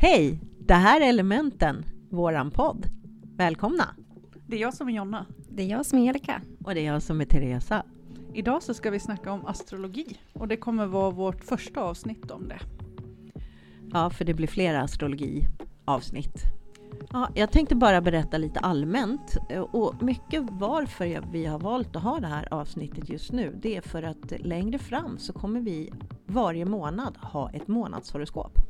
Hej! 0.00 0.40
Det 0.58 0.74
här 0.74 1.00
är 1.00 1.08
Elementen, 1.08 1.84
våran 2.10 2.50
podd. 2.50 2.86
Välkomna! 3.36 3.84
Det 4.46 4.56
är 4.56 4.60
jag 4.60 4.74
som 4.74 4.88
är 4.88 4.92
Jonna. 4.92 5.26
Det 5.48 5.62
är 5.62 5.66
jag 5.66 5.86
som 5.86 5.98
är 5.98 6.02
Angelica. 6.02 6.40
Och 6.64 6.74
det 6.74 6.80
är 6.80 6.92
jag 6.92 7.02
som 7.02 7.20
är 7.20 7.24
Teresa. 7.24 7.82
Idag 8.34 8.62
så 8.62 8.74
ska 8.74 8.90
vi 8.90 9.00
snacka 9.00 9.32
om 9.32 9.46
astrologi 9.46 10.18
och 10.32 10.48
det 10.48 10.56
kommer 10.56 10.86
vara 10.86 11.10
vårt 11.10 11.44
första 11.44 11.80
avsnitt 11.80 12.30
om 12.30 12.48
det. 12.48 12.58
Ja, 13.92 14.10
för 14.10 14.24
det 14.24 14.34
blir 14.34 14.46
flera 14.46 14.82
astrologiavsnitt. 14.82 16.42
Ja, 17.12 17.28
jag 17.34 17.50
tänkte 17.52 17.74
bara 17.74 18.00
berätta 18.00 18.38
lite 18.38 18.60
allmänt 18.60 19.36
och 19.72 20.02
mycket 20.02 20.42
varför 20.50 21.24
vi 21.32 21.46
har 21.46 21.58
valt 21.58 21.96
att 21.96 22.02
ha 22.02 22.20
det 22.20 22.26
här 22.26 22.54
avsnittet 22.54 23.08
just 23.08 23.32
nu. 23.32 23.58
Det 23.62 23.76
är 23.76 23.80
för 23.80 24.02
att 24.02 24.32
längre 24.38 24.78
fram 24.78 25.18
så 25.18 25.32
kommer 25.32 25.60
vi 25.60 25.92
varje 26.26 26.64
månad 26.64 27.16
ha 27.16 27.50
ett 27.50 27.68
månadshoroskop 27.68 28.67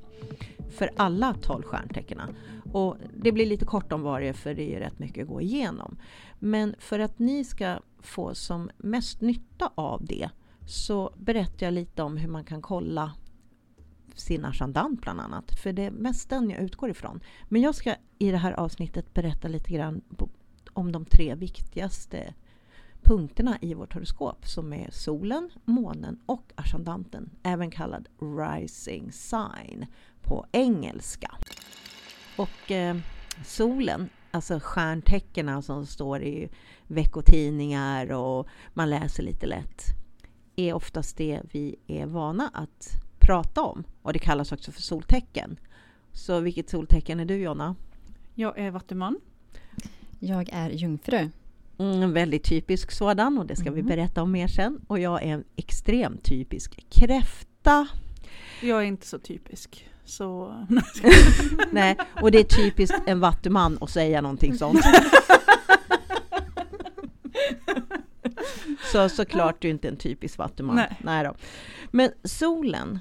för 0.70 0.90
alla 0.96 1.34
12 1.34 1.62
stjärntecknen. 1.62 2.36
Och 2.72 2.96
det 3.16 3.32
blir 3.32 3.46
lite 3.46 3.64
kort 3.64 3.92
om 3.92 4.02
varje 4.02 4.32
för 4.32 4.54
det 4.54 4.74
är 4.74 4.80
rätt 4.80 4.98
mycket 4.98 5.22
att 5.22 5.28
gå 5.28 5.40
igenom. 5.40 5.96
Men 6.38 6.74
för 6.78 6.98
att 6.98 7.18
ni 7.18 7.44
ska 7.44 7.78
få 8.00 8.34
som 8.34 8.70
mest 8.76 9.20
nytta 9.20 9.72
av 9.74 10.04
det 10.04 10.30
så 10.66 11.12
berättar 11.16 11.66
jag 11.66 11.74
lite 11.74 12.02
om 12.02 12.16
hur 12.16 12.28
man 12.28 12.44
kan 12.44 12.62
kolla 12.62 13.12
sin 14.14 14.44
ascendant 14.44 15.02
bland 15.02 15.20
annat. 15.20 15.60
För 15.60 15.72
det 15.72 15.82
är 15.82 15.90
mest 15.90 16.30
den 16.30 16.50
jag 16.50 16.60
utgår 16.60 16.90
ifrån. 16.90 17.20
Men 17.48 17.62
jag 17.62 17.74
ska 17.74 17.94
i 18.18 18.30
det 18.30 18.36
här 18.36 18.52
avsnittet 18.52 19.14
berätta 19.14 19.48
lite 19.48 19.72
grann 19.72 20.00
om 20.72 20.92
de 20.92 21.04
tre 21.04 21.34
viktigaste 21.34 22.34
punkterna 23.08 23.58
i 23.60 23.74
vårt 23.74 23.94
horoskop 23.94 24.46
som 24.46 24.72
är 24.72 24.90
solen, 24.90 25.50
månen 25.64 26.20
och 26.26 26.52
ascendanten, 26.54 27.30
även 27.42 27.70
kallad 27.70 28.08
rising 28.20 29.12
sign 29.12 29.86
på 30.22 30.46
engelska. 30.52 31.30
Och 32.36 32.70
eh, 32.70 32.96
solen, 33.44 34.08
alltså 34.30 34.60
stjärntecknen 34.62 35.62
som 35.62 35.86
står 35.86 36.22
i 36.22 36.48
veckotidningar 36.86 38.12
och 38.12 38.48
man 38.74 38.90
läser 38.90 39.22
lite 39.22 39.46
lätt, 39.46 39.82
är 40.56 40.72
oftast 40.72 41.16
det 41.16 41.40
vi 41.52 41.76
är 41.86 42.06
vana 42.06 42.50
att 42.54 42.88
prata 43.18 43.62
om. 43.62 43.84
Och 44.02 44.12
det 44.12 44.18
kallas 44.18 44.52
också 44.52 44.72
för 44.72 44.82
soltecken. 44.82 45.58
Så 46.12 46.40
vilket 46.40 46.70
soltecken 46.70 47.20
är 47.20 47.24
du 47.24 47.36
Jonna? 47.36 47.76
Jag 48.34 48.58
är 48.58 48.70
vattuman. 48.70 49.20
Jag 50.18 50.48
är 50.52 50.70
jungfru. 50.70 51.30
Mm, 51.78 52.02
en 52.02 52.12
väldigt 52.12 52.44
typisk 52.44 52.90
sådan 52.90 53.38
och 53.38 53.46
det 53.46 53.56
ska 53.56 53.68
mm. 53.68 53.74
vi 53.74 53.82
berätta 53.82 54.22
om 54.22 54.32
mer 54.32 54.48
sen. 54.48 54.80
Och 54.86 54.98
jag 54.98 55.22
är 55.22 55.26
en 55.26 55.44
extremt 55.56 56.24
typisk 56.24 56.86
kräfta. 56.90 57.88
Jag 58.62 58.78
är 58.78 58.86
inte 58.86 59.06
så 59.06 59.18
typisk. 59.18 59.88
Så... 60.04 60.54
Nej, 61.70 61.96
och 62.22 62.30
det 62.30 62.38
är 62.38 62.44
typiskt 62.44 63.02
en 63.06 63.20
vattuman 63.20 63.78
att 63.80 63.90
säga 63.90 64.20
någonting 64.20 64.58
sånt. 64.58 64.80
så 68.92 69.08
såklart 69.08 69.62
du 69.62 69.68
är 69.68 69.72
inte 69.72 69.88
en 69.88 69.96
typisk 69.96 70.38
vattuman. 70.38 70.76
Nej. 70.76 70.96
Nej 71.04 71.24
då. 71.24 71.34
Men 71.90 72.10
solen, 72.24 72.98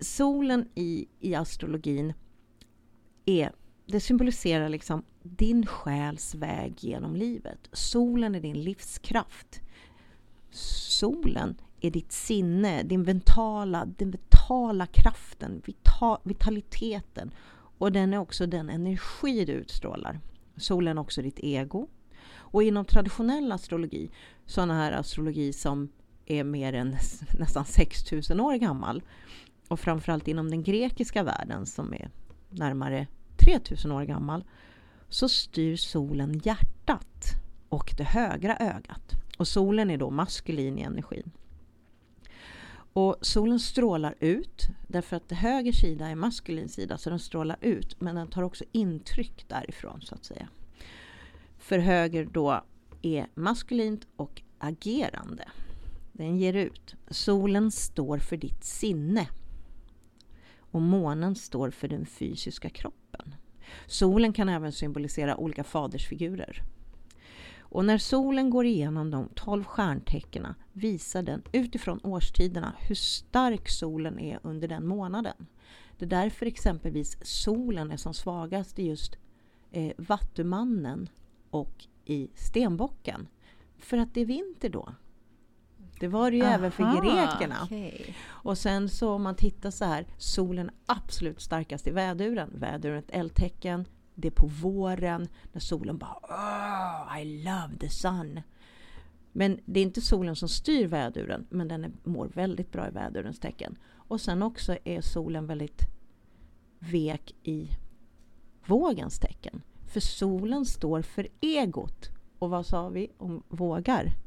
solen 0.00 0.68
i, 0.74 1.06
i 1.20 1.34
astrologin 1.34 2.12
är, 3.24 3.52
det 3.86 4.00
symboliserar 4.00 4.68
liksom 4.68 5.02
din 5.22 5.66
själs 5.66 6.34
väg 6.34 6.74
genom 6.78 7.16
livet. 7.16 7.68
Solen 7.72 8.34
är 8.34 8.40
din 8.40 8.62
livskraft. 8.62 9.60
Solen 10.50 11.56
är 11.80 11.90
ditt 11.90 12.12
sinne, 12.12 12.82
din 12.82 13.02
mentala, 13.02 13.86
den 13.86 14.10
vitala 14.10 14.86
kraften, 14.86 15.62
vital, 15.66 16.18
vitaliteten. 16.22 17.30
Och 17.78 17.92
den 17.92 18.14
är 18.14 18.18
också 18.18 18.46
den 18.46 18.70
energi 18.70 19.44
du 19.44 19.52
utstrålar. 19.52 20.20
Solen 20.56 20.98
är 20.98 21.02
också 21.02 21.22
ditt 21.22 21.38
ego. 21.38 21.88
Och 22.32 22.62
inom 22.62 22.84
traditionell 22.84 23.52
astrologi, 23.52 24.10
sådana 24.46 24.74
här 24.74 24.92
astrologi 24.92 25.52
som 25.52 25.88
är 26.26 26.44
mer 26.44 26.72
än 26.72 26.96
nästan 27.38 27.64
6000 27.64 28.40
år 28.40 28.54
gammal 28.54 29.02
och 29.68 29.80
framförallt 29.80 30.28
inom 30.28 30.50
den 30.50 30.62
grekiska 30.62 31.22
världen 31.22 31.66
som 31.66 31.92
är 31.94 32.10
närmare 32.50 33.06
3000 33.44 33.92
år 33.92 34.02
gammal 34.02 34.44
så 35.08 35.28
styr 35.28 35.76
solen 35.76 36.40
hjärtat 36.44 37.34
och 37.68 37.94
det 37.96 38.04
högra 38.04 38.56
ögat. 38.56 39.12
Och 39.38 39.48
solen 39.48 39.90
är 39.90 39.98
då 39.98 40.10
maskulin 40.10 40.78
i 40.78 40.82
energin. 40.82 41.30
Och 42.92 43.16
solen 43.20 43.60
strålar 43.60 44.14
ut 44.20 44.68
därför 44.88 45.16
att 45.16 45.32
höger 45.32 45.72
sida 45.72 46.08
är 46.08 46.14
maskulin 46.14 46.68
sida 46.68 46.98
så 46.98 47.10
den 47.10 47.18
strålar 47.18 47.56
ut 47.60 48.00
men 48.00 48.14
den 48.14 48.28
tar 48.28 48.42
också 48.42 48.64
intryck 48.72 49.44
därifrån 49.48 50.00
så 50.02 50.14
att 50.14 50.24
säga. 50.24 50.48
För 51.58 51.78
höger 51.78 52.28
då 52.32 52.64
är 53.02 53.26
maskulint 53.34 54.06
och 54.16 54.42
agerande. 54.58 55.48
Den 56.12 56.36
ger 56.36 56.54
ut. 56.54 56.94
Solen 57.08 57.70
står 57.70 58.18
för 58.18 58.36
ditt 58.36 58.64
sinne. 58.64 59.28
Och 60.74 60.82
månen 60.82 61.34
står 61.34 61.70
för 61.70 61.88
den 61.88 62.06
fysiska 62.06 62.70
kroppen. 62.70 63.34
Solen 63.86 64.32
kan 64.32 64.48
även 64.48 64.72
symbolisera 64.72 65.36
olika 65.36 65.64
fadersfigurer. 65.64 66.62
Och 67.58 67.84
när 67.84 67.98
solen 67.98 68.50
går 68.50 68.66
igenom 68.66 69.10
de 69.10 69.28
tolv 69.34 69.64
stjärntecknen 69.64 70.54
visar 70.72 71.22
den 71.22 71.42
utifrån 71.52 72.00
årstiderna 72.02 72.74
hur 72.88 72.94
stark 72.94 73.68
solen 73.68 74.18
är 74.18 74.40
under 74.42 74.68
den 74.68 74.86
månaden. 74.86 75.46
Det 75.98 76.04
är 76.04 76.08
därför 76.08 76.46
exempelvis 76.46 77.18
solen 77.22 77.90
är 77.90 77.96
som 77.96 78.14
svagast 78.14 78.78
i 78.78 78.86
just 78.86 79.16
eh, 79.70 79.92
Vattumannen 79.96 81.08
och 81.50 81.86
i 82.04 82.28
Stenbocken. 82.34 83.28
För 83.78 83.98
att 83.98 84.14
det 84.14 84.20
är 84.20 84.26
vinter 84.26 84.68
då. 84.68 84.94
Det 86.04 86.08
var 86.08 86.30
det 86.30 86.36
ju 86.36 86.42
Aha, 86.42 86.54
även 86.54 86.70
för 86.70 87.00
grekerna. 87.02 87.62
Okay. 87.64 88.14
Och 88.26 88.58
sen 88.58 88.88
så 88.88 89.10
om 89.10 89.22
man 89.22 89.34
tittar 89.34 89.70
så 89.70 89.84
här, 89.84 90.06
solen 90.18 90.68
är 90.68 90.74
absolut 90.86 91.40
starkast 91.40 91.86
i 91.86 91.90
väduren. 91.90 92.50
Väduren 92.54 92.96
är 92.96 92.98
ett 92.98 93.10
eldtecken. 93.10 93.88
Det 94.14 94.28
är 94.28 94.32
på 94.32 94.46
våren 94.46 95.28
när 95.52 95.60
solen 95.60 95.98
bara 95.98 96.16
oh, 96.22 97.20
I 97.20 97.44
love 97.44 97.78
the 97.80 97.88
sun. 97.88 98.40
Men 99.32 99.60
det 99.64 99.80
är 99.80 99.84
inte 99.84 100.00
solen 100.00 100.36
som 100.36 100.48
styr 100.48 100.86
väduren, 100.86 101.46
men 101.50 101.68
den 101.68 101.84
är, 101.84 101.92
mår 102.02 102.26
väldigt 102.26 102.72
bra 102.72 102.88
i 102.88 102.90
vädurens 102.90 103.40
tecken. 103.40 103.78
Och 103.94 104.20
sen 104.20 104.42
också 104.42 104.76
är 104.84 105.00
solen 105.00 105.46
väldigt 105.46 105.82
vek 106.78 107.34
i 107.42 107.68
vågens 108.66 109.18
tecken. 109.18 109.62
För 109.92 110.00
solen 110.00 110.64
står 110.64 111.02
för 111.02 111.28
egot. 111.40 112.08
Och 112.38 112.50
vad 112.50 112.66
sa 112.66 112.88
vi 112.88 113.10
om 113.18 113.42
vågar? 113.48 114.23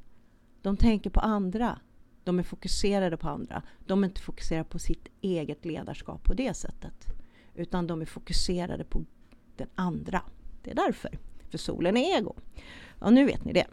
De 0.68 0.78
tänker 0.78 1.10
på 1.10 1.20
andra. 1.20 1.80
De 2.24 2.40
är 2.40 2.44
fokuserade 2.44 3.18
på 3.18 3.30
andra. 3.30 3.62
De 3.86 4.04
är 4.04 4.08
inte 4.08 4.22
fokuserade 4.22 4.70
på 4.70 4.80
sitt 4.80 5.08
eget 5.22 5.66
ledarskap 5.66 6.24
på 6.24 6.34
det 6.34 6.54
sättet. 6.54 7.08
Utan 7.56 7.88
de 7.88 8.02
är 8.02 8.06
fokuserade 8.06 8.84
på 8.84 9.06
den 9.56 9.68
andra. 9.76 10.22
Det 10.64 10.72
är 10.72 10.76
därför. 10.76 11.20
För 11.50 11.58
solen 11.58 11.98
är 11.98 12.18
ego. 12.18 12.36
Ja, 13.00 13.10
nu 13.10 13.26
vet 13.26 13.46
ni 13.46 13.54
det. 13.54 13.68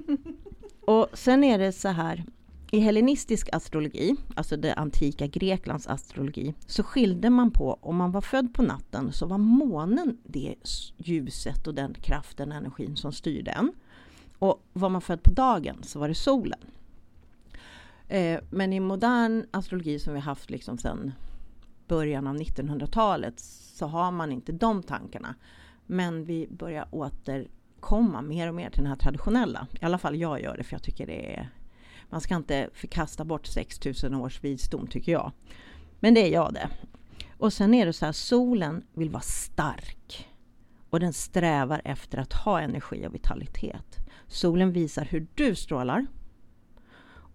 Och 0.80 1.08
sen 1.12 1.44
är 1.44 1.58
det 1.58 1.72
så 1.72 1.88
här. 1.88 2.24
I 2.70 2.78
hellenistisk 2.78 3.48
astrologi, 3.52 4.16
alltså 4.36 4.56
det 4.56 4.74
antika 4.74 5.26
Greklands 5.26 5.86
astrologi, 5.86 6.54
så 6.66 6.82
skilde 6.82 7.30
man 7.30 7.50
på 7.50 7.78
om 7.80 7.96
man 7.96 8.12
var 8.12 8.20
född 8.20 8.54
på 8.54 8.62
natten 8.62 9.12
så 9.12 9.26
var 9.26 9.38
månen 9.38 10.18
det 10.24 10.54
ljuset 10.96 11.66
och 11.66 11.74
den 11.74 11.94
kraften, 11.94 12.52
energin 12.52 12.96
som 12.96 13.12
styrde 13.12 13.50
en. 13.50 13.72
Och 14.38 14.62
var 14.72 14.88
man 14.88 15.00
född 15.00 15.22
på 15.22 15.30
dagen 15.30 15.82
så 15.82 15.98
var 15.98 16.08
det 16.08 16.14
solen. 16.14 16.60
Eh, 18.08 18.40
men 18.50 18.72
i 18.72 18.80
modern 18.80 19.46
astrologi 19.50 19.98
som 19.98 20.14
vi 20.14 20.20
haft 20.20 20.50
liksom 20.50 20.78
sedan 20.78 21.12
början 21.88 22.26
av 22.26 22.36
1900-talet 22.36 23.40
så 23.40 23.86
har 23.86 24.10
man 24.10 24.32
inte 24.32 24.52
de 24.52 24.82
tankarna. 24.82 25.34
Men 25.86 26.24
vi 26.24 26.46
börjar 26.50 26.88
återkomma 26.90 28.22
mer 28.22 28.48
och 28.48 28.54
mer 28.54 28.70
till 28.70 28.82
den 28.82 28.90
här 28.90 28.96
traditionella. 28.96 29.66
I 29.80 29.84
alla 29.84 29.98
fall 29.98 30.16
jag 30.16 30.42
gör 30.42 30.56
det 30.56 30.64
för 30.64 30.74
jag 30.74 30.82
tycker 30.82 31.06
det 31.06 31.36
är 31.36 31.50
man 32.10 32.20
ska 32.20 32.36
inte 32.36 32.70
förkasta 32.72 33.24
bort 33.24 33.46
6000 33.46 34.14
års 34.14 34.44
visdom 34.44 34.86
tycker 34.86 35.12
jag. 35.12 35.32
Men 36.00 36.14
det 36.14 36.20
är 36.20 36.32
jag 36.32 36.54
det. 36.54 36.68
Och 37.38 37.52
sen 37.52 37.74
är 37.74 37.86
det 37.86 37.92
så 37.92 38.04
här, 38.04 38.12
solen 38.12 38.82
vill 38.92 39.10
vara 39.10 39.22
stark. 39.22 40.28
Och 40.90 41.00
den 41.00 41.12
strävar 41.12 41.82
efter 41.84 42.18
att 42.18 42.32
ha 42.32 42.60
energi 42.60 43.06
och 43.06 43.14
vitalitet. 43.14 43.96
Solen 44.26 44.72
visar 44.72 45.04
hur 45.04 45.26
du 45.34 45.54
strålar. 45.54 46.06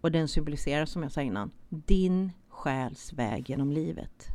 Och 0.01 0.11
den 0.11 0.27
symboliserar, 0.27 0.85
som 0.85 1.03
jag 1.03 1.11
sa 1.11 1.21
innan, 1.21 1.51
din 1.69 2.31
själs 2.49 3.13
väg 3.13 3.49
genom 3.49 3.71
livet. 3.71 4.27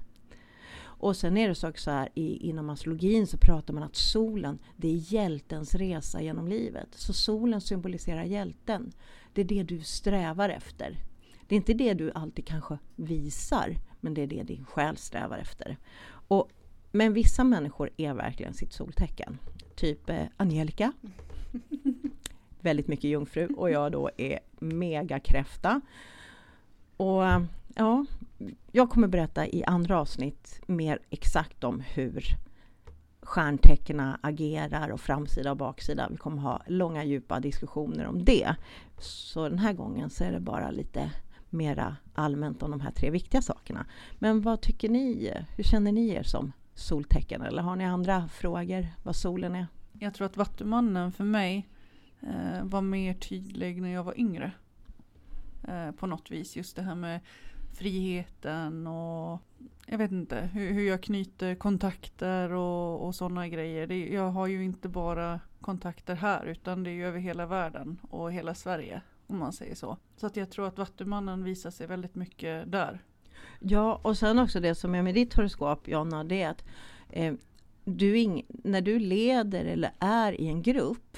Och 1.00 1.17
sen 1.17 1.37
är 1.37 1.49
det 1.49 1.55
så 1.55 1.69
också 1.69 1.91
här, 1.91 2.09
i, 2.15 2.49
inom 2.49 2.70
astrologin 2.70 3.26
så 3.26 3.38
pratar 3.38 3.75
man 3.75 3.82
att 3.82 3.97
solen, 3.97 4.59
det 4.76 4.88
är 4.88 5.12
hjältens 5.12 5.75
resa 5.75 6.23
genom 6.23 6.49
livet. 6.49 6.88
Så 6.91 7.12
solen 7.12 7.61
symboliserar 7.61 8.25
hjälten. 8.25 8.93
Det 9.32 9.41
är 9.41 9.44
det 9.44 9.62
du 9.62 9.81
strävar 9.81 10.49
efter. 10.49 10.97
Det 11.49 11.55
är 11.55 11.56
inte 11.56 11.75
det 11.75 11.94
du 11.94 12.12
alltid 12.14 12.47
kanske 12.47 12.79
visar, 12.97 13.76
men 14.00 14.14
det 14.14 14.23
är 14.23 14.26
det 14.26 14.43
din 14.43 14.64
själ 14.64 14.97
strävar 14.97 15.38
efter. 15.38 15.76
Och 16.29 16.50
men 16.90 17.12
vissa 17.12 17.44
människor 17.44 17.90
är 17.96 18.14
verkligen 18.14 18.55
sitt 18.55 18.73
soltecken. 18.73 19.38
Typ 19.75 20.11
eh, 20.11 20.25
Angelica. 20.37 20.93
Väldigt 22.61 22.88
mycket 22.88 23.11
jungfru 23.11 23.46
och 23.46 23.70
jag 23.70 23.93
då 23.93 24.11
är 24.17 24.40
megakräfta. 24.58 25.81
Och 26.96 27.23
ja, 27.75 28.05
jag 28.73 28.90
kommer 28.90 29.08
berätta 29.08 29.46
i 29.46 29.64
andra 29.64 30.00
avsnitt 30.00 30.61
mer 30.67 30.99
exakt 31.11 31.64
om 31.64 31.81
hur 31.81 32.25
stjärntecknen 33.23 34.17
agerar 34.20 34.88
och 34.88 35.00
framsida 35.00 35.50
och 35.50 35.56
baksida. 35.56 36.08
Vi 36.11 36.17
kommer 36.17 36.43
ha 36.43 36.62
långa 36.67 37.05
djupa 37.05 37.40
diskussioner 37.40 38.06
om 38.06 38.25
det. 38.25 38.55
Så 38.99 39.49
den 39.49 39.58
här 39.58 39.73
gången 39.73 40.11
så 40.11 40.25
är 40.25 40.32
det 40.32 40.40
bara 40.40 40.70
lite 40.70 41.11
mera 41.50 41.96
allmänt 42.14 42.62
om 42.62 42.70
de 42.70 42.81
här 42.81 42.90
tre 42.90 43.11
viktiga 43.11 43.43
sakerna. 43.43 43.87
Men 44.19 44.40
vad 44.40 44.61
tycker 44.61 44.88
ni? 44.88 45.32
Hur 45.56 45.64
känner 45.64 45.93
ni 45.93 46.08
er 46.08 46.23
som 46.23 46.52
soltecken? 46.79 47.43
Eller 47.43 47.63
har 47.63 47.77
ni 47.77 47.85
andra 47.85 48.29
frågor 48.29 48.87
vad 49.03 49.17
solen 49.17 49.55
är? 49.55 49.67
Jag 49.93 50.15
tror 50.15 50.27
att 50.27 50.37
Vattumannen 50.37 51.13
för 51.13 51.25
mig 51.25 51.69
eh, 52.21 52.65
var 52.65 52.83
mer 52.83 53.15
tydlig 53.15 53.83
när 53.83 53.89
jag 53.89 54.05
var 54.05 54.21
yngre. 54.21 54.53
Eh, 55.69 55.91
på 55.91 56.07
något 56.07 56.31
vis. 56.31 56.57
Just 56.57 56.77
det 56.77 56.83
här 56.83 56.95
med 56.95 57.21
friheten 57.75 58.87
och 58.87 59.43
jag 59.87 59.99
vet 59.99 60.13
inte 60.13 60.51
hur, 60.53 60.73
hur 60.73 60.89
jag 60.89 61.03
knyter 61.03 61.55
kontakter 61.55 62.51
och, 62.51 63.07
och 63.07 63.15
sådana 63.15 63.49
grejer. 63.49 63.87
Det, 63.87 64.09
jag 64.09 64.31
har 64.31 64.47
ju 64.47 64.65
inte 64.65 64.89
bara 64.89 65.41
kontakter 65.61 66.15
här 66.15 66.47
utan 66.47 66.83
det 66.83 66.91
är 66.91 66.95
ju 66.95 67.07
över 67.07 67.19
hela 67.19 67.47
världen 67.47 68.01
och 68.11 68.33
hela 68.33 68.55
Sverige 68.55 69.03
om 69.27 69.39
man 69.39 69.53
säger 69.53 69.75
så. 69.75 69.97
Så 70.17 70.27
att 70.27 70.37
jag 70.37 70.51
tror 70.51 70.67
att 70.67 70.79
Vattumannen 70.79 71.45
visar 71.45 71.71
sig 71.71 71.87
väldigt 71.87 72.15
mycket 72.15 72.73
där. 72.73 73.03
Ja, 73.59 74.01
och 74.03 74.19
sen 74.19 74.39
också 74.39 74.61
det 74.61 74.75
som 74.75 74.95
är 74.95 75.03
med 75.03 75.15
ditt 75.15 75.35
horoskop 75.35 75.89
Jonna, 75.89 76.25
det 76.25 76.43
är 76.43 76.51
att 76.51 76.65
eh, 77.09 77.35
du 77.85 78.43
när 78.49 78.81
du 78.81 78.99
leder 78.99 79.65
eller 79.65 79.91
är 79.99 80.41
i 80.41 80.49
en 80.49 80.63
grupp, 80.63 81.17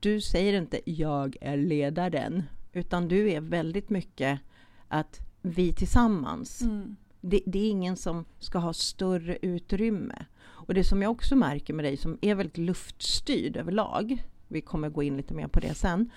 du 0.00 0.20
säger 0.20 0.52
inte 0.52 0.80
jag 0.84 1.36
är 1.40 1.56
ledaren, 1.56 2.42
utan 2.72 3.08
du 3.08 3.30
är 3.30 3.40
väldigt 3.40 3.90
mycket 3.90 4.40
att 4.88 5.20
vi 5.42 5.72
tillsammans. 5.72 6.62
Mm. 6.62 6.96
Det, 7.20 7.42
det, 7.46 7.58
är 7.58 7.70
ingen 7.70 7.96
som 7.96 8.24
ska 8.38 8.58
ha 8.58 8.72
större 8.72 9.38
utrymme. 9.42 10.24
Och 10.42 10.74
det 10.74 10.84
som 10.84 11.02
jag 11.02 11.10
också 11.10 11.36
märker 11.36 11.74
med 11.74 11.84
dig 11.84 11.96
som 11.96 12.18
är 12.20 12.34
väldigt 12.34 12.58
luftstyrd 12.58 13.56
överlag, 13.56 14.24
vi 14.48 14.60
kommer 14.60 14.88
gå 14.88 15.02
in 15.02 15.16
lite 15.16 15.34
mer 15.34 15.48
på 15.48 15.60
det 15.60 15.74
sen, 15.74 16.10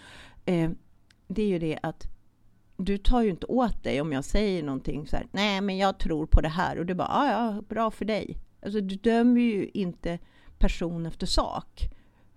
eh, 0.45 0.71
det 1.27 1.41
är 1.41 1.47
ju 1.47 1.59
det 1.59 1.79
att 1.83 2.12
du 2.85 2.97
tar 2.97 3.21
ju 3.21 3.29
inte 3.29 3.45
åt 3.45 3.83
dig 3.83 4.01
om 4.01 4.11
jag 4.11 4.25
säger 4.25 4.63
någonting 4.63 5.07
så 5.07 5.15
här, 5.15 5.27
nej 5.31 5.61
men 5.61 5.77
jag 5.77 5.99
tror 5.99 6.25
på 6.25 6.41
det 6.41 6.49
här 6.49 6.79
och 6.79 6.85
du 6.85 6.93
bara, 6.93 7.07
ah, 7.07 7.31
ja 7.31 7.61
bra 7.69 7.91
för 7.91 8.05
dig. 8.05 8.37
Alltså 8.61 8.81
du 8.81 8.95
dömer 8.95 9.41
ju 9.41 9.69
inte 9.73 10.19
person 10.57 11.05
efter 11.05 11.25
sak. 11.25 11.89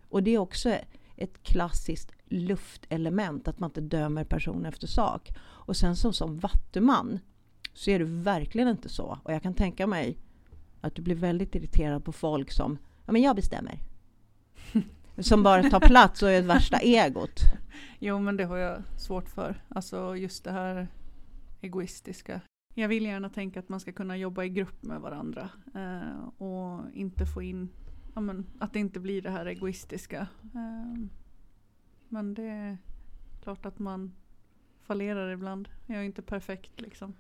Och 0.08 0.22
det 0.22 0.34
är 0.34 0.38
också 0.38 0.70
ett 1.16 1.42
klassiskt 1.42 2.12
luftelement, 2.28 3.48
att 3.48 3.58
man 3.58 3.70
inte 3.70 3.80
dömer 3.80 4.24
person 4.24 4.66
efter 4.66 4.86
sak. 4.86 5.30
Och 5.38 5.76
sen 5.76 5.96
som, 5.96 6.12
som 6.12 6.38
vattuman 6.38 7.18
så 7.74 7.90
är 7.90 7.98
du 7.98 8.04
verkligen 8.04 8.68
inte 8.68 8.88
så. 8.88 9.18
Och 9.22 9.32
jag 9.32 9.42
kan 9.42 9.54
tänka 9.54 9.86
mig 9.86 10.18
att 10.80 10.94
du 10.94 11.02
blir 11.02 11.14
väldigt 11.14 11.54
irriterad 11.54 12.04
på 12.04 12.12
folk 12.12 12.52
som, 12.52 12.78
ja 13.04 13.12
men 13.12 13.22
jag 13.22 13.36
bestämmer. 13.36 13.78
som 15.18 15.42
bara 15.42 15.70
tar 15.70 15.80
plats 15.80 16.22
och 16.22 16.30
är 16.30 16.42
det 16.42 16.48
värsta 16.48 16.78
egot. 16.78 17.40
Jo 17.98 18.18
men 18.18 18.36
det 18.36 18.44
har 18.44 18.56
jag 18.56 18.82
svårt 18.96 19.28
för. 19.28 19.62
Alltså 19.68 20.16
just 20.16 20.44
det 20.44 20.52
här 20.52 20.88
egoistiska. 21.60 22.40
Jag 22.74 22.88
vill 22.88 23.04
gärna 23.04 23.28
tänka 23.28 23.60
att 23.60 23.68
man 23.68 23.80
ska 23.80 23.92
kunna 23.92 24.16
jobba 24.16 24.44
i 24.44 24.48
grupp 24.48 24.82
med 24.82 25.00
varandra. 25.00 25.50
Eh, 25.74 26.42
och 26.42 26.80
inte 26.92 27.26
få 27.26 27.42
in, 27.42 27.68
ja, 28.14 28.20
men, 28.20 28.46
att 28.58 28.72
det 28.72 28.78
inte 28.78 29.00
blir 29.00 29.22
det 29.22 29.30
här 29.30 29.46
egoistiska. 29.46 30.26
Eh, 30.54 31.04
men 32.08 32.34
det 32.34 32.42
är 32.42 32.78
klart 33.42 33.66
att 33.66 33.78
man 33.78 34.12
fallerar 34.82 35.32
ibland. 35.32 35.68
Jag 35.86 35.98
är 35.98 36.02
inte 36.02 36.22
perfekt 36.22 36.80
liksom. 36.80 37.14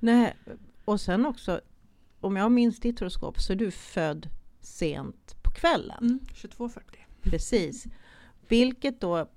Nej, 0.00 0.34
och 0.84 1.00
sen 1.00 1.26
också, 1.26 1.60
om 2.20 2.36
jag 2.36 2.52
minns 2.52 2.80
ditt 2.80 3.00
horoskop 3.00 3.40
så 3.40 3.52
är 3.52 3.56
du 3.56 3.70
född 3.70 4.28
sent 4.60 5.36
på 5.42 5.50
kvällen. 5.50 6.04
Mm, 6.04 6.20
22.40. 6.34 6.80
Precis. 7.24 7.86
Vilket 8.48 9.00
då 9.00 9.28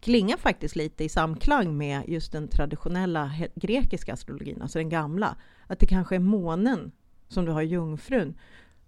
klingar 0.00 0.36
faktiskt 0.36 0.76
lite 0.76 1.04
i 1.04 1.08
samklang 1.08 1.76
med 1.76 2.02
just 2.08 2.32
den 2.32 2.48
traditionella 2.48 3.32
grekiska 3.54 4.12
astrologin, 4.12 4.62
alltså 4.62 4.78
den 4.78 4.88
gamla. 4.88 5.36
Att 5.66 5.78
det 5.78 5.86
kanske 5.86 6.14
är 6.14 6.20
månen 6.20 6.92
som 7.28 7.44
du 7.44 7.52
har 7.52 7.62
i 7.62 7.66
jungfrun 7.66 8.34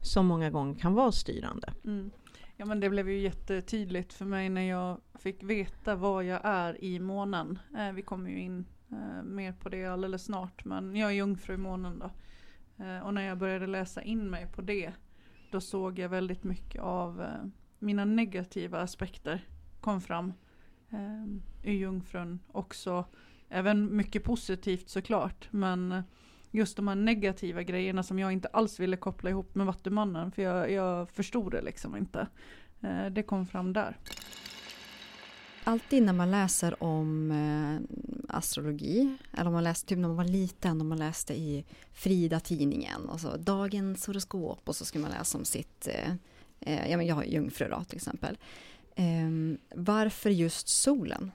som 0.01 0.27
många 0.27 0.51
gånger 0.51 0.75
kan 0.75 0.95
vara 0.95 1.13
styrande. 1.13 1.73
Mm. 1.85 2.11
Ja 2.57 2.65
men 2.65 2.81
det 2.81 2.91
blev 2.91 3.11
ju 3.11 3.19
jättetydligt 3.19 4.13
för 4.13 4.25
mig 4.25 4.49
när 4.49 4.69
jag 4.69 5.01
fick 5.15 5.43
veta 5.43 5.95
vad 5.95 6.25
jag 6.25 6.41
är 6.45 6.85
i 6.85 7.01
månen. 7.01 7.59
Eh, 7.79 7.93
vi 7.93 8.03
kommer 8.03 8.31
ju 8.31 8.41
in 8.41 8.67
eh, 8.91 9.23
mer 9.25 9.53
på 9.53 9.69
det 9.69 9.85
alldeles 9.85 10.25
snart 10.25 10.65
men 10.65 10.97
jag 10.97 11.11
är 11.11 11.15
jungfru 11.15 11.55
i 11.55 11.57
månen 11.57 11.99
då. 11.99 12.11
Eh, 12.85 13.07
och 13.07 13.15
när 13.15 13.23
jag 13.23 13.39
började 13.39 13.67
läsa 13.67 14.03
in 14.03 14.31
mig 14.31 14.47
på 14.55 14.63
det 14.63 14.93
då 15.51 15.61
såg 15.61 15.99
jag 15.99 16.09
väldigt 16.09 16.45
mycket 16.45 16.83
av 16.83 17.23
eh, 17.23 17.45
mina 17.79 18.05
negativa 18.05 18.81
aspekter 18.81 19.49
kom 19.81 20.01
fram 20.01 20.33
eh, 20.91 21.71
i 21.71 21.73
jungfrun 21.73 22.39
också. 22.53 23.05
Även 23.49 23.97
mycket 23.97 24.25
positivt 24.25 24.89
såklart 24.89 25.49
men 25.51 26.03
just 26.51 26.77
de 26.77 26.89
här 26.89 26.95
negativa 26.95 27.63
grejerna 27.63 28.03
som 28.03 28.19
jag 28.19 28.33
inte 28.33 28.49
alls 28.49 28.81
ville 28.81 28.97
koppla 28.97 29.31
ihop 29.31 29.55
med 29.55 29.67
Vattumannen 29.67 30.33
för 30.33 30.43
jag, 30.43 30.73
jag 30.73 31.11
förstod 31.11 31.53
det 31.53 31.63
liksom 31.63 31.97
inte. 31.97 32.27
Eh, 32.81 33.07
det 33.07 33.23
kom 33.23 33.47
fram 33.47 33.73
där. 33.73 33.97
Alltid 35.65 36.03
när 36.03 36.13
man 36.13 36.31
läser 36.31 36.83
om 36.83 37.31
eh, 37.31 38.37
astrologi, 38.37 39.17
eller 39.33 39.47
om 39.47 39.53
man 39.53 39.65
läste, 39.65 39.89
typ 39.89 39.99
när 39.99 40.09
man 40.09 40.17
var 40.17 40.25
liten, 40.25 40.81
och 40.81 40.87
man 40.87 40.99
läste 40.99 41.35
i 41.35 41.65
Frida-tidningen, 41.93 43.09
och 43.09 43.21
så 43.21 43.37
dagens 43.37 44.07
horoskop 44.07 44.69
och 44.69 44.77
så 44.77 44.85
skulle 44.85 45.03
man 45.03 45.11
läsa 45.11 45.39
om 45.39 45.45
sitt, 45.45 45.89
eh, 45.89 46.15
eh 46.61 46.91
ja 46.91 46.97
men 46.97 47.07
jag 47.07 47.15
har 47.15 47.25
jungfru 47.25 47.69
då 47.69 47.85
till 47.85 47.97
exempel. 47.97 48.39
Eh, 48.95 49.59
varför 49.75 50.31
just 50.31 50.69
solen? 50.69 51.33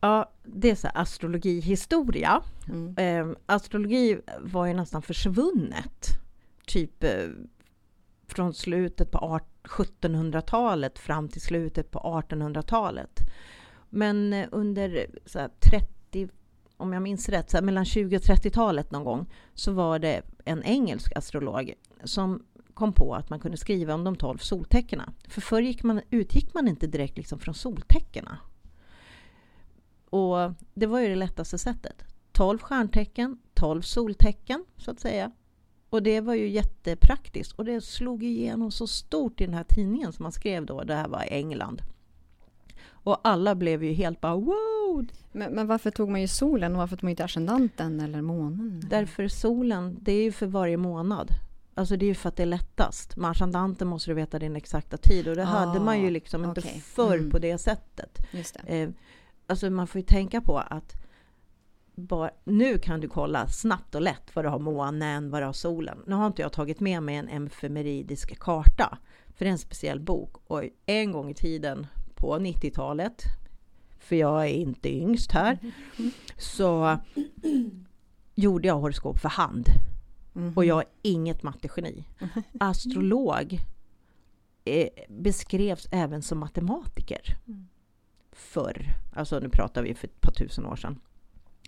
Ja, 0.00 0.30
det 0.42 0.70
är 0.70 0.74
så 0.74 0.88
astrologihistoria. 0.94 2.42
Mm. 2.68 2.94
Eh, 2.96 3.36
astrologi 3.46 4.18
var 4.40 4.66
ju 4.66 4.74
nästan 4.74 5.02
försvunnet. 5.02 6.08
Typ 6.66 7.04
eh, 7.04 7.28
från 8.26 8.54
slutet 8.54 9.10
på 9.10 9.40
1700-talet 9.62 10.98
fram 10.98 11.28
till 11.28 11.40
slutet 11.40 11.90
på 11.90 11.98
1800-talet. 11.98 13.20
Men 13.90 14.32
eh, 14.32 14.48
under 14.52 15.06
så 15.26 15.38
här, 15.38 15.50
30, 15.70 16.28
om 16.76 16.92
jag 16.92 17.02
minns 17.02 17.28
rätt, 17.28 17.50
så 17.50 17.56
här, 17.56 17.64
mellan 17.64 17.84
20 17.84 18.16
och 18.16 18.22
30-talet 18.22 18.90
någon 18.90 19.04
gång 19.04 19.32
så 19.54 19.72
var 19.72 19.98
det 19.98 20.22
en 20.44 20.62
engelsk 20.62 21.16
astrolog 21.16 21.74
som 22.04 22.42
kom 22.74 22.92
på 22.92 23.14
att 23.14 23.30
man 23.30 23.40
kunde 23.40 23.56
skriva 23.56 23.94
om 23.94 24.04
de 24.04 24.16
12 24.16 24.38
soltecknen. 24.38 25.14
För 25.28 25.40
förr 25.40 25.60
gick 25.60 25.82
man, 25.82 26.00
utgick 26.10 26.54
man 26.54 26.68
inte 26.68 26.86
direkt 26.86 27.16
liksom 27.16 27.38
från 27.38 27.54
soltecknen. 27.54 28.36
Och 30.10 30.52
det 30.74 30.86
var 30.86 31.00
ju 31.00 31.08
det 31.08 31.14
lättaste 31.14 31.58
sättet. 31.58 32.04
12 32.32 32.58
stjärntecken, 32.58 33.38
12 33.54 33.82
soltecken 33.82 34.64
så 34.76 34.90
att 34.90 35.00
säga. 35.00 35.30
Och 35.90 36.02
det 36.02 36.20
var 36.20 36.34
ju 36.34 36.48
jättepraktiskt 36.48 37.52
och 37.52 37.64
det 37.64 37.80
slog 37.80 38.22
igenom 38.22 38.70
så 38.70 38.86
stort 38.86 39.40
i 39.40 39.44
den 39.44 39.54
här 39.54 39.64
tidningen 39.68 40.12
som 40.12 40.22
man 40.22 40.32
skrev 40.32 40.66
då, 40.66 40.82
det 40.82 40.94
här 40.94 41.08
var 41.08 41.24
England. 41.28 41.82
Och 42.86 43.18
alla 43.22 43.54
blev 43.54 43.84
ju 43.84 43.92
helt 43.92 44.20
bara 44.20 44.36
wow! 44.36 45.06
Men, 45.32 45.52
men 45.52 45.66
varför 45.66 45.90
tog 45.90 46.08
man 46.08 46.20
ju 46.20 46.28
solen 46.28 46.72
och 46.72 46.78
varför 46.78 46.96
tog 46.96 47.04
man 47.04 47.10
inte 47.10 47.24
ascendanten 47.24 48.00
eller 48.00 48.22
månen? 48.22 48.82
Därför 48.90 49.28
solen, 49.28 49.98
det 50.00 50.12
är 50.12 50.22
ju 50.22 50.32
för 50.32 50.46
varje 50.46 50.76
månad. 50.76 51.28
Alltså 51.74 51.96
det 51.96 52.04
är 52.04 52.08
ju 52.08 52.14
för 52.14 52.28
att 52.28 52.36
det 52.36 52.42
är 52.42 52.46
lättast. 52.46 53.16
Med 53.16 53.30
ascendanten 53.30 53.88
måste 53.88 54.10
du 54.10 54.14
veta 54.14 54.38
din 54.38 54.56
exakta 54.56 54.96
tid 54.96 55.28
och 55.28 55.36
det 55.36 55.42
ah, 55.42 55.46
hade 55.46 55.80
man 55.80 56.00
ju 56.00 56.10
liksom 56.10 56.44
okay. 56.44 56.64
inte 56.72 56.80
förr 56.80 57.18
mm. 57.18 57.30
på 57.30 57.38
det 57.38 57.58
sättet. 57.58 58.18
Just 58.30 58.56
det. 58.66 58.82
Eh, 58.82 58.90
alltså 59.46 59.70
man 59.70 59.86
får 59.86 60.00
ju 60.00 60.06
tänka 60.06 60.40
på 60.40 60.58
att 60.58 60.94
bara, 61.94 62.30
nu 62.44 62.78
kan 62.78 63.00
du 63.00 63.08
kolla 63.08 63.48
snabbt 63.48 63.94
och 63.94 64.02
lätt 64.02 64.36
vad 64.36 64.44
du 64.44 64.48
har 64.48 64.58
månen, 64.58 65.30
vad 65.30 65.42
du 65.42 65.46
har 65.46 65.52
solen. 65.52 65.98
Nu 66.06 66.14
har 66.14 66.26
inte 66.26 66.42
jag 66.42 66.52
tagit 66.52 66.80
med 66.80 67.02
mig 67.02 67.16
en 67.16 67.28
emfemeridisk 67.28 68.38
karta, 68.38 68.98
för 69.36 69.44
det 69.44 69.48
är 69.48 69.52
en 69.52 69.58
speciell 69.58 70.00
bok. 70.00 70.36
Och 70.46 70.62
en 70.86 71.12
gång 71.12 71.30
i 71.30 71.34
tiden 71.34 71.86
på 72.14 72.38
90-talet, 72.38 73.22
för 73.98 74.16
jag 74.16 74.44
är 74.44 74.54
inte 74.54 74.94
yngst 74.94 75.32
här, 75.32 75.58
så 76.38 76.98
gjorde 78.34 78.68
jag 78.68 78.74
horoskop 78.74 79.18
för 79.18 79.28
hand. 79.28 79.68
Och 80.56 80.64
jag 80.64 80.80
är 80.80 80.86
inget 81.02 81.42
mattegeni. 81.42 82.04
Astrolog 82.60 83.60
eh, 84.64 84.88
beskrevs 85.08 85.88
även 85.90 86.22
som 86.22 86.38
matematiker. 86.38 87.36
Mm. 87.46 87.68
Förr, 88.32 88.86
alltså 89.12 89.38
nu 89.38 89.48
pratar 89.48 89.82
vi 89.82 89.94
för 89.94 90.08
ett 90.08 90.20
par 90.20 90.32
tusen 90.32 90.66
år 90.66 90.76
sedan. 90.76 91.00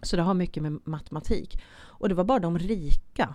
Så 0.02 0.16
det 0.16 0.23
har 0.23 0.35
mycket 0.35 0.62
med 0.62 0.78
matematik. 0.85 1.62
Och 1.76 2.08
det 2.08 2.14
var 2.14 2.25
bara 2.25 2.38
de 2.38 2.58
rika 2.58 3.35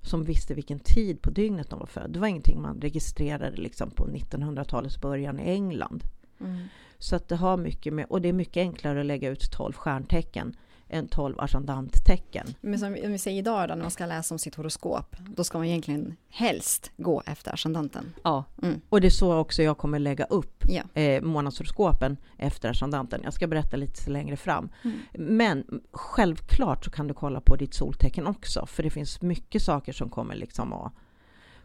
som 0.00 0.24
visste 0.24 0.54
vilken 0.54 0.78
tid 0.78 1.22
på 1.22 1.30
dygnet 1.30 1.70
de 1.70 1.78
var 1.78 1.86
födda. 1.86 2.08
Det 2.08 2.18
var 2.18 2.26
ingenting 2.26 2.62
man 2.62 2.80
registrerade 2.80 3.56
liksom 3.56 3.90
på 3.90 4.06
1900-talets 4.06 5.00
början 5.00 5.40
i 5.40 5.42
England. 5.42 6.04
Mm. 6.40 6.64
Så 6.98 7.16
att 7.16 7.28
det 7.28 7.36
har 7.36 7.56
mycket 7.56 7.92
med, 7.92 8.06
och 8.08 8.20
det 8.20 8.28
är 8.28 8.32
mycket 8.32 8.60
enklare 8.60 9.00
att 9.00 9.06
lägga 9.06 9.30
ut 9.30 9.50
12 9.50 9.72
stjärntecken 9.72 10.56
än 10.88 11.08
12 11.08 11.40
ascendanttecken. 11.40 12.54
Men 12.60 12.78
som 12.78 12.88
om 13.04 13.12
vi 13.12 13.18
säger 13.18 13.38
idag 13.38 13.68
då, 13.68 13.74
när 13.74 13.82
man 13.82 13.90
ska 13.90 14.06
läsa 14.06 14.34
om 14.34 14.38
sitt 14.38 14.54
horoskop, 14.54 15.16
då 15.18 15.44
ska 15.44 15.58
man 15.58 15.66
egentligen 15.66 16.16
helst 16.28 16.90
gå 16.96 17.22
efter 17.26 17.54
ascendanten. 17.54 18.12
Ja, 18.22 18.44
mm. 18.62 18.80
och 18.88 19.00
det 19.00 19.08
är 19.08 19.10
så 19.10 19.36
också 19.36 19.62
jag 19.62 19.78
kommer 19.78 19.98
lägga 19.98 20.24
upp 20.24 20.64
ja. 20.68 21.00
eh, 21.00 21.22
månadshoroskopen 21.22 22.16
efter 22.38 22.70
ascendanten. 22.70 23.20
Jag 23.24 23.32
ska 23.32 23.46
berätta 23.46 23.76
lite 23.76 24.10
längre 24.10 24.36
fram. 24.36 24.68
Mm. 24.84 24.98
Men 25.12 25.80
självklart 25.92 26.84
så 26.84 26.90
kan 26.90 27.08
du 27.08 27.14
kolla 27.14 27.40
på 27.40 27.56
ditt 27.56 27.74
soltecken 27.74 28.26
också, 28.26 28.66
för 28.66 28.82
det 28.82 28.90
finns 28.90 29.22
mycket 29.22 29.62
saker 29.62 29.92
som 29.92 30.08
kommer 30.08 30.34
liksom 30.34 30.72
att 30.72 30.92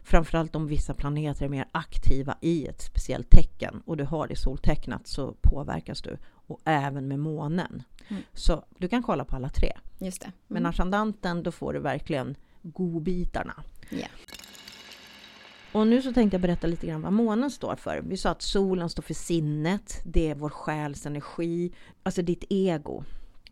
Framförallt 0.06 0.56
om 0.56 0.66
vissa 0.66 0.94
planeter 0.94 1.44
är 1.44 1.48
mer 1.48 1.68
aktiva 1.72 2.36
i 2.40 2.66
ett 2.66 2.82
speciellt 2.82 3.30
tecken 3.30 3.82
och 3.86 3.96
du 3.96 4.04
har 4.04 4.28
det 4.28 4.36
soltecknat 4.36 5.06
så 5.06 5.34
påverkas 5.42 6.02
du. 6.02 6.18
Och 6.46 6.60
även 6.64 7.08
med 7.08 7.18
månen. 7.18 7.82
Mm. 8.08 8.22
Så 8.32 8.64
du 8.78 8.88
kan 8.88 9.02
kolla 9.02 9.24
på 9.24 9.36
alla 9.36 9.48
tre. 9.48 9.72
Just 9.98 10.20
det. 10.20 10.26
Mm. 10.26 10.36
Men 10.48 10.66
ascendanten, 10.66 11.42
då 11.42 11.52
får 11.52 11.72
du 11.72 11.80
verkligen 11.80 12.36
godbitarna. 12.62 13.62
Yeah. 13.90 14.10
Och 15.72 15.86
nu 15.86 16.02
så 16.02 16.12
tänkte 16.12 16.34
jag 16.34 16.42
berätta 16.42 16.66
lite 16.66 16.86
grann 16.86 17.02
vad 17.02 17.12
månen 17.12 17.50
står 17.50 17.76
för. 17.76 18.00
Vi 18.00 18.16
sa 18.16 18.30
att 18.30 18.42
solen 18.42 18.88
står 18.88 19.02
för 19.02 19.14
sinnet, 19.14 20.00
det 20.04 20.30
är 20.30 20.34
vår 20.34 20.50
själs 20.50 21.06
energi, 21.06 21.72
alltså 22.02 22.22
ditt 22.22 22.44
ego. 22.48 23.04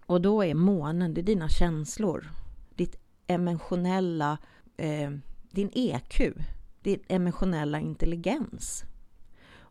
Och 0.06 0.20
då 0.20 0.44
är 0.44 0.54
månen, 0.54 1.14
det 1.14 1.20
är 1.20 1.22
dina 1.22 1.48
känslor, 1.48 2.30
ditt 2.74 2.96
emotionella 3.26 4.38
eh, 4.76 5.10
din 5.52 5.70
EQ, 5.74 6.20
din 6.82 7.00
emotionella 7.08 7.80
intelligens. 7.80 8.84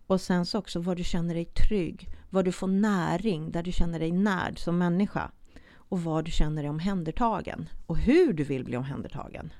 Och 0.07 0.21
sen 0.21 0.45
så 0.45 0.59
också 0.59 0.79
var 0.79 0.95
du 0.95 1.03
känner 1.03 1.33
dig 1.33 1.45
trygg, 1.45 2.09
var 2.29 2.43
du 2.43 2.51
får 2.51 2.67
näring, 2.67 3.51
där 3.51 3.63
du 3.63 3.71
känner 3.71 3.99
dig 3.99 4.11
närd 4.11 4.59
som 4.59 4.77
människa. 4.77 5.31
Och 5.73 6.03
var 6.03 6.23
du 6.23 6.31
känner 6.31 6.61
dig 6.61 6.69
omhändertagen 6.69 7.69
och 7.85 7.97
hur 7.97 8.33
du 8.33 8.43
vill 8.43 8.63
bli 8.63 8.77
omhändertagen. 8.77 9.53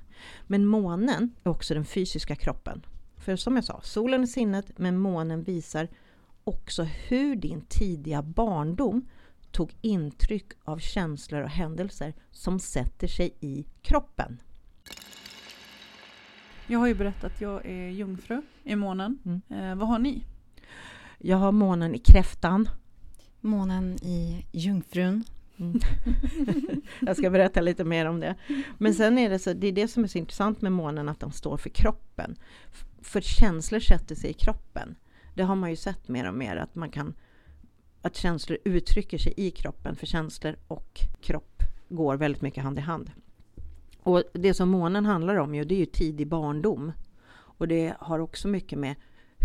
Men 0.46 0.66
månen 0.66 1.34
är 1.44 1.50
också 1.50 1.74
den 1.74 1.84
fysiska 1.84 2.36
kroppen. 2.36 2.86
För 3.16 3.36
som 3.36 3.56
jag 3.56 3.64
sa, 3.64 3.80
solen 3.82 4.22
är 4.22 4.26
sinnet, 4.26 4.78
men 4.78 4.98
månen 4.98 5.42
visar 5.42 5.88
också 6.44 6.82
hur 6.82 7.36
din 7.36 7.60
tidiga 7.60 8.22
barndom 8.22 9.08
tog 9.50 9.76
intryck 9.80 10.52
av 10.64 10.78
känslor 10.78 11.42
och 11.42 11.50
händelser 11.50 12.14
som 12.30 12.58
sätter 12.58 13.06
sig 13.06 13.34
i 13.40 13.66
kroppen. 13.82 14.40
Jag 16.66 16.78
har 16.78 16.86
ju 16.86 16.94
berättat 16.94 17.24
att 17.24 17.40
jag 17.40 17.66
är 17.66 17.88
jungfru 17.88 18.42
i 18.62 18.76
månen. 18.76 19.18
Mm. 19.24 19.42
Eh, 19.48 19.78
vad 19.78 19.88
har 19.88 19.98
ni? 19.98 20.24
Jag 21.18 21.36
har 21.36 21.52
månen 21.52 21.94
i 21.94 21.98
kräftan. 21.98 22.68
Månen 23.40 23.94
i 24.02 24.46
jungfrun. 24.52 25.24
Mm. 25.56 25.80
jag 27.00 27.16
ska 27.16 27.30
berätta 27.30 27.60
lite 27.60 27.84
mer 27.84 28.06
om 28.06 28.20
det. 28.20 28.34
Men 28.78 28.94
sen 28.94 29.18
är 29.18 29.30
det 29.30 29.38
så, 29.38 29.52
det 29.52 29.66
är 29.66 29.72
det 29.72 29.88
som 29.88 30.04
är 30.04 30.08
så 30.08 30.18
intressant 30.18 30.62
med 30.62 30.72
månen, 30.72 31.08
att 31.08 31.20
de 31.20 31.32
står 31.32 31.56
för 31.56 31.70
kroppen. 31.70 32.36
För 33.02 33.20
känslor 33.20 33.80
sätter 33.80 34.14
sig 34.14 34.30
i 34.30 34.32
kroppen. 34.32 34.94
Det 35.34 35.42
har 35.42 35.54
man 35.54 35.70
ju 35.70 35.76
sett 35.76 36.08
mer 36.08 36.28
och 36.28 36.34
mer, 36.34 36.56
att 36.56 36.74
man 36.74 36.90
kan 36.90 37.14
att 38.02 38.16
känslor 38.16 38.58
uttrycker 38.64 39.18
sig 39.18 39.34
i 39.36 39.50
kroppen, 39.50 39.96
för 39.96 40.06
känslor 40.06 40.56
och 40.68 41.00
kropp 41.20 41.62
går 41.88 42.16
väldigt 42.16 42.42
mycket 42.42 42.64
hand 42.64 42.78
i 42.78 42.80
hand. 42.80 43.10
Och 44.02 44.22
det 44.32 44.54
som 44.54 44.68
månen 44.68 45.06
handlar 45.06 45.36
om 45.36 45.54
ju, 45.54 45.64
det 45.64 45.74
är 45.74 45.78
ju 45.78 45.86
tidig 45.86 46.26
barndom. 46.28 46.92
Och 47.32 47.68
det 47.68 47.94
har 47.98 48.18
också 48.18 48.48
mycket 48.48 48.78
med 48.78 48.94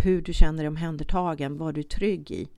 hur 0.04 0.22
du 0.22 0.34
känner 0.34 0.58
dig 0.58 0.68
omhändertagen, 0.68 1.58
vad 1.58 1.74
du 1.76 1.82
är 1.82 1.84
trygg 1.84 2.32
i. 2.32 2.50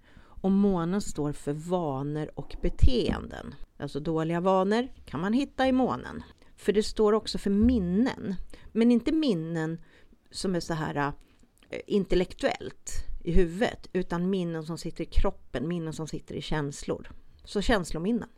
Och 0.42 0.52
månen 0.52 1.02
står 1.02 1.32
för 1.32 1.54
vanor 1.54 2.32
och 2.36 2.56
beteenden. 2.62 3.56
Alltså 3.78 4.00
dåliga 4.00 4.40
vanor 4.40 4.88
kan 5.06 5.20
man 5.20 5.34
hitta 5.34 5.68
i 5.68 5.72
månen. 5.72 6.24
För 6.56 6.74
det 6.74 6.84
står 6.84 7.14
också 7.14 7.38
för 7.38 7.50
minnen. 7.50 8.36
Men 8.72 8.92
inte 8.92 9.12
minnen 9.12 9.82
som 10.32 10.56
är 10.56 10.60
så 10.60 10.74
här 10.74 11.14
eh, 11.70 11.80
intellektuellt 11.88 12.92
i 13.24 13.32
huvudet, 13.32 13.90
utan 13.94 14.30
minnen 14.30 14.64
som 14.64 14.78
sitter 14.78 15.04
i 15.04 15.08
kroppen, 15.08 15.68
minnen 15.68 15.94
som 15.94 16.08
sitter 16.08 16.36
i 16.36 16.42
känslor. 16.42 17.12
Så 17.44 17.62
känslominnen. 17.62 18.30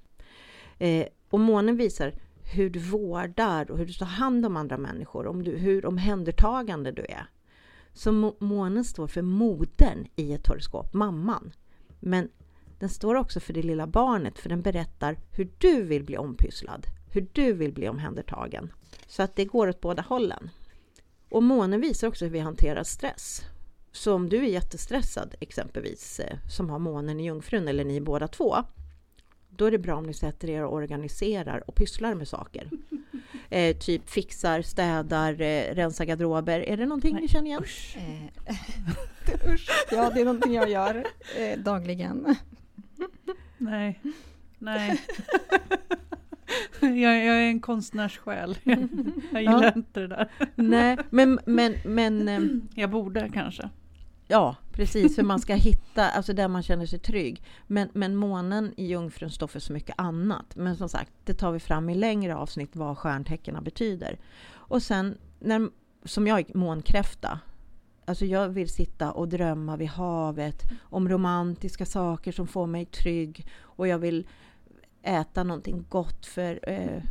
Eh, 0.78 1.08
och 1.30 1.40
månen 1.40 1.78
visar 1.78 2.14
hur 2.54 2.70
du 2.70 2.80
vårdar 2.80 3.72
och 3.72 3.78
hur 3.78 3.86
du 3.86 3.94
tar 3.94 4.06
hand 4.06 4.46
om 4.46 4.58
andra 4.58 4.78
människor, 4.78 5.28
om 5.28 5.44
du, 5.44 5.58
hur 5.58 5.86
omhändertagande 5.86 6.92
du 6.92 7.02
är. 7.02 7.28
Så 7.94 8.34
månen 8.40 8.84
står 8.84 9.08
för 9.08 9.22
modern 9.22 10.08
i 10.16 10.34
ett 10.34 10.48
horoskop, 10.48 10.94
mamman. 10.94 11.52
Men 12.00 12.30
den 12.80 12.90
står 12.90 13.16
också 13.16 13.40
för 13.40 13.54
det 13.54 13.64
lilla 13.64 13.88
barnet, 13.88 14.40
för 14.40 14.50
den 14.50 14.62
berättar 14.62 15.18
hur 15.32 15.52
du 15.58 15.84
vill 15.84 16.04
bli 16.04 16.18
ompysslad, 16.18 16.88
hur 17.12 17.28
du 17.34 17.54
vill 17.54 17.74
bli 17.74 17.90
omhändertagen. 17.90 18.74
Så 19.08 19.24
att 19.24 19.36
det 19.36 19.46
går 19.46 19.68
åt 19.68 19.82
båda 19.82 20.02
hållen. 20.02 20.50
Och 21.30 21.44
månen 21.44 21.82
visar 21.82 22.08
också 22.08 22.26
hur 22.26 22.32
vi 22.32 22.40
hanterar 22.40 22.84
stress. 22.84 23.42
Så 23.92 24.14
om 24.14 24.30
du 24.30 24.38
är 24.38 24.50
jättestressad 24.50 25.36
exempelvis, 25.40 26.20
eh, 26.20 26.38
som 26.50 26.70
har 26.70 26.80
månen 26.80 27.20
i 27.20 27.26
jungfrun, 27.26 27.68
eller 27.68 27.84
ni 27.86 28.02
båda 28.02 28.28
två, 28.28 28.56
då 29.50 29.66
är 29.66 29.72
det 29.72 29.78
bra 29.78 29.96
om 29.96 30.04
ni 30.04 30.14
sätter 30.14 30.50
er 30.50 30.64
och 30.64 30.74
organiserar 30.74 31.64
och 31.68 31.76
pysslar 31.76 32.16
med 32.16 32.28
saker. 32.28 32.70
Eh, 33.54 33.78
typ 33.78 34.10
fixar, 34.10 34.62
städar, 34.62 35.42
eh, 35.42 35.76
rensar 35.76 36.06
garderober. 36.06 36.60
Är 36.60 36.78
det 36.78 36.86
någonting 36.86 37.14
Nej, 37.14 37.22
ni 37.22 37.28
känner 37.28 37.48
igen? 37.48 37.64
Usch. 37.64 37.98
Eh, 37.98 38.56
usch. 39.54 39.70
Ja, 39.92 40.10
det 40.10 40.22
är 40.22 40.26
någonting 40.26 40.54
jag 40.54 40.70
gör 40.70 41.04
eh, 41.38 41.60
dagligen. 41.60 42.36
Nej. 43.58 44.00
Nej. 44.60 45.02
Jag, 46.80 46.94
jag, 46.98 47.26
är 47.26 47.48
en 47.48 47.60
konstnärssjäl. 47.60 48.58
Jag 49.32 49.42
gillar 49.42 49.64
ja. 49.64 49.72
inte 49.76 50.00
det 50.00 50.08
där. 50.08 50.32
Nej, 50.56 50.98
men... 51.10 51.40
men, 51.46 51.76
men 51.86 52.28
ehm, 52.28 52.68
jag 52.76 52.90
borde 52.90 53.30
kanske. 53.34 53.70
Ja, 54.32 54.56
precis. 54.72 55.18
Hur 55.18 55.24
man 55.24 55.40
ska 55.40 55.56
hitta, 55.70 56.10
alltså 56.10 56.34
där 56.34 56.48
man 56.48 56.64
känner 56.64 56.86
sig 56.86 57.00
trygg. 57.00 57.44
Men, 57.68 57.90
men 57.94 58.16
månen 58.16 58.74
i 58.78 58.86
Jungfrun 58.86 59.30
står 59.30 59.48
för 59.48 59.60
så 59.60 59.74
mycket 59.74 59.96
annat. 59.98 60.56
Men 60.56 60.76
som 60.78 60.90
sagt, 60.90 61.12
det 61.26 61.34
tar 61.34 61.52
vi 61.52 61.60
fram 61.60 61.90
i 61.90 61.96
längre 61.96 62.36
avsnitt 62.36 62.76
vad 62.76 62.98
stjärntecknen 62.98 63.64
betyder. 63.64 64.20
Och 64.52 64.84
sen, 64.84 65.18
när, 65.40 65.70
som 66.06 66.28
jag 66.28 66.40
är 66.40 66.58
månkräfta, 66.58 67.40
Alltså 68.06 68.26
jag 68.26 68.50
vill 68.50 68.70
sitta 68.70 69.12
och 69.12 69.28
drömma 69.28 69.78
vid 69.78 69.88
havet 69.88 70.64
om 70.82 71.10
romantiska 71.10 71.86
saker 71.86 72.32
som 72.32 72.48
får 72.48 72.68
mig 72.68 72.86
trygg. 72.86 73.48
Och 73.62 73.88
jag 73.88 74.00
vill 74.00 74.28
äta 75.04 75.44
någonting 75.44 75.86
gott 75.90 76.26
för, 76.26 76.70
eh, 76.70 77.04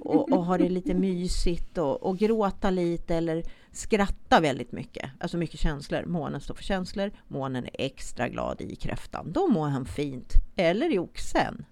och, 0.00 0.32
och 0.32 0.44
ha 0.44 0.58
det 0.58 0.68
lite 0.68 0.94
mysigt 0.94 1.78
och, 1.78 2.02
och 2.02 2.18
gråta 2.18 2.70
lite 2.70 3.14
eller 3.14 3.42
skratta 3.72 4.40
väldigt 4.40 4.72
mycket. 4.72 5.10
Alltså 5.20 5.36
mycket 5.36 5.60
känslor. 5.60 6.04
Månen 6.04 6.40
står 6.40 6.54
för 6.54 6.64
känslor. 6.64 7.10
Månen 7.28 7.64
är 7.64 7.70
extra 7.72 8.28
glad 8.28 8.60
i 8.60 8.76
kräftan. 8.76 9.32
Då 9.32 9.46
mår 9.48 9.68
han 9.68 9.86
fint. 9.86 10.32
Eller 10.56 10.92
i 10.94 10.98
oxen. 10.98 11.64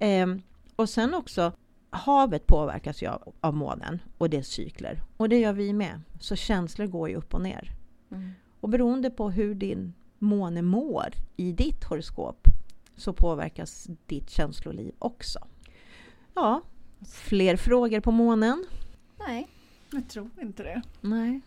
Eh, 0.00 0.26
och 0.76 0.88
sen 0.88 1.14
också 1.14 1.52
havet 1.90 2.46
påverkas 2.46 3.02
ju 3.02 3.06
av, 3.06 3.34
av 3.40 3.54
månen 3.54 3.98
och 4.18 4.30
dess 4.30 4.48
cykler. 4.48 5.02
Och 5.16 5.28
det 5.28 5.38
gör 5.38 5.52
vi 5.52 5.72
med. 5.72 6.00
Så 6.20 6.36
känslor 6.36 6.86
går 6.86 7.08
ju 7.08 7.14
upp 7.14 7.34
och 7.34 7.40
ner. 7.40 7.72
Mm. 8.10 8.30
Och 8.60 8.68
beroende 8.68 9.10
på 9.10 9.30
hur 9.30 9.54
din 9.54 9.94
måne 10.18 10.62
mår 10.62 11.14
i 11.36 11.52
ditt 11.52 11.84
horoskop 11.84 12.48
så 12.96 13.12
påverkas 13.12 13.86
ditt 14.06 14.30
känsloliv 14.30 14.94
också. 14.98 15.38
Ja, 16.34 16.62
fler 17.12 17.56
frågor 17.56 18.00
på 18.00 18.10
månen? 18.10 18.66
Nej. 19.18 19.48
Jag 19.90 20.08
tror 20.08 20.30
inte 20.40 20.62
det. 20.62 20.82
Nej. 21.00 21.40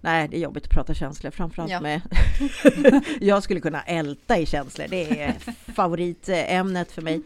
Nej, 0.00 0.28
det 0.28 0.36
är 0.36 0.40
jobbigt 0.40 0.64
att 0.64 0.70
prata 0.70 0.94
känslor, 0.94 1.30
framförallt 1.30 1.70
ja. 1.70 1.80
med... 1.80 2.00
jag 3.20 3.42
skulle 3.42 3.60
kunna 3.60 3.82
älta 3.82 4.38
i 4.38 4.46
känslor, 4.46 4.86
det 4.90 5.20
är 5.20 5.32
favoritämnet 5.72 6.92
för 6.92 7.02
mig. 7.02 7.22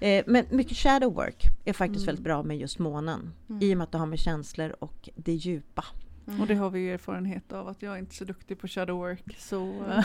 Eh, 0.00 0.24
men 0.26 0.46
mycket 0.50 0.76
shadow 0.76 1.14
work 1.14 1.44
är 1.64 1.72
faktiskt 1.72 2.02
mm. 2.02 2.06
väldigt 2.06 2.24
bra 2.24 2.42
med 2.42 2.58
just 2.58 2.78
månen, 2.78 3.32
mm. 3.48 3.62
i 3.62 3.74
och 3.74 3.78
med 3.78 3.84
att 3.84 3.92
det 3.92 3.98
har 3.98 4.06
med 4.06 4.18
känslor 4.18 4.76
och 4.78 5.08
det 5.14 5.32
djupa 5.32 5.84
Mm. 6.26 6.40
Och 6.40 6.46
det 6.46 6.54
har 6.54 6.70
vi 6.70 6.80
ju 6.80 6.94
erfarenhet 6.94 7.52
av 7.52 7.68
att 7.68 7.82
jag 7.82 7.94
är 7.94 7.98
inte 7.98 8.14
så 8.14 8.24
duktig 8.24 8.58
på 8.58 8.68
shadow 8.68 8.98
work. 8.98 9.36
Så... 9.38 9.84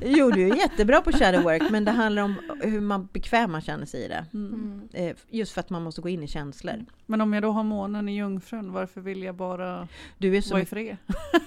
Eh. 0.00 0.12
jo, 0.16 0.30
du 0.30 0.48
är 0.48 0.56
jättebra 0.56 1.00
på 1.00 1.12
shadow 1.12 1.42
work, 1.42 1.70
men 1.70 1.84
det 1.84 1.90
handlar 1.90 2.22
om 2.22 2.34
hur 2.62 2.80
man 2.80 3.08
bekväm 3.12 3.52
man 3.52 3.60
känner 3.60 3.86
sig 3.86 4.04
i 4.04 4.08
det. 4.08 4.26
Mm. 4.34 4.54
mm. 4.54 4.88
Eh, 4.92 5.16
just 5.28 5.52
för 5.52 5.60
att 5.60 5.70
man 5.70 5.82
måste 5.82 6.00
gå 6.00 6.08
in 6.08 6.22
i 6.22 6.28
känslor. 6.28 6.84
Men 7.06 7.20
om 7.20 7.32
jag 7.32 7.42
då 7.42 7.50
har 7.50 7.62
månen 7.62 8.08
i 8.08 8.16
jungfrun, 8.16 8.72
varför 8.72 9.00
vill 9.00 9.22
jag 9.22 9.34
bara 9.34 9.88
du 10.18 10.36
är 10.36 10.50
vara 10.50 10.62
i 10.62 10.64
fred? 10.64 10.96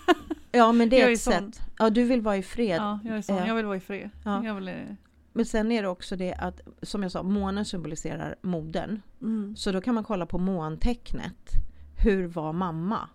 ja, 0.52 0.72
men 0.72 0.90
det 0.90 1.02
är, 1.02 1.08
är 1.08 1.14
ett 1.14 1.22
sätt. 1.22 1.62
Ja, 1.80 1.90
du 1.90 2.04
vill 2.04 2.22
vara 2.22 2.38
i 2.38 2.44
fred. 2.44 2.78
Ja, 2.78 3.00
jag 3.04 3.18
är 3.18 3.22
sån. 3.22 3.48
Jag 3.48 3.56
vill 3.56 3.66
vara 3.66 3.78
i 3.78 3.80
fred. 3.80 4.10
Ja. 4.24 4.46
Jag 4.46 4.56
vill... 4.56 4.76
Men 5.34 5.46
sen 5.46 5.72
är 5.72 5.82
det 5.82 5.88
också 5.88 6.16
det 6.16 6.34
att, 6.34 6.62
som 6.82 7.04
jag 7.04 7.12
sa, 7.12 7.24
månen 7.24 7.66
symboliserar 7.66 8.36
modern. 8.42 9.02
Mm. 9.22 9.56
Så 9.56 9.72
då 9.72 9.82
kan 9.82 9.96
man 9.96 10.04
kolla 10.04 10.26
på 10.26 10.38
måntecknet 10.38 11.52
hur 12.04 12.28
var 12.28 12.54
mamma? 12.54 13.10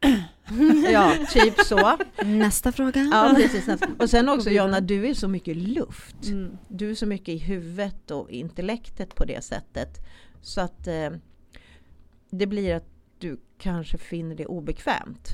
ja, 0.92 1.14
typ 1.30 1.60
så. 1.60 1.98
Nästa 2.24 2.72
fråga. 2.72 3.00
Ja, 3.00 3.32
precis. 3.36 3.68
Och 3.98 4.10
sen 4.10 4.28
också 4.28 4.50
Jonna, 4.50 4.80
du 4.80 5.06
är 5.06 5.14
så 5.14 5.28
mycket 5.28 5.56
luft. 5.56 6.26
Mm. 6.26 6.58
Du 6.68 6.90
är 6.90 6.94
så 6.94 7.06
mycket 7.06 7.28
i 7.28 7.38
huvudet 7.38 8.10
och 8.10 8.30
intellektet 8.30 9.14
på 9.14 9.24
det 9.24 9.44
sättet. 9.44 9.98
Så 10.42 10.60
att 10.60 10.86
eh, 10.86 11.10
det 12.30 12.46
blir 12.46 12.74
att 12.74 12.88
du 13.18 13.40
kanske 13.58 13.98
finner 13.98 14.36
det 14.36 14.46
obekvämt. 14.46 15.28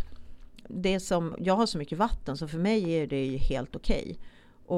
Det 0.69 1.01
som, 1.01 1.35
jag 1.39 1.57
har 1.57 1.67
så 1.67 1.79
mycket 1.79 1.99
vatten 1.99 2.37
så 2.37 2.49
för 2.49 2.59
mig 2.59 2.93
är 2.93 3.07
det 3.07 3.27
ju 3.27 3.37
helt 3.37 3.77
okej. 3.77 4.03
Okay. 4.03 4.17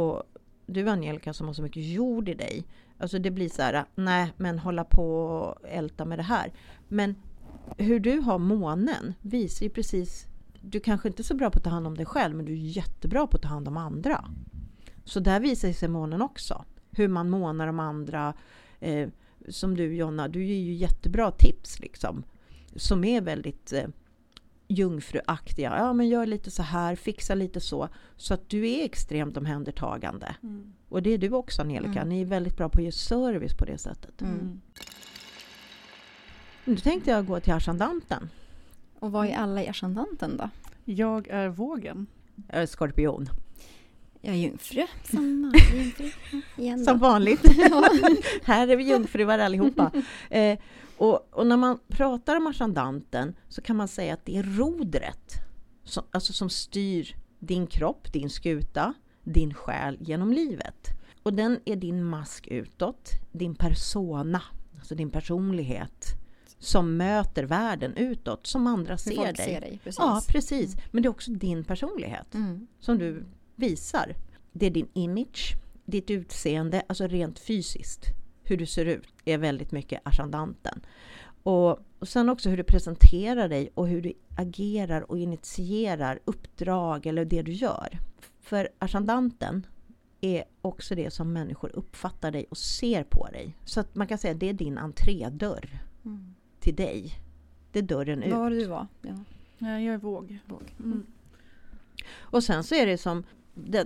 Och 0.00 0.22
du 0.66 0.88
Angelica 0.88 1.32
som 1.32 1.46
har 1.46 1.54
så 1.54 1.62
mycket 1.62 1.84
jord 1.84 2.28
i 2.28 2.34
dig. 2.34 2.66
Alltså 2.98 3.18
det 3.18 3.30
blir 3.30 3.48
så 3.48 3.62
här, 3.62 3.84
nej 3.94 4.32
men 4.36 4.58
hålla 4.58 4.84
på 4.84 5.20
och 5.20 5.68
älta 5.68 6.04
med 6.04 6.18
det 6.18 6.22
här. 6.22 6.52
Men 6.88 7.14
hur 7.76 8.00
du 8.00 8.20
har 8.20 8.38
månen 8.38 9.14
visar 9.20 9.66
ju 9.66 9.70
precis, 9.70 10.26
du 10.60 10.80
kanske 10.80 11.08
inte 11.08 11.22
är 11.22 11.24
så 11.24 11.34
bra 11.34 11.50
på 11.50 11.58
att 11.58 11.64
ta 11.64 11.70
hand 11.70 11.86
om 11.86 11.96
dig 11.96 12.06
själv 12.06 12.36
men 12.36 12.46
du 12.46 12.52
är 12.52 12.56
jättebra 12.56 13.26
på 13.26 13.36
att 13.36 13.42
ta 13.42 13.48
hand 13.48 13.68
om 13.68 13.76
andra. 13.76 14.24
Så 15.04 15.20
där 15.20 15.40
visar 15.40 15.72
sig 15.72 15.88
månen 15.88 16.22
också. 16.22 16.64
Hur 16.90 17.08
man 17.08 17.30
månar 17.30 17.68
om 17.68 17.80
andra. 17.80 18.34
Eh, 18.80 19.08
som 19.48 19.76
du 19.76 19.94
Jonna, 19.94 20.28
du 20.28 20.44
ger 20.44 20.60
ju 20.60 20.72
jättebra 20.72 21.30
tips 21.30 21.80
liksom. 21.80 22.24
Som 22.76 23.04
är 23.04 23.20
väldigt 23.20 23.72
eh, 23.72 23.86
jungfruaktiga. 24.68 25.74
Ja, 25.78 25.92
men 25.92 26.08
gör 26.08 26.26
lite 26.26 26.50
så 26.50 26.62
här, 26.62 26.96
fixa 26.96 27.34
lite 27.34 27.60
så. 27.60 27.88
Så 28.16 28.34
att 28.34 28.48
du 28.48 28.68
är 28.68 28.84
extremt 28.84 29.36
omhändertagande. 29.36 30.36
Mm. 30.42 30.72
Och 30.88 31.02
det 31.02 31.10
är 31.10 31.18
du 31.18 31.30
också 31.30 31.62
Angelica. 31.62 32.00
Mm. 32.00 32.08
Ni 32.08 32.20
är 32.20 32.26
väldigt 32.26 32.56
bra 32.56 32.68
på 32.68 32.78
att 32.78 32.84
ge 32.84 32.92
service 32.92 33.54
på 33.54 33.64
det 33.64 33.78
sättet. 33.78 34.22
Mm. 34.22 34.60
Nu 36.68 36.76
tänkte 36.76 37.10
jag 37.10 37.26
gå 37.26 37.40
till 37.40 37.52
ascendanten. 37.52 38.30
Och 38.98 39.12
vad 39.12 39.26
är 39.26 39.36
alla 39.36 39.62
i 39.62 39.68
ascendanten 39.68 40.36
då? 40.36 40.50
Jag 40.84 41.28
är 41.28 41.48
vågen. 41.48 42.06
Jag 42.48 42.62
är 42.62 42.66
skorpion. 42.66 43.28
Jag 44.20 44.34
är 44.34 44.38
jungfru. 44.38 44.86
Som, 45.10 45.54
jungfru. 45.74 46.10
Som 46.84 46.98
vanligt. 46.98 47.40
Här 48.44 48.68
är 48.68 48.76
vi 48.76 48.84
jungfrur 48.84 49.30
allihopa. 49.30 49.92
Eh, 50.30 50.58
och, 50.96 51.28
och, 51.30 51.46
när 51.46 51.56
man 51.56 51.78
pratar 51.88 52.36
om 52.36 52.46
ascendanten 52.46 53.36
så 53.48 53.62
kan 53.62 53.76
man 53.76 53.88
säga 53.88 54.14
att 54.14 54.24
det 54.24 54.36
är 54.36 54.42
rodret 54.42 55.32
som, 55.84 56.04
alltså 56.10 56.32
som 56.32 56.50
styr 56.50 57.16
din 57.38 57.66
kropp, 57.66 58.12
din 58.12 58.30
skuta, 58.30 58.94
din 59.24 59.54
själ 59.54 59.98
genom 60.00 60.32
livet. 60.32 60.88
Och 61.22 61.34
den 61.34 61.60
är 61.64 61.76
din 61.76 62.04
mask 62.04 62.46
utåt, 62.46 63.10
din 63.32 63.54
persona, 63.54 64.42
alltså 64.78 64.94
din 64.94 65.10
personlighet 65.10 66.18
som 66.58 66.96
möter 66.96 67.44
världen 67.44 67.96
utåt, 67.96 68.46
som 68.46 68.66
andra 68.66 68.92
Hur 68.92 68.96
ser 68.98 69.32
dig. 69.32 69.36
Ser 69.36 69.60
dig 69.60 69.80
precis. 69.84 69.98
Ja, 69.98 70.22
precis. 70.28 70.74
Mm. 70.74 70.84
Men 70.90 71.02
det 71.02 71.06
är 71.06 71.10
också 71.10 71.30
din 71.30 71.64
personlighet 71.64 72.34
mm. 72.34 72.66
som 72.78 72.98
du 72.98 73.24
visar. 73.56 74.14
Det 74.52 74.66
är 74.66 74.70
din 74.70 74.88
image, 74.92 75.54
ditt 75.84 76.10
utseende, 76.10 76.82
alltså 76.86 77.06
rent 77.06 77.38
fysiskt. 77.38 78.04
Hur 78.42 78.56
du 78.56 78.66
ser 78.66 78.84
ut 78.84 79.08
är 79.24 79.38
väldigt 79.38 79.72
mycket 79.72 80.00
ascendanten. 80.04 80.80
Och, 81.42 81.78
och 81.98 82.08
sen 82.08 82.28
också 82.28 82.48
hur 82.50 82.56
du 82.56 82.64
presenterar 82.64 83.48
dig 83.48 83.70
och 83.74 83.88
hur 83.88 84.02
du 84.02 84.12
agerar 84.36 85.10
och 85.10 85.18
initierar 85.18 86.18
uppdrag 86.24 87.06
eller 87.06 87.24
det 87.24 87.42
du 87.42 87.52
gör. 87.52 87.98
För 88.40 88.68
ascendanten 88.78 89.66
är 90.20 90.44
också 90.60 90.94
det 90.94 91.10
som 91.10 91.32
människor 91.32 91.70
uppfattar 91.74 92.30
dig 92.30 92.46
och 92.50 92.58
ser 92.58 93.04
på 93.04 93.26
dig. 93.26 93.56
Så 93.64 93.80
att 93.80 93.94
man 93.94 94.06
kan 94.06 94.18
säga 94.18 94.34
att 94.34 94.40
det 94.40 94.48
är 94.48 94.52
din 94.52 94.78
entrédörr 94.78 95.80
mm. 96.04 96.34
Till 96.68 96.86
dig. 96.86 97.20
Det 97.72 97.78
är 97.78 97.82
dörren 97.82 98.22
ut. 98.22 98.32
Var 98.32 98.50
det 98.50 98.56
du 98.56 98.66
var? 98.66 98.86
Ja. 99.02 99.14
jag 99.58 99.94
är 99.94 99.98
våg. 99.98 100.38
våg. 100.46 100.74
Mm. 100.78 101.06
Och 102.10 102.44
sen 102.44 102.64
så 102.64 102.74
är 102.74 102.86
det 102.86 102.98
som, 102.98 103.24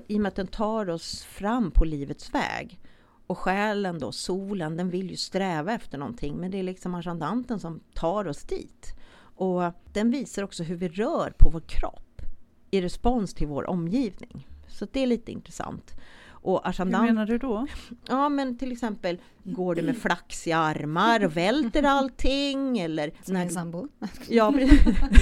i 0.06 0.16
och 0.16 0.20
med 0.20 0.28
att 0.28 0.36
den 0.36 0.46
tar 0.46 0.90
oss 0.90 1.24
fram 1.24 1.70
på 1.70 1.84
livets 1.84 2.34
väg. 2.34 2.80
Och 3.26 3.38
själen 3.38 3.98
då, 3.98 4.12
solen, 4.12 4.76
den 4.76 4.90
vill 4.90 5.10
ju 5.10 5.16
sträva 5.16 5.72
efter 5.72 5.98
någonting. 5.98 6.36
Men 6.36 6.50
det 6.50 6.58
är 6.58 6.62
liksom 6.62 6.94
ascendanten 6.94 7.60
som 7.60 7.80
tar 7.94 8.28
oss 8.28 8.42
dit. 8.42 8.94
Och 9.36 9.62
den 9.92 10.10
visar 10.10 10.42
också 10.42 10.62
hur 10.62 10.76
vi 10.76 10.88
rör 10.88 11.34
på 11.38 11.50
vår 11.50 11.60
kropp 11.60 12.22
i 12.70 12.80
respons 12.80 13.34
till 13.34 13.46
vår 13.46 13.70
omgivning. 13.70 14.46
Så 14.68 14.86
det 14.92 15.00
är 15.00 15.06
lite 15.06 15.32
intressant. 15.32 15.94
Och 16.42 16.68
ascendant, 16.68 17.08
Hur 17.08 17.14
menar 17.14 17.26
du 17.26 17.38
då? 17.38 17.66
Ja 18.08 18.28
men 18.28 18.58
till 18.58 18.72
exempel 18.72 19.18
går 19.44 19.74
du 19.74 19.82
med 19.82 19.96
flaxiga 19.96 20.56
armar 20.56 21.24
och 21.24 21.36
välter 21.36 21.82
allting 21.82 22.78
eller... 22.78 23.12
Som 23.22 23.34
när, 23.34 23.42
en 23.42 23.50
sambo? 23.50 23.88
Ja, 24.28 24.54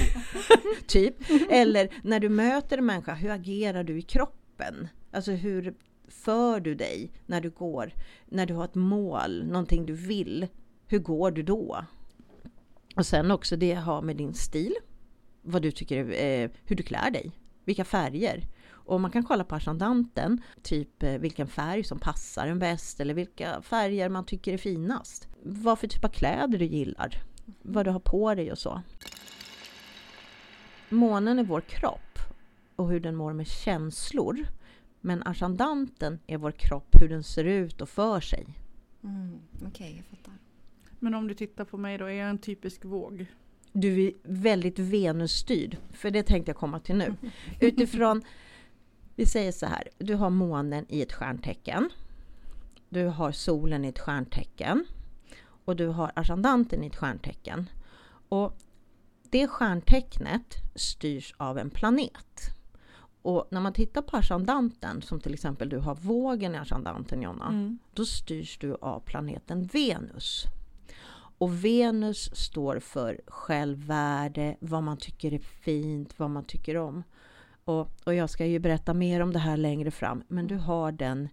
typ. 0.87 1.15
Eller 1.49 1.89
när 2.03 2.19
du 2.19 2.29
möter 2.29 2.77
en 2.77 2.85
människa, 2.85 3.13
hur 3.13 3.29
agerar 3.29 3.83
du 3.83 3.97
i 3.97 4.01
kroppen? 4.01 4.87
Alltså 5.11 5.31
hur 5.31 5.73
för 6.07 6.59
du 6.59 6.75
dig 6.75 7.11
när 7.25 7.41
du 7.41 7.49
går? 7.49 7.93
När 8.25 8.45
du 8.45 8.53
har 8.53 8.65
ett 8.65 8.75
mål, 8.75 9.45
någonting 9.45 9.85
du 9.85 9.93
vill. 9.93 10.47
Hur 10.87 10.99
går 10.99 11.31
du 11.31 11.43
då? 11.43 11.85
Och 12.95 13.05
sen 13.05 13.31
också 13.31 13.55
det 13.55 13.73
har 13.73 14.01
med 14.01 14.17
din 14.17 14.33
stil. 14.33 14.73
Vad 15.41 15.61
du 15.61 15.71
tycker, 15.71 16.23
eh, 16.23 16.49
hur 16.65 16.75
du 16.75 16.83
klär 16.83 17.11
dig. 17.11 17.31
Vilka 17.65 17.85
färger. 17.85 18.47
Och 18.91 19.01
man 19.01 19.11
kan 19.11 19.23
kolla 19.23 19.43
på 19.43 19.55
ascendanten, 19.55 20.41
typ 20.61 21.03
eh, 21.03 21.17
vilken 21.17 21.47
färg 21.47 21.83
som 21.83 21.99
passar 21.99 22.47
en 22.47 22.59
bäst 22.59 22.99
eller 22.99 23.13
vilka 23.13 23.61
färger 23.61 24.09
man 24.09 24.25
tycker 24.25 24.53
är 24.53 24.57
finast. 24.57 25.27
Vad 25.43 25.79
för 25.79 25.87
typ 25.87 26.05
av 26.05 26.09
kläder 26.09 26.57
du 26.57 26.65
gillar, 26.65 27.23
vad 27.61 27.85
du 27.85 27.91
har 27.91 27.99
på 27.99 28.35
dig 28.35 28.51
och 28.51 28.57
så. 28.57 28.81
Månen 30.89 31.39
är 31.39 31.43
vår 31.43 31.61
kropp 31.61 32.19
och 32.75 32.89
hur 32.89 32.99
den 32.99 33.15
mår 33.15 33.33
med 33.33 33.47
känslor. 33.47 34.45
Men 35.01 35.23
ascendanten 35.23 36.19
är 36.27 36.37
vår 36.37 36.51
kropp, 36.51 37.01
hur 37.01 37.09
den 37.09 37.23
ser 37.23 37.43
ut 37.43 37.81
och 37.81 37.89
för 37.89 38.19
sig. 38.19 38.45
Mm, 39.03 39.39
Okej, 39.55 39.67
okay, 39.67 39.95
jag 39.95 40.05
fattar. 40.05 40.33
Men 40.99 41.13
om 41.13 41.27
du 41.27 41.33
tittar 41.33 41.65
på 41.65 41.77
mig 41.77 41.97
då, 41.97 42.05
är 42.05 42.11
jag 42.11 42.29
en 42.29 42.37
typisk 42.37 42.85
våg? 42.85 43.25
Du 43.71 44.03
är 44.07 44.13
väldigt 44.23 44.79
Venusstyrd, 44.79 45.77
för 45.91 46.11
det 46.11 46.23
tänkte 46.23 46.49
jag 46.49 46.57
komma 46.57 46.79
till 46.79 46.95
nu. 46.95 47.15
Utifrån 47.59 48.23
vi 49.21 49.25
säger 49.25 49.51
så 49.51 49.65
här, 49.65 49.87
du 49.97 50.15
har 50.15 50.29
månen 50.29 50.85
i 50.89 51.01
ett 51.01 51.13
stjärntecken. 51.13 51.89
Du 52.89 53.05
har 53.05 53.31
solen 53.31 53.85
i 53.85 53.87
ett 53.87 53.99
stjärntecken. 53.99 54.85
Och 55.65 55.75
du 55.75 55.87
har 55.87 56.11
ascendanten 56.15 56.83
i 56.83 56.87
ett 56.87 56.95
stjärntecken. 56.95 57.69
Och 58.29 58.57
det 59.29 59.47
stjärntecknet 59.47 60.55
styrs 60.75 61.35
av 61.37 61.57
en 61.57 61.69
planet. 61.69 62.39
Och 63.21 63.47
när 63.51 63.61
man 63.61 63.73
tittar 63.73 64.01
på 64.01 64.17
ascendanten, 64.17 65.01
som 65.01 65.19
till 65.19 65.33
exempel 65.33 65.69
du 65.69 65.77
har 65.77 65.95
vågen 65.95 66.55
i 66.55 66.57
ascendanten 66.57 67.21
Jonna, 67.21 67.47
mm. 67.47 67.79
då 67.93 68.05
styrs 68.05 68.57
du 68.57 68.75
av 68.75 68.99
planeten 68.99 69.63
Venus. 69.73 70.45
Och 71.37 71.65
Venus 71.65 72.35
står 72.35 72.79
för 72.79 73.21
självvärde, 73.27 74.57
vad 74.59 74.83
man 74.83 74.97
tycker 74.97 75.33
är 75.33 75.39
fint, 75.39 76.19
vad 76.19 76.29
man 76.29 76.43
tycker 76.43 76.77
om. 76.77 77.03
Och, 77.65 77.91
och 78.05 78.13
jag 78.13 78.29
ska 78.29 78.45
ju 78.45 78.59
berätta 78.59 78.93
mer 78.93 79.21
om 79.21 79.33
det 79.33 79.39
här 79.39 79.57
längre 79.57 79.91
fram, 79.91 80.23
men 80.27 80.47
du 80.47 80.55
har 80.55 80.91
den 80.91 81.29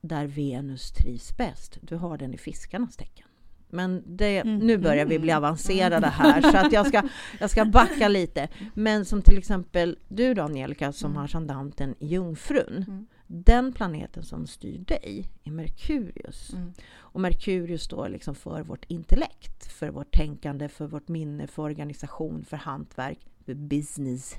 där 0.00 0.26
Venus 0.26 0.92
trivs 0.92 1.36
bäst. 1.36 1.78
Du 1.82 1.96
har 1.96 2.18
den 2.18 2.34
i 2.34 2.38
fiskarnas 2.38 2.96
tecken. 2.96 3.26
Men 3.74 4.02
det, 4.06 4.38
mm. 4.38 4.58
nu 4.58 4.78
börjar 4.78 5.06
vi 5.06 5.18
bli 5.18 5.30
mm. 5.30 5.44
avancerade 5.44 6.06
här 6.06 6.42
så 6.42 6.56
att 6.56 6.72
jag 6.72 6.86
ska, 6.86 7.02
jag 7.40 7.50
ska 7.50 7.64
backa 7.64 8.08
lite. 8.08 8.48
Men 8.74 9.04
som 9.04 9.22
till 9.22 9.38
exempel 9.38 9.98
du 10.08 10.34
då 10.34 10.42
Angelica 10.42 10.92
som 10.92 11.10
mm. 11.10 11.16
har 11.16 11.24
ascendanten 11.24 11.94
i 11.98 12.06
Jungfrun. 12.06 12.84
Mm. 12.88 13.06
Den 13.26 13.72
planeten 13.72 14.22
som 14.22 14.46
styr 14.46 14.78
dig 14.78 15.28
är 15.44 15.50
Merkurius. 15.50 16.52
Mm. 16.52 16.72
Och 16.94 17.20
Merkurius 17.20 17.82
står 17.82 18.08
liksom 18.08 18.34
för 18.34 18.62
vårt 18.62 18.84
intellekt, 18.88 19.72
för 19.72 19.90
vårt 19.90 20.16
tänkande, 20.16 20.68
för 20.68 20.86
vårt 20.86 21.08
minne, 21.08 21.46
för 21.46 21.62
organisation, 21.62 22.44
för 22.44 22.56
hantverk, 22.56 23.18
för 23.44 23.54
business. 23.54 24.36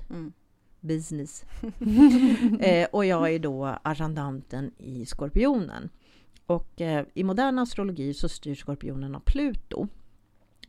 Business. 0.83 1.45
eh, 2.59 2.87
och 2.91 3.05
jag 3.05 3.33
är 3.33 3.39
då 3.39 3.77
ascendanten 3.83 4.71
i 4.77 5.05
Skorpionen. 5.05 5.89
Och 6.45 6.81
eh, 6.81 7.05
i 7.13 7.23
modern 7.23 7.59
astrologi 7.59 8.13
så 8.13 8.29
styrs 8.29 8.59
Skorpionen 8.59 9.15
av 9.15 9.19
Pluto. 9.19 9.87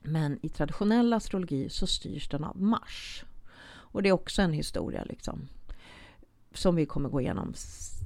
Men 0.02 0.38
i 0.42 0.48
traditionell 0.48 1.12
astrologi 1.12 1.68
så 1.68 1.86
styrs 1.86 2.28
den 2.28 2.44
av 2.44 2.62
Mars. 2.62 3.24
Och 3.66 4.02
det 4.02 4.08
är 4.08 4.12
också 4.12 4.42
en 4.42 4.52
historia 4.52 5.04
liksom. 5.04 5.48
Som 6.54 6.76
vi 6.76 6.86
kommer 6.86 7.08
gå 7.08 7.20
igenom 7.20 7.54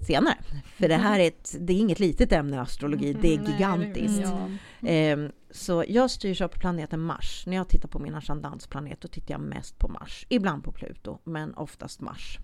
senare. 0.07 0.37
För 0.65 0.89
det 0.89 0.97
här 0.97 1.21
är, 1.21 1.29
ett, 1.29 1.57
det 1.61 1.73
är 1.73 1.79
inget 1.79 2.01
litet 2.01 2.33
ämne 2.33 2.61
astrologi, 2.61 3.13
det 3.13 3.35
är 3.35 3.51
gigantiskt. 3.51 4.33
Mm. 4.81 5.25
Eh, 5.27 5.33
så 5.51 5.85
jag 5.89 6.11
styrs 6.11 6.41
av 6.41 6.49
planeten 6.49 7.01
Mars. 7.01 7.45
När 7.47 7.57
jag 7.57 7.69
tittar 7.69 7.89
på 7.89 7.99
min 7.99 8.15
ascendansplanet 8.15 9.01
då 9.01 9.09
tittar 9.09 9.35
jag 9.35 9.41
mest 9.41 9.79
på 9.79 9.89
Mars. 9.89 10.27
Ibland 10.29 10.65
på 10.65 10.73
Pluto, 10.73 11.19
men 11.25 11.55
oftast 11.55 12.01
Mars. 12.01 12.39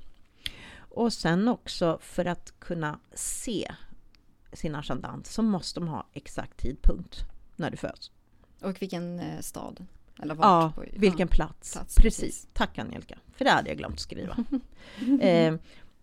Och 0.76 1.12
sen 1.12 1.48
också 1.48 1.98
för 2.02 2.24
att 2.24 2.54
kunna 2.58 2.98
se 3.14 3.74
sin 4.52 4.74
ascendant 4.74 5.26
så 5.26 5.42
måste 5.42 5.80
de 5.80 5.88
ha 5.88 6.06
exakt 6.12 6.56
tidpunkt 6.56 7.24
när 7.56 7.70
du 7.70 7.76
föds. 7.76 8.10
Och 8.62 8.82
vilken 8.82 9.20
eh, 9.20 9.40
stad? 9.40 9.86
Eller 10.22 10.34
vart 10.34 10.44
ja, 10.44 10.72
på, 10.74 10.84
vilken 11.00 11.28
ja, 11.30 11.36
plats. 11.36 11.72
plats. 11.72 11.96
Precis. 11.96 12.20
precis. 12.20 12.48
Tack 12.52 12.78
Angelica, 12.78 13.18
för 13.36 13.44
det 13.44 13.50
hade 13.50 13.68
jag 13.68 13.78
glömt 13.78 14.00
skriva. 14.00 14.36
eh, 15.20 15.54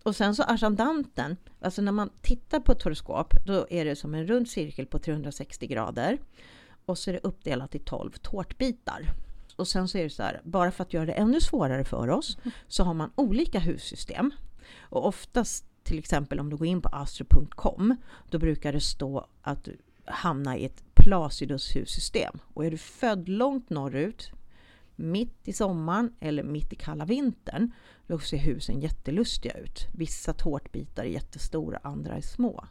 och 0.04 0.16
sen 0.16 0.36
så 0.36 0.44
ascendanten, 0.44 1.38
alltså 1.62 1.82
när 1.82 1.92
man 1.92 2.10
tittar 2.22 2.60
på 2.60 2.72
ett 2.72 2.82
horoskop, 2.82 3.34
då 3.46 3.68
är 3.70 3.86
det 3.86 3.96
som 3.96 4.16
en 4.16 4.28
rund 4.28 4.50
cirkel 4.50 4.86
på 4.86 5.00
360 5.00 5.68
grader. 5.68 6.20
Och 6.86 6.98
så 6.98 7.10
är 7.10 7.14
det 7.14 7.20
uppdelat 7.24 7.76
i 7.76 7.80
12 7.80 8.12
tårtbitar. 8.12 9.14
Och 9.56 9.68
sen 9.68 9.88
så 9.88 9.98
är 9.98 10.04
det 10.04 10.10
så 10.10 10.24
här, 10.24 10.42
bara 10.44 10.72
för 10.72 10.84
att 10.84 10.94
göra 10.94 11.06
det 11.06 11.14
ännu 11.14 11.42
svårare 11.42 11.84
för 11.84 12.10
oss, 12.10 12.38
så 12.68 12.84
har 12.84 12.94
man 12.94 13.12
olika 13.16 13.60
hussystem. 13.60 14.32
Och 14.80 15.06
oftast 15.08 15.66
till 15.84 16.00
exempel 16.00 16.40
om 16.40 16.50
du 16.50 16.58
går 16.58 16.68
in 16.68 16.82
på 16.82 16.90
astro.com, 16.90 17.96
då 18.30 18.40
brukar 18.40 18.74
det 18.74 18.82
stå 18.82 19.28
att 19.42 19.64
du 19.64 19.78
hamnar 20.06 20.56
i 20.56 20.66
ett 20.66 20.84
Placidus 20.94 21.76
hussystem. 21.76 22.40
Och 22.54 22.66
är 22.66 22.72
du 22.72 22.78
född 22.78 23.30
långt 23.30 23.70
norrut, 23.70 24.32
mitt 25.02 25.48
i 25.48 25.54
sommaren 25.54 26.14
eller 26.20 26.44
mitt 26.44 26.74
i 26.74 26.76
kalla 26.76 27.06
vintern, 27.06 27.72
då 28.08 28.20
ser 28.20 28.38
husen 28.38 28.82
jättelustiga 28.82 29.54
ut. 29.54 29.88
Vissa 29.94 30.34
tårtbitar 30.34 31.04
är 31.04 31.08
jättestora, 31.08 31.80
andra 31.84 32.18
är 32.18 32.22
små. 32.22 32.66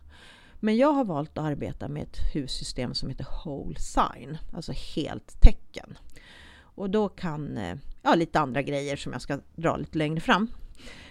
Men 0.61 0.77
jag 0.77 0.93
har 0.93 1.05
valt 1.05 1.39
att 1.39 1.45
arbeta 1.45 1.89
med 1.89 2.03
ett 2.03 2.35
hussystem 2.35 2.95
som 2.95 3.09
heter 3.09 3.27
Whole 3.45 3.79
Sign, 3.79 4.39
alltså 4.55 4.73
helt 4.97 5.41
tecken. 5.41 5.99
Och 6.81 6.91
då 6.91 7.09
kan, 7.09 7.59
eh, 7.59 7.77
ja 8.03 8.15
lite 8.15 8.41
andra 8.41 8.63
grejer 8.63 8.97
som 8.97 9.13
jag 9.13 9.23
ska 9.23 9.41
dra 9.57 9.77
lite 9.77 9.99
längre 9.99 10.21
fram. 10.21 10.51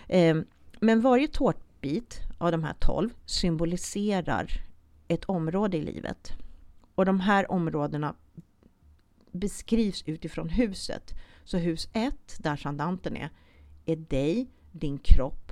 Eh, 0.08 0.38
men 0.79 1.01
varje 1.01 1.27
tårtbit 1.27 2.19
av 2.38 2.51
de 2.51 2.63
här 2.63 2.75
12 2.79 3.10
symboliserar 3.25 4.47
ett 5.08 5.25
område 5.25 5.77
i 5.77 5.82
livet. 5.82 6.34
Och 6.95 7.05
de 7.05 7.19
här 7.19 7.51
områdena 7.51 8.15
beskrivs 9.31 10.03
utifrån 10.05 10.49
huset. 10.49 11.13
Så 11.43 11.57
hus 11.57 11.89
1, 11.93 12.15
där 12.37 12.55
sandanten 12.55 13.17
är, 13.17 13.29
är 13.85 13.95
dig, 13.95 14.47
din 14.71 14.97
kropp, 14.97 15.51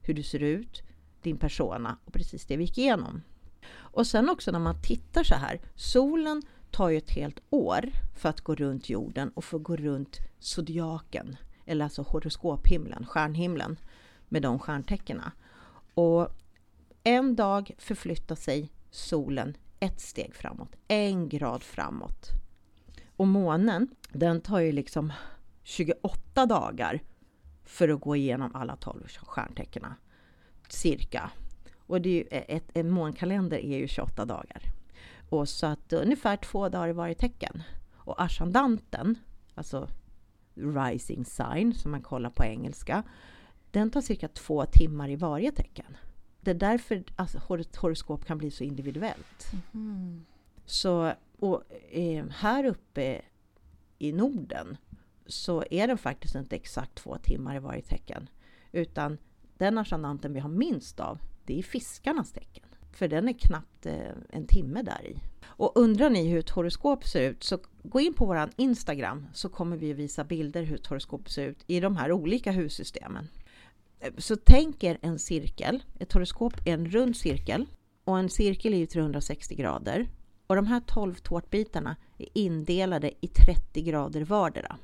hur 0.00 0.14
du 0.14 0.22
ser 0.22 0.42
ut, 0.42 0.82
din 1.22 1.36
persona 1.36 1.98
och 2.04 2.12
precis 2.12 2.46
det 2.46 2.56
vi 2.56 2.64
gick 2.64 2.78
igenom. 2.78 3.22
Och 3.72 4.06
sen 4.06 4.30
också 4.30 4.50
när 4.50 4.58
man 4.58 4.82
tittar 4.82 5.24
så 5.24 5.34
här, 5.34 5.60
solen 5.74 6.42
tar 6.70 6.88
ju 6.88 6.98
ett 6.98 7.10
helt 7.10 7.40
år 7.50 7.90
för 8.16 8.28
att 8.28 8.40
gå 8.40 8.54
runt 8.54 8.88
jorden 8.88 9.28
och 9.28 9.44
få 9.44 9.58
gå 9.58 9.76
runt 9.76 10.18
zodiaken, 10.38 11.36
eller 11.66 11.84
alltså 11.84 12.02
horoskophimlen, 12.02 13.06
stjärnhimlen 13.06 13.76
med 14.28 14.42
de 14.42 14.58
stjärntecknen. 14.58 15.30
Och 15.94 16.28
en 17.04 17.36
dag 17.36 17.70
förflyttar 17.78 18.34
sig 18.34 18.72
solen 18.90 19.56
ett 19.80 20.00
steg 20.00 20.34
framåt, 20.34 20.76
en 20.88 21.28
grad 21.28 21.62
framåt. 21.62 22.43
Och 23.16 23.26
månen, 23.26 23.88
den 24.12 24.40
tar 24.40 24.58
ju 24.58 24.72
liksom 24.72 25.12
28 25.62 26.46
dagar 26.46 27.00
för 27.64 27.88
att 27.88 28.00
gå 28.00 28.16
igenom 28.16 28.54
alla 28.54 28.76
12 28.76 29.06
stjärntecknen. 29.06 29.92
Cirka. 30.68 31.30
Och 31.86 32.00
det 32.00 32.08
är 32.08 32.14
ju 32.14 32.24
ett, 32.30 32.70
en 32.74 32.90
månkalender 32.90 33.58
är 33.58 33.78
ju 33.78 33.88
28 33.88 34.24
dagar. 34.24 34.62
Och 35.28 35.48
så 35.48 35.66
att 35.66 35.92
ungefär 35.92 36.36
två 36.36 36.68
dagar 36.68 36.88
i 36.88 36.92
varje 36.92 37.14
tecken. 37.14 37.62
Och 37.94 38.22
ascendanten, 38.22 39.18
alltså 39.54 39.88
rising 40.54 41.24
sign 41.24 41.74
som 41.74 41.90
man 41.90 42.02
kollar 42.02 42.30
på 42.30 42.44
engelska, 42.44 43.02
den 43.70 43.90
tar 43.90 44.00
cirka 44.00 44.28
två 44.28 44.64
timmar 44.64 45.08
i 45.08 45.16
varje 45.16 45.52
tecken. 45.52 45.96
Det 46.40 46.50
är 46.50 46.54
därför 46.54 47.04
alltså, 47.16 47.38
horoskop 47.76 48.24
kan 48.24 48.38
bli 48.38 48.50
så 48.50 48.64
individuellt. 48.64 49.52
Mm. 49.74 50.24
Så 50.66 51.12
och, 51.38 51.62
eh, 51.90 52.24
här 52.30 52.64
uppe 52.64 53.22
i 53.98 54.12
Norden 54.12 54.76
så 55.26 55.64
är 55.70 55.88
den 55.88 55.98
faktiskt 55.98 56.34
inte 56.34 56.56
exakt 56.56 56.94
två 56.94 57.18
timmar 57.18 57.56
i 57.56 57.58
varje 57.58 57.82
tecken. 57.82 58.28
Utan 58.72 59.18
den 59.58 59.78
ascendanten 59.78 60.32
vi 60.32 60.40
har 60.40 60.48
minst 60.48 61.00
av, 61.00 61.18
det 61.44 61.58
är 61.58 61.62
fiskarnas 61.62 62.32
tecken. 62.32 62.64
För 62.92 63.08
den 63.08 63.28
är 63.28 63.32
knappt 63.32 63.86
eh, 63.86 64.10
en 64.30 64.46
timme 64.46 64.82
där 64.82 65.06
i. 65.06 65.16
Och 65.44 65.72
undrar 65.74 66.10
ni 66.10 66.28
hur 66.28 66.38
ett 66.38 66.50
horoskop 66.50 67.04
ser 67.04 67.30
ut 67.30 67.44
så 67.44 67.58
gå 67.82 68.00
in 68.00 68.14
på 68.14 68.26
våran 68.26 68.50
Instagram 68.56 69.26
så 69.32 69.48
kommer 69.48 69.76
vi 69.76 69.92
visa 69.92 70.24
bilder 70.24 70.62
hur 70.62 70.74
ett 70.74 70.86
horoskop 70.86 71.30
ser 71.30 71.46
ut 71.46 71.64
i 71.66 71.80
de 71.80 71.96
här 71.96 72.12
olika 72.12 72.52
hussystemen. 72.52 73.28
Eh, 74.00 74.12
så 74.18 74.36
tänk 74.36 74.84
er 74.84 74.98
en 75.02 75.18
cirkel. 75.18 75.82
Ett 75.98 76.12
horoskop 76.12 76.54
är 76.66 76.74
en 76.74 76.86
rund 76.86 77.16
cirkel 77.16 77.66
och 78.04 78.18
en 78.18 78.30
cirkel 78.30 78.74
är 78.74 78.78
ju 78.78 78.86
360 78.86 79.54
grader. 79.54 80.08
Och 80.46 80.56
de 80.56 80.66
här 80.66 80.80
12 80.80 81.14
tårtbitarna 81.14 81.96
är 82.18 82.28
indelade 82.32 83.10
i 83.20 83.28
30 83.28 83.82
grader 83.82 84.24
vardera. 84.24 84.76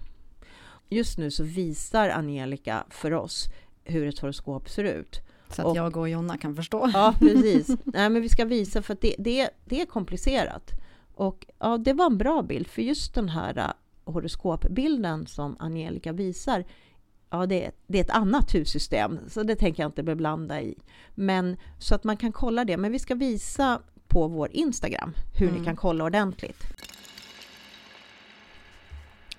Just 0.88 1.18
nu 1.18 1.30
så 1.30 1.44
visar 1.44 2.08
Angelica 2.08 2.84
för 2.90 3.12
oss 3.12 3.48
hur 3.84 4.08
ett 4.08 4.18
horoskop 4.18 4.68
ser 4.68 4.84
ut. 4.84 5.20
Så 5.48 5.62
att 5.62 5.68
och, 5.68 5.76
jag 5.76 5.96
och 5.96 6.08
Jonna 6.08 6.38
kan 6.38 6.56
förstå. 6.56 6.90
Ja, 6.94 7.14
precis. 7.18 7.68
Nej, 7.84 8.10
men 8.10 8.22
vi 8.22 8.28
ska 8.28 8.44
visa 8.44 8.82
för 8.82 8.94
att 8.94 9.00
det, 9.00 9.14
det, 9.18 9.50
det 9.64 9.80
är 9.80 9.86
komplicerat. 9.86 10.70
Och 11.14 11.46
ja, 11.58 11.78
det 11.78 11.92
var 11.92 12.06
en 12.06 12.18
bra 12.18 12.42
bild, 12.42 12.66
för 12.66 12.82
just 12.82 13.14
den 13.14 13.28
här 13.28 13.58
uh, 13.58 14.12
horoskopbilden 14.12 15.26
som 15.26 15.56
Angelica 15.58 16.12
visar 16.12 16.64
ja, 17.30 17.46
det, 17.46 17.70
det, 17.86 17.98
är 17.98 18.02
ett 18.02 18.10
annat 18.10 18.54
hussystem, 18.54 19.18
så 19.28 19.42
det 19.42 19.56
tänker 19.56 19.82
jag 19.82 19.88
inte 19.88 20.02
beblanda 20.02 20.62
i. 20.62 20.78
Men 21.14 21.56
så 21.78 21.94
att 21.94 22.04
man 22.04 22.16
kan 22.16 22.32
kolla 22.32 22.64
det. 22.64 22.76
Men 22.76 22.92
vi 22.92 22.98
ska 22.98 23.14
visa 23.14 23.80
på 24.10 24.28
vår 24.28 24.48
Instagram 24.52 25.14
hur 25.38 25.48
mm. 25.48 25.60
ni 25.60 25.64
kan 25.66 25.76
kolla 25.76 26.04
ordentligt. 26.04 26.64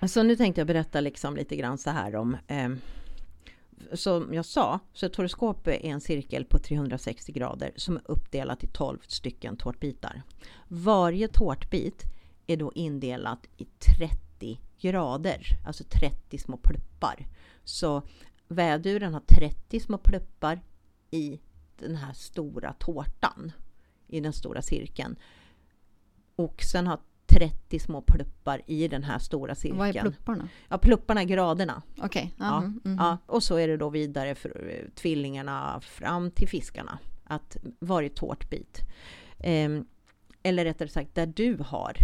Så 0.02 0.22
nu 0.22 0.36
tänkte 0.36 0.60
jag 0.60 0.68
berätta 0.68 1.00
liksom 1.00 1.36
lite 1.36 1.56
grann 1.56 1.78
så 1.78 1.90
här 1.90 2.16
om 2.16 2.36
eh, 2.46 2.68
som 3.92 4.34
jag 4.34 4.44
sa, 4.44 4.80
så 4.92 5.06
ett 5.06 5.16
horoskop 5.16 5.66
är 5.66 5.84
en 5.84 6.00
cirkel 6.00 6.44
på 6.44 6.58
360 6.58 7.32
grader 7.32 7.72
som 7.76 7.96
är 7.96 8.02
uppdelat 8.04 8.64
i 8.64 8.66
12 8.66 8.98
stycken 9.06 9.56
tårtbitar. 9.56 10.22
Varje 10.68 11.28
tårtbit 11.28 12.02
är 12.46 12.56
då 12.56 12.72
indelat 12.74 13.46
i 13.56 13.64
30 13.98 14.60
grader, 14.80 15.42
alltså 15.66 15.84
30 15.84 16.38
små 16.38 16.56
pluppar. 16.56 17.26
Så 17.64 18.02
väduren 18.48 19.14
har 19.14 19.20
30 19.20 19.80
små 19.80 19.98
pluppar 19.98 20.60
i 21.10 21.40
den 21.78 21.96
här 21.96 22.12
stora 22.12 22.72
tårtan, 22.72 23.52
i 24.12 24.20
den 24.20 24.32
stora 24.32 24.62
cirkeln. 24.62 25.16
Och 26.36 26.62
sen 26.62 26.86
har 26.86 26.98
30 27.26 27.78
små 27.78 28.02
pluppar 28.02 28.62
i 28.66 28.88
den 28.88 29.04
här 29.04 29.18
stora 29.18 29.54
cirkeln. 29.54 29.78
Vad 29.78 29.88
är 29.88 30.00
plupparna? 30.00 30.48
Ja, 30.68 30.78
plupparna 30.78 31.20
är 31.20 31.24
graderna. 31.24 31.82
Okej. 31.92 32.06
Okay. 32.06 32.30
Ja, 32.38 32.58
mm 32.58 32.80
-hmm. 32.84 32.96
ja, 32.98 33.18
och 33.26 33.42
så 33.42 33.56
är 33.56 33.68
det 33.68 33.76
då 33.76 33.90
vidare 33.90 34.34
för 34.34 34.68
eh, 34.70 34.90
tvillingarna 34.94 35.80
fram 35.80 36.30
till 36.30 36.48
fiskarna. 36.48 36.98
Att 37.24 37.56
varje 37.78 38.08
tårtbit. 38.08 38.80
Eh, 39.38 39.70
eller 40.42 40.64
rättare 40.64 40.88
sagt, 40.88 41.14
där 41.14 41.26
du 41.26 41.56
har 41.66 41.96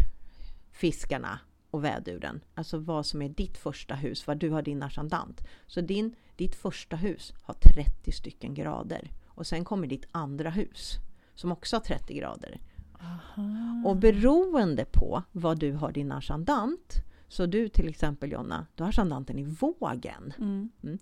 fiskarna 0.73 1.41
och 1.71 1.85
väduren. 1.85 2.41
Alltså 2.55 2.79
vad 2.79 3.07
som 3.07 3.23
är 3.23 3.29
ditt 3.29 3.59
första 3.59 3.95
hus, 3.95 4.27
var 4.27 4.35
du 4.35 4.51
har 4.51 4.63
din 4.63 4.83
ascendant. 4.83 5.41
Så 5.67 5.81
din, 5.81 6.15
ditt 6.37 6.55
första 6.55 6.97
hus 6.97 7.33
har 7.43 7.55
30 7.55 8.13
stycken 8.13 8.55
grader. 8.55 9.11
Och 9.27 9.47
sen 9.47 9.65
kommer 9.65 9.87
ditt 9.87 10.07
andra 10.13 10.51
hus 10.51 10.99
som 11.39 11.53
också 11.53 11.77
har 11.77 11.81
30 11.81 12.15
grader. 12.15 12.61
Aha. 13.01 13.83
Och 13.85 13.97
beroende 13.97 14.85
på 14.85 15.23
vad 15.33 15.59
du 15.59 15.73
har 15.73 15.93
din 15.93 16.13
ascendant, 16.13 16.95
så 17.29 17.47
du 17.47 17.69
till 17.69 17.89
exempel 17.89 18.33
Jonna, 18.33 18.67
du 18.75 18.83
har 18.83 18.91
ascendanten 18.91 19.39
i 19.39 19.45
vågen. 19.45 20.35
Mm. 20.39 20.71
Mm. 20.83 20.99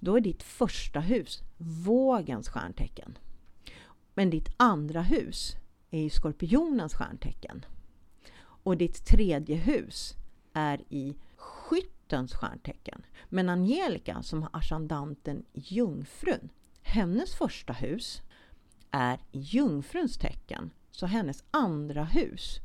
Då 0.00 0.16
är 0.16 0.20
ditt 0.20 0.42
första 0.42 1.00
hus 1.00 1.42
vågens 1.86 2.48
stjärntecken. 2.48 3.18
Men 4.14 4.30
ditt 4.30 4.48
andra 4.56 5.02
hus 5.02 5.56
är 5.90 6.00
i 6.00 6.10
skorpionens 6.10 6.94
stjärntecken. 6.94 7.64
Och 8.40 8.76
ditt 8.76 9.04
tredje 9.04 9.56
hus 9.56 10.14
är 10.52 10.80
i 10.88 11.16
skyttens 11.36 12.34
stjärntecken. 12.34 13.02
Men 13.28 13.48
Angelica 13.48 14.22
som 14.22 14.42
har 14.42 14.50
ascendanten 14.52 15.44
jungfrun, 15.52 16.48
hennes 16.82 17.34
första 17.34 17.72
hus 17.72 18.22
är 18.90 19.18
i 19.32 19.38
jungfruns 19.38 20.18
tecken. 20.18 20.70
Så 20.90 21.06
hennes 21.06 21.44
andra 21.50 22.04
hus 22.04 22.60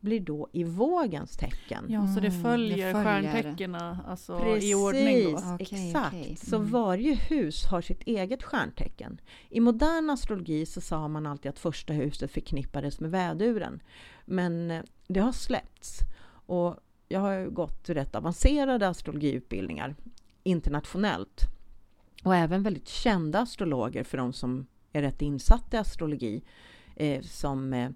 blir 0.00 0.20
då 0.20 0.48
i 0.52 0.64
vågens 0.64 1.36
tecken. 1.36 1.84
Ja, 1.88 2.06
så 2.14 2.20
det 2.20 2.30
följer, 2.30 2.90
mm, 2.90 3.04
följer. 3.04 3.32
stjärntecknen 3.32 3.96
alltså 4.06 4.56
i 4.56 4.74
ordning 4.74 5.32
då? 5.32 5.38
Okay, 5.38 5.56
exakt. 5.60 6.14
Okay. 6.14 6.24
Mm. 6.24 6.36
Så 6.36 6.58
varje 6.58 7.14
hus 7.14 7.64
har 7.64 7.80
sitt 7.80 8.02
eget 8.02 8.42
stjärntecken. 8.42 9.20
I 9.48 9.60
modern 9.60 10.10
astrologi 10.10 10.66
så 10.66 10.80
sa 10.80 11.08
man 11.08 11.26
alltid 11.26 11.48
att 11.48 11.58
första 11.58 11.92
huset 11.92 12.30
förknippades 12.30 13.00
med 13.00 13.10
väduren. 13.10 13.80
Men 14.24 14.70
eh, 14.70 14.82
det 15.08 15.20
har 15.20 15.32
släppts. 15.32 16.00
Och 16.46 16.76
jag 17.08 17.20
har 17.20 17.46
gått 17.46 17.88
rätt 17.88 18.14
avancerade 18.14 18.88
astrologiutbildningar 18.88 19.96
internationellt. 20.42 21.42
Och 22.24 22.36
även 22.36 22.62
väldigt 22.62 22.88
kända 22.88 23.40
astrologer 23.40 24.04
för 24.04 24.18
de 24.18 24.32
som 24.32 24.66
är 24.92 25.02
rätt 25.02 25.22
insatt 25.22 25.74
i 25.74 25.76
astrologi. 25.76 26.42
Eh, 26.96 27.22
som 27.22 27.72
eh, 27.72 27.90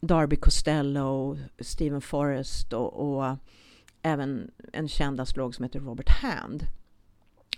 Darby 0.00 0.36
Costello, 0.36 1.38
Stephen 1.58 2.00
Forrest 2.00 2.72
och, 2.72 3.16
och 3.16 3.26
eh, 3.26 3.36
även 4.02 4.50
en 4.72 4.88
känd 4.88 5.20
astrolog 5.20 5.54
som 5.54 5.62
heter 5.62 5.80
Robert 5.80 6.08
Hand 6.08 6.66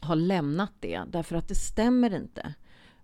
har 0.01 0.16
lämnat 0.16 0.72
det 0.81 1.03
därför 1.09 1.37
att 1.37 1.49
det 1.49 1.55
stämmer 1.55 2.14
inte. 2.14 2.55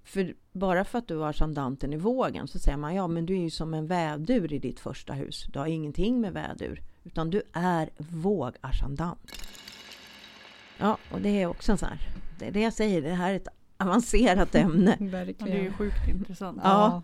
För 0.05 0.35
bara 0.53 0.85
för 0.85 0.99
att 0.99 1.09
du 1.09 1.17
har 1.17 1.29
ascendanten 1.29 1.93
i 1.93 1.97
vågen 1.97 2.49
så 2.49 2.59
säger 2.59 2.79
man 2.79 2.95
ja 2.95 3.09
men 3.09 3.27
du 3.27 3.35
är 3.35 3.43
ju 3.43 3.51
som 3.51 3.75
en 3.75 3.87
vädur 3.87 4.53
i 4.53 4.59
ditt 4.59 4.81
första 4.81 5.13
hus. 5.13 5.47
Du 5.53 5.59
har 5.59 5.67
ingenting 5.67 6.21
med 6.21 6.33
vädur 6.33 6.83
utan 7.05 7.31
du 7.31 7.43
är 7.53 7.91
vågarsandant. 7.97 9.33
Ja, 10.79 10.99
och 11.13 11.21
det 11.21 11.43
är 11.43 11.47
också 11.47 11.77
så 11.77 11.87
här. 11.87 11.99
Det 12.39 12.47
är 12.47 12.53
det 12.53 12.61
jag 12.61 12.73
säger, 12.73 13.03
det 13.03 13.15
här 13.15 13.31
är 13.31 13.37
ett 13.37 13.49
avancerat 13.83 14.55
ämne. 14.55 14.97
Verkligen. 15.01 15.55
Det 15.55 15.61
är 15.61 15.63
ju 15.63 15.73
sjukt 15.73 16.09
intressant. 16.09 16.61
Ja, 16.63 17.03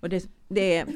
och 0.00 0.08
det, 0.08 0.28
det 0.48 0.76
är... 0.76 0.86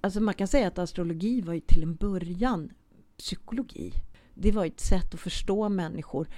Alltså 0.00 0.20
man 0.20 0.34
kan 0.34 0.48
säga 0.48 0.68
att 0.68 0.78
astrologi 0.78 1.40
var 1.40 1.54
ju 1.54 1.60
till 1.60 1.82
en 1.82 1.94
början 1.94 2.70
psykologi. 3.18 3.92
Det 4.34 4.52
var 4.52 4.66
ett 4.66 4.80
sätt 4.80 5.14
att 5.14 5.20
förstå 5.20 5.68
människor 5.68 6.28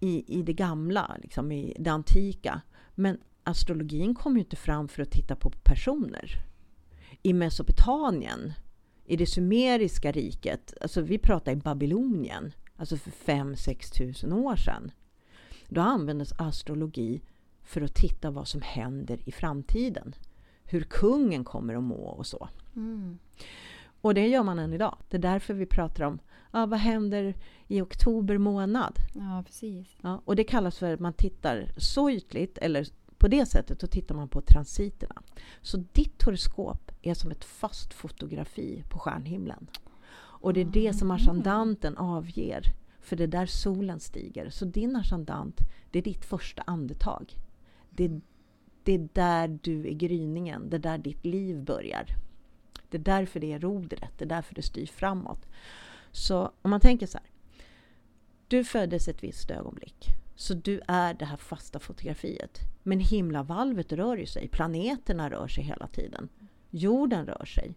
i, 0.00 0.38
i 0.38 0.42
det 0.42 0.52
gamla, 0.52 1.16
liksom 1.22 1.52
i 1.52 1.76
det 1.78 1.90
antika. 1.90 2.60
Men 2.94 3.18
astrologin 3.44 4.14
kom 4.14 4.36
ju 4.36 4.40
inte 4.40 4.56
fram 4.56 4.88
för 4.88 5.02
att 5.02 5.10
titta 5.10 5.36
på 5.36 5.50
personer. 5.50 6.44
I 7.22 7.32
Mesopotamien, 7.32 8.52
i 9.04 9.16
det 9.16 9.26
sumeriska 9.26 10.12
riket, 10.12 10.74
alltså 10.80 11.00
vi 11.00 11.18
pratar 11.18 11.52
i 11.52 11.56
Babylonien, 11.56 12.52
alltså 12.76 12.96
för 12.96 13.10
5-6 13.10 13.94
tusen 13.98 14.32
år 14.32 14.56
sedan. 14.56 14.90
Då 15.68 15.80
användes 15.80 16.32
astrologi 16.38 17.20
för 17.62 17.80
att 17.80 17.94
titta 17.94 18.30
vad 18.30 18.48
som 18.48 18.60
händer 18.60 19.18
i 19.24 19.32
framtiden. 19.32 20.14
Hur 20.64 20.80
kungen 20.80 21.44
kommer 21.44 21.74
att 21.74 21.82
må 21.82 22.04
och 22.04 22.26
så. 22.26 22.48
Mm. 22.76 23.18
Och 24.00 24.14
det 24.14 24.26
gör 24.26 24.42
man 24.42 24.58
än 24.58 24.72
idag. 24.72 24.96
Det 25.08 25.16
är 25.16 25.20
därför 25.20 25.54
vi 25.54 25.66
pratar 25.66 26.04
om 26.04 26.18
ja, 26.52 26.66
vad 26.66 26.78
händer 26.78 27.34
i 27.66 27.80
oktober 27.80 28.38
månad. 28.38 28.98
Ja, 29.14 29.42
precis. 29.46 29.96
Ja, 30.00 30.22
och 30.24 30.36
det 30.36 30.44
kallas 30.44 30.78
för 30.78 30.94
att 30.94 31.00
man 31.00 31.12
tittar 31.12 31.70
så 31.76 32.10
ytligt, 32.10 32.58
eller 32.58 32.86
på 33.18 33.28
det 33.28 33.46
sättet, 33.46 33.80
då 33.80 33.86
tittar 33.86 34.14
man 34.14 34.28
på 34.28 34.40
transiterna. 34.40 35.22
Så 35.62 35.84
ditt 35.92 36.22
horoskop 36.22 36.92
är 37.02 37.14
som 37.14 37.30
ett 37.30 37.44
fast 37.44 37.94
fotografi 37.94 38.84
på 38.88 38.98
stjärnhimlen. 38.98 39.66
Och 40.16 40.52
det 40.52 40.60
är 40.60 40.64
det 40.64 40.92
som 40.92 41.10
ascendanten 41.10 41.96
avger. 41.96 42.62
För 43.00 43.16
det 43.16 43.24
är 43.24 43.28
där 43.28 43.46
solen 43.46 44.00
stiger. 44.00 44.50
Så 44.50 44.64
din 44.64 44.96
ascendant, 44.96 45.60
det 45.90 45.98
är 45.98 46.02
ditt 46.02 46.24
första 46.24 46.62
andetag. 46.62 47.34
Det, 47.90 48.20
det 48.82 48.92
är 48.92 49.08
där 49.12 49.58
du 49.62 49.86
är 49.88 49.92
gryningen, 49.92 50.70
det 50.70 50.76
är 50.76 50.80
där 50.80 50.98
ditt 50.98 51.24
liv 51.24 51.64
börjar. 51.64 52.06
Det 52.90 52.96
är 52.96 53.02
därför 53.02 53.40
det 53.40 53.52
är 53.52 53.58
rodret, 53.58 54.12
det 54.18 54.24
är 54.24 54.28
därför 54.28 54.54
det 54.54 54.62
styr 54.62 54.86
framåt. 54.86 55.46
Så 56.12 56.52
om 56.62 56.70
man 56.70 56.80
tänker 56.80 57.06
så 57.06 57.18
här. 57.18 57.26
Du 58.48 58.64
föddes 58.64 59.08
ett 59.08 59.22
visst 59.22 59.50
ögonblick. 59.50 60.06
Så 60.36 60.54
du 60.54 60.80
är 60.88 61.14
det 61.14 61.24
här 61.24 61.36
fasta 61.36 61.78
fotografiet. 61.78 62.58
Men 62.82 63.00
himlavalvet 63.00 63.92
rör 63.92 64.16
ju 64.16 64.26
sig. 64.26 64.48
Planeterna 64.48 65.30
rör 65.30 65.48
sig 65.48 65.64
hela 65.64 65.86
tiden. 65.86 66.28
Jorden 66.70 67.26
rör 67.26 67.44
sig. 67.44 67.74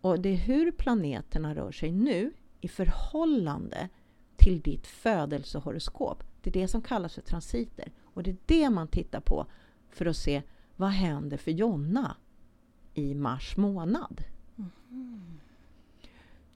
Och 0.00 0.20
det 0.20 0.28
är 0.28 0.36
hur 0.36 0.72
planeterna 0.72 1.54
rör 1.54 1.72
sig 1.72 1.92
nu 1.92 2.32
i 2.60 2.68
förhållande 2.68 3.88
till 4.46 4.60
ditt 4.60 4.86
födelsehoroskop. 4.86 6.24
Det 6.42 6.50
är 6.50 6.52
det 6.52 6.68
som 6.68 6.82
kallas 6.82 7.14
för 7.14 7.22
transiter. 7.22 7.92
Och 8.02 8.22
det 8.22 8.30
är 8.30 8.36
det 8.46 8.70
man 8.70 8.88
tittar 8.88 9.20
på 9.20 9.46
för 9.90 10.06
att 10.06 10.16
se 10.16 10.42
vad 10.76 10.90
händer 10.90 11.36
för 11.36 11.50
Jonna 11.50 12.16
i 12.94 13.14
mars 13.14 13.56
månad. 13.56 14.24
Mm. 14.90 15.40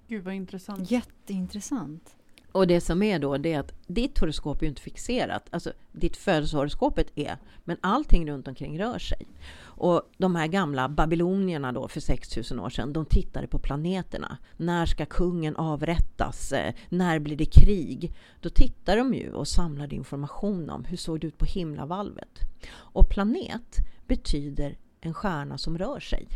Gud 0.06 0.24
vad 0.24 0.34
intressant. 0.34 0.90
Jätteintressant. 0.90 2.16
Och 2.52 2.66
det 2.66 2.80
som 2.80 3.02
är 3.02 3.18
då, 3.18 3.36
det 3.36 3.52
är 3.52 3.60
att 3.60 3.72
ditt 3.86 4.18
horoskop 4.18 4.62
är 4.62 4.66
inte 4.66 4.82
fixerat. 4.82 5.48
Alltså 5.50 5.72
ditt 5.92 6.16
födelsehoroskopet 6.16 7.06
är, 7.14 7.36
men 7.64 7.76
allting 7.80 8.30
runt 8.30 8.48
omkring 8.48 8.78
rör 8.78 8.98
sig. 8.98 9.26
Och 9.62 10.02
de 10.18 10.36
här 10.36 10.46
gamla 10.46 10.88
babylonierna 10.88 11.72
då 11.72 11.88
för 11.88 12.00
6000 12.00 12.60
år 12.60 12.70
sedan, 12.70 12.92
de 12.92 13.06
tittade 13.06 13.46
på 13.46 13.58
planeterna. 13.58 14.38
När 14.56 14.86
ska 14.86 15.06
kungen 15.06 15.56
avrättas? 15.56 16.52
Eh, 16.52 16.74
när 16.88 17.18
blir 17.18 17.36
det 17.36 17.44
krig? 17.44 18.12
Då 18.40 18.48
tittar 18.48 18.96
de 18.96 19.14
ju 19.14 19.32
och 19.32 19.48
samlade 19.48 19.94
information 19.94 20.70
om 20.70 20.84
hur 20.84 20.96
såg 20.96 21.20
det 21.20 21.26
ut 21.26 21.38
på 21.38 21.44
himlavalvet. 21.44 22.40
Och 22.72 23.08
planet 23.08 23.76
betyder 24.06 24.76
en 25.00 25.14
stjärna 25.14 25.58
som 25.58 25.78
rör 25.78 26.00
sig 26.00 26.28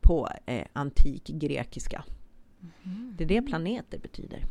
på 0.00 0.28
eh, 0.46 0.66
antik 0.72 1.26
grekiska. 1.26 2.04
Mm. 2.82 3.14
Det 3.18 3.24
är 3.24 3.28
det 3.28 3.42
planeter 3.42 3.98
betyder. 3.98 4.44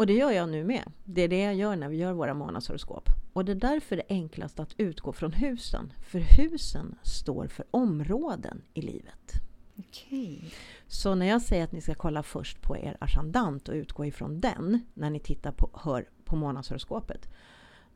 Och 0.00 0.06
det 0.06 0.12
gör 0.12 0.30
jag 0.30 0.48
nu 0.48 0.64
med. 0.64 0.92
Det 1.04 1.22
är 1.22 1.28
det 1.28 1.40
jag 1.40 1.54
gör 1.54 1.76
när 1.76 1.88
vi 1.88 1.96
gör 1.96 2.12
våra 2.12 2.34
månadshoroskop. 2.34 3.08
Och 3.32 3.44
det 3.44 3.52
är 3.52 3.56
därför 3.56 3.96
det 3.96 4.02
är 4.02 4.14
enklast 4.14 4.60
att 4.60 4.74
utgå 4.76 5.12
från 5.12 5.32
husen. 5.32 5.92
För 6.10 6.18
husen 6.18 6.94
står 7.02 7.46
för 7.46 7.64
områden 7.70 8.62
i 8.74 8.80
livet. 8.82 9.32
Okay. 9.76 10.38
Så 10.86 11.14
när 11.14 11.26
jag 11.26 11.42
säger 11.42 11.64
att 11.64 11.72
ni 11.72 11.80
ska 11.80 11.94
kolla 11.94 12.22
först 12.22 12.62
på 12.62 12.76
er 12.76 12.96
ascendant 13.00 13.68
och 13.68 13.74
utgå 13.74 14.04
ifrån 14.04 14.40
den 14.40 14.80
när 14.94 15.10
ni 15.10 15.20
tittar 15.20 15.52
på, 15.52 15.70
hör 15.74 16.08
på 16.24 16.36
månadshoroskopet. 16.36 17.28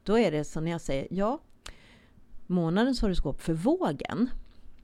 Då 0.02 0.18
är 0.18 0.32
det 0.32 0.44
så 0.44 0.60
när 0.60 0.70
jag 0.70 0.80
säger 0.80 1.08
ja, 1.10 1.40
månadens 2.46 3.02
horoskop 3.02 3.40
för 3.40 3.54
vågen 3.54 4.30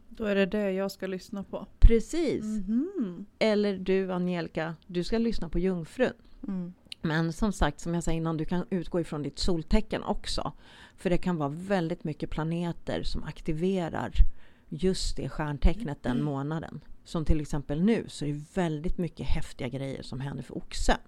då 0.08 0.24
är 0.24 0.34
det 0.34 0.46
det 0.46 0.72
jag 0.72 0.90
ska 0.90 1.06
lyssna 1.06 1.44
på. 1.44 1.66
Precis. 1.78 2.44
Mm 2.44 2.64
-hmm. 2.66 3.24
Eller 3.38 3.78
du 3.78 4.12
Angelica, 4.12 4.74
du 4.86 5.04
ska 5.04 5.18
lyssna 5.18 5.48
på 5.48 5.58
Jungfrun. 5.58 6.12
Mm. 6.48 6.72
Men 7.02 7.32
som 7.32 7.52
sagt, 7.52 7.80
som 7.80 7.94
jag 7.94 8.04
sa 8.04 8.12
innan, 8.12 8.36
du 8.36 8.44
kan 8.44 8.66
utgå 8.70 9.00
ifrån 9.00 9.22
ditt 9.22 9.38
soltecken 9.38 10.02
också. 10.02 10.52
För 10.96 11.10
det 11.10 11.18
kan 11.18 11.36
vara 11.36 11.48
väldigt 11.48 12.04
mycket 12.04 12.30
planeter 12.30 13.02
som 13.02 13.24
aktiverar 13.24 14.12
just 14.68 15.16
det 15.16 15.28
stjärntecknet 15.28 16.02
den 16.02 16.22
månaden. 16.22 16.80
Som 17.04 17.24
till 17.24 17.40
exempel 17.40 17.82
nu 17.82 18.04
så 18.08 18.24
är 18.24 18.28
det 18.28 18.44
väldigt 18.54 18.98
mycket 18.98 19.26
häftiga 19.26 19.68
grejer 19.68 20.02
som 20.02 20.20
händer 20.20 20.42
för 20.42 20.56
oxen. 20.56 20.98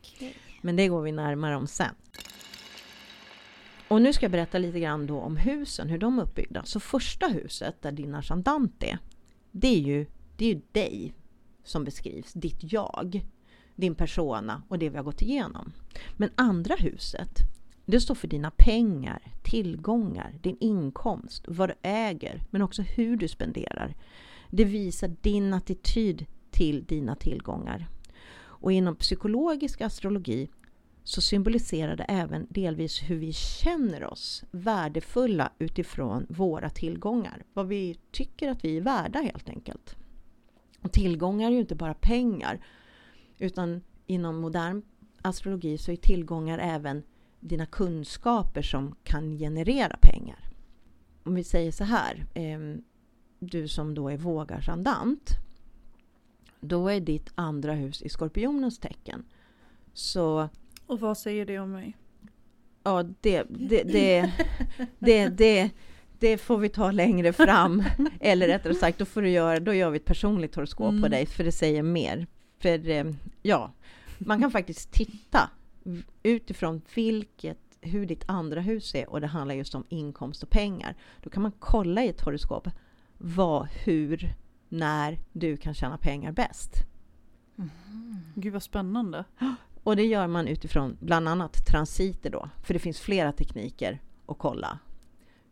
Okay. 0.00 0.32
Men 0.60 0.76
det 0.76 0.88
går 0.88 1.02
vi 1.02 1.12
närmare 1.12 1.56
om 1.56 1.66
sen. 1.66 1.94
Och 3.88 4.02
nu 4.02 4.12
ska 4.12 4.24
jag 4.24 4.32
berätta 4.32 4.58
lite 4.58 4.80
grann 4.80 5.06
då 5.06 5.20
om 5.20 5.36
husen, 5.36 5.88
hur 5.88 5.98
de 5.98 6.18
är 6.18 6.22
uppbyggda. 6.22 6.64
Så 6.64 6.80
första 6.80 7.26
huset 7.28 7.82
där 7.82 7.92
din 7.92 8.14
ascendant 8.14 8.82
är, 8.82 8.98
det 9.50 9.68
är 9.68 9.78
ju, 9.78 10.06
det 10.36 10.44
är 10.44 10.54
ju 10.54 10.60
dig 10.72 11.14
som 11.64 11.84
beskrivs, 11.84 12.32
ditt 12.32 12.72
jag, 12.72 13.24
din 13.76 13.94
persona 13.94 14.62
och 14.68 14.78
det 14.78 14.88
vi 14.88 14.96
har 14.96 15.04
gått 15.04 15.22
igenom. 15.22 15.72
Men 16.16 16.30
andra 16.34 16.74
huset, 16.78 17.38
det 17.86 18.00
står 18.00 18.14
för 18.14 18.28
dina 18.28 18.50
pengar, 18.50 19.32
tillgångar, 19.42 20.38
din 20.42 20.56
inkomst, 20.60 21.44
vad 21.48 21.68
du 21.68 21.74
äger, 21.82 22.42
men 22.50 22.62
också 22.62 22.82
hur 22.82 23.16
du 23.16 23.28
spenderar. 23.28 23.94
Det 24.50 24.64
visar 24.64 25.16
din 25.20 25.54
attityd 25.54 26.26
till 26.50 26.84
dina 26.84 27.16
tillgångar. 27.16 27.88
Och 28.62 28.72
inom 28.72 28.96
psykologisk 28.96 29.80
astrologi 29.80 30.48
så 31.04 31.20
symboliserar 31.20 31.96
det 31.96 32.04
även 32.04 32.46
delvis 32.50 33.02
hur 33.02 33.16
vi 33.16 33.32
känner 33.32 34.04
oss 34.04 34.44
värdefulla 34.50 35.52
utifrån 35.58 36.26
våra 36.28 36.70
tillgångar. 36.70 37.44
Vad 37.52 37.68
vi 37.68 37.98
tycker 38.10 38.48
att 38.48 38.64
vi 38.64 38.76
är 38.76 38.80
värda 38.80 39.18
helt 39.18 39.48
enkelt. 39.48 39.96
Och 40.82 40.92
tillgångar 40.92 41.48
är 41.50 41.54
ju 41.54 41.60
inte 41.60 41.74
bara 41.74 41.94
pengar 41.94 42.60
utan 43.42 43.80
inom 44.06 44.40
modern 44.40 44.82
astrologi 45.22 45.78
så 45.78 45.92
är 45.92 45.96
tillgångar 45.96 46.58
även 46.58 47.02
dina 47.40 47.66
kunskaper 47.66 48.62
som 48.62 48.94
kan 49.04 49.38
generera 49.38 49.96
pengar. 50.00 50.38
Om 51.24 51.34
vi 51.34 51.44
säger 51.44 51.72
så 51.72 51.84
här, 51.84 52.26
ehm, 52.34 52.82
du 53.38 53.68
som 53.68 53.94
då 53.94 54.08
är 54.08 54.16
vågarsandant, 54.16 55.30
då 56.60 56.88
är 56.88 57.00
ditt 57.00 57.30
andra 57.34 57.72
hus 57.72 58.02
i 58.02 58.08
skorpionens 58.08 58.78
tecken. 58.78 59.24
Så 59.92 60.48
och 60.86 61.00
vad 61.00 61.18
säger 61.18 61.46
det 61.46 61.58
om 61.58 61.72
mig? 61.72 61.96
Ja, 62.82 63.02
det, 63.20 63.42
det, 63.48 63.82
det, 63.82 64.32
det, 64.98 65.28
det, 65.28 65.70
det 66.18 66.38
får 66.38 66.58
vi 66.58 66.68
ta 66.68 66.90
längre 66.90 67.32
fram. 67.32 67.84
Eller 68.20 68.46
rättare 68.46 68.74
sagt, 68.74 68.98
då, 68.98 69.04
får 69.04 69.22
du 69.22 69.30
göra, 69.30 69.60
då 69.60 69.74
gör 69.74 69.90
vi 69.90 69.96
ett 69.96 70.04
personligt 70.04 70.54
horoskop 70.54 70.90
mm. 70.90 71.02
på 71.02 71.08
dig, 71.08 71.26
för 71.26 71.44
det 71.44 71.52
säger 71.52 71.82
mer. 71.82 72.26
För 72.62 72.88
eh, 72.88 73.04
ja, 73.42 73.72
man 74.18 74.40
kan 74.40 74.50
faktiskt 74.50 74.92
titta 74.92 75.50
utifrån 76.22 76.82
vilket, 76.94 77.58
hur 77.80 78.06
ditt 78.06 78.24
andra 78.26 78.60
hus 78.60 78.94
är 78.94 79.10
och 79.10 79.20
det 79.20 79.26
handlar 79.26 79.54
just 79.54 79.74
om 79.74 79.84
inkomst 79.88 80.42
och 80.42 80.50
pengar. 80.50 80.94
Då 81.22 81.30
kan 81.30 81.42
man 81.42 81.52
kolla 81.58 82.04
i 82.04 82.08
ett 82.08 82.20
horoskop 82.20 82.68
vad, 83.18 83.68
hur, 83.68 84.34
när 84.68 85.18
du 85.32 85.56
kan 85.56 85.74
tjäna 85.74 85.98
pengar 85.98 86.32
bäst. 86.32 86.74
Mm. 87.58 87.70
Gud 88.34 88.52
vad 88.52 88.62
spännande. 88.62 89.24
Och 89.82 89.96
det 89.96 90.06
gör 90.06 90.26
man 90.26 90.48
utifrån 90.48 90.96
bland 91.00 91.28
annat 91.28 91.66
transiter 91.66 92.30
då, 92.30 92.48
för 92.64 92.74
det 92.74 92.80
finns 92.80 93.00
flera 93.00 93.32
tekniker 93.32 94.00
att 94.26 94.38
kolla 94.38 94.78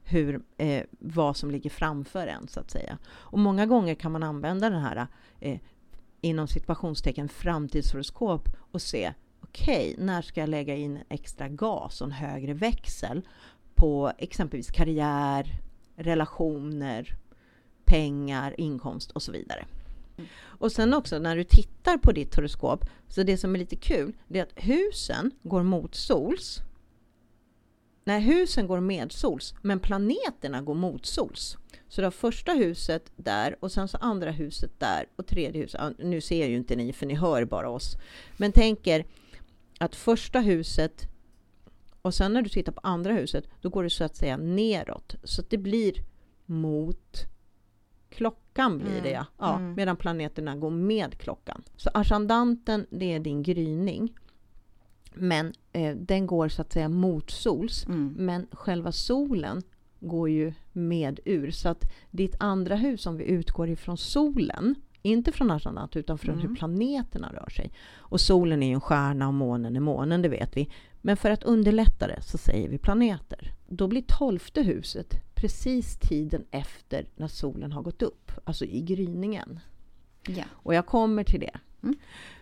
hur, 0.03 0.43
eh, 0.57 0.85
vad 0.91 1.37
som 1.37 1.51
ligger 1.51 1.71
framför 1.71 2.27
en 2.27 2.49
så 2.49 2.61
att 2.61 2.71
säga. 2.71 2.99
Och 3.09 3.39
många 3.39 3.67
gånger 3.67 3.95
kan 3.95 4.13
man 4.13 4.23
använda 4.23 4.71
den 4.71 4.83
här 4.83 5.07
eh, 5.41 5.59
inom 6.21 6.49
situationstecken 6.49 7.29
framtidshoroskop 7.29 8.49
och 8.71 8.83
se 8.83 9.15
okej, 9.41 9.93
okay, 9.93 10.05
när 10.05 10.23
ska 10.23 10.41
jag 10.41 10.49
lägga 10.49 10.77
in 10.77 10.99
extra 11.09 11.49
gas 11.49 12.01
och 12.01 12.07
en 12.07 12.13
högre 12.13 12.55
växel 12.55 13.23
på 13.75 14.13
exempelvis 14.19 14.71
karriär, 14.71 15.61
relationer, 15.97 17.17
pengar, 17.85 18.61
inkomst 18.61 19.11
och 19.11 19.23
så 19.23 19.33
vidare. 19.33 19.65
Och 20.43 20.73
sen 20.73 20.95
också 20.95 21.19
när 21.19 21.37
du 21.37 21.45
tittar 21.45 21.97
på 21.97 22.13
ditt 22.13 22.37
horoskop, 22.37 22.85
så 23.09 23.23
det 23.23 23.37
som 23.37 23.55
är 23.55 23.59
lite 23.59 23.77
kul, 23.77 24.13
det 24.29 24.39
är 24.39 24.43
att 24.43 24.53
husen 24.57 25.31
går 25.43 25.63
mot 25.63 25.95
sols. 25.95 26.61
Nej, 28.11 28.21
husen 28.21 28.67
går 28.67 28.81
med 28.81 29.13
sols, 29.13 29.55
men 29.63 29.81
planeterna 29.81 30.63
går 30.63 30.75
mot 30.75 31.07
sols. 31.07 31.59
Så 31.89 32.01
du 32.01 32.07
har 32.07 32.11
första 32.11 32.53
huset 32.53 33.13
där 33.17 33.57
och 33.61 33.73
sen 33.73 33.89
så 33.89 33.99
andra 33.99 34.31
huset 34.31 34.71
där 34.81 35.07
och 35.17 35.27
tredje 35.27 35.63
huset. 35.63 35.81
Nu 35.99 36.21
ser 36.21 36.47
ju 36.47 36.57
inte 36.57 36.77
ni 36.77 36.93
för 36.93 37.07
ni 37.07 37.15
hör 37.15 37.45
bara 37.45 37.71
oss. 37.71 37.97
Men 38.37 38.53
tänk 38.53 38.87
er 38.87 39.05
att 39.79 39.97
första 39.97 40.41
huset 40.41 41.09
och 42.03 42.15
sen 42.15 42.33
när 42.33 42.43
du 42.43 42.49
tittar 42.49 42.73
på 42.73 42.81
andra 42.83 43.13
huset, 43.13 43.45
då 43.61 43.69
går 43.69 43.83
det 43.83 43.91
så 43.91 44.05
att 44.05 44.17
säga 44.17 44.37
neråt. 44.37 45.15
Så 45.25 45.43
det 45.49 45.59
blir 45.59 45.95
mot 46.47 47.27
klockan 48.09 48.79
blir 48.79 48.91
mm. 48.91 49.03
det 49.03 49.11
ja. 49.11 49.27
ja 49.39 49.57
mm. 49.57 49.75
Medan 49.75 49.97
planeterna 49.97 50.57
går 50.57 50.71
med 50.71 51.19
klockan. 51.19 51.63
Så 51.77 51.91
ascendanten, 51.95 52.87
det 52.91 53.13
är 53.13 53.21
din 53.21 53.43
gryning. 53.43 54.15
Men 55.15 55.53
eh, 55.73 55.97
den 55.97 56.27
går 56.27 56.49
så 56.49 56.63
att 56.63 56.73
säga 56.73 56.89
mot 56.89 57.31
sols. 57.31 57.87
Mm. 57.87 58.15
Men 58.17 58.47
själva 58.53 58.93
solen 58.93 59.63
går 60.01 60.31
ju 60.31 60.53
med 60.73 61.21
ur. 61.25 61.51
Så 61.51 61.69
att 61.69 61.93
ditt 62.11 62.37
andra 62.39 62.77
hus, 62.77 63.07
om 63.07 63.17
vi 63.17 63.25
utgår 63.25 63.69
ifrån 63.69 63.97
solen, 63.97 64.75
inte 65.03 65.33
från 65.33 65.51
ascendant 65.51 65.97
utan 65.97 66.19
från 66.19 66.35
hur 66.35 66.45
mm. 66.45 66.57
planeterna 66.57 67.33
rör 67.33 67.49
sig. 67.51 67.73
Och 67.97 68.21
solen 68.21 68.63
är 68.63 68.67
ju 68.67 68.75
en 68.75 68.81
stjärna 68.81 69.29
och 69.29 69.35
månen 69.35 69.77
är 69.77 69.81
månen, 69.81 70.23
det 70.23 70.29
vet 70.29 70.57
vi. 70.57 70.71
Men 71.03 71.17
för 71.17 71.31
att 71.31 71.43
underlätta 71.43 72.07
det 72.07 72.23
så 72.23 72.39
säger 72.39 72.69
vi 72.69 72.79
planeter. 72.79 73.53
Då 73.69 73.89
blir 73.89 74.03
tolfte 74.03 74.63
huset 74.63 75.15
precis 75.35 75.97
tiden 75.97 76.45
efter 76.51 77.07
när 77.17 77.29
solen 77.29 77.73
har 77.73 77.83
gått 77.83 78.03
upp, 78.03 78.33
alltså 78.45 78.65
i 78.65 78.81
gryningen. 78.81 79.61
Ja. 80.27 80.45
Och 80.51 80.75
jag 80.75 80.87
kommer 80.87 81.25
till 81.25 81.41
det. 81.41 81.59
Mm. 81.83 81.97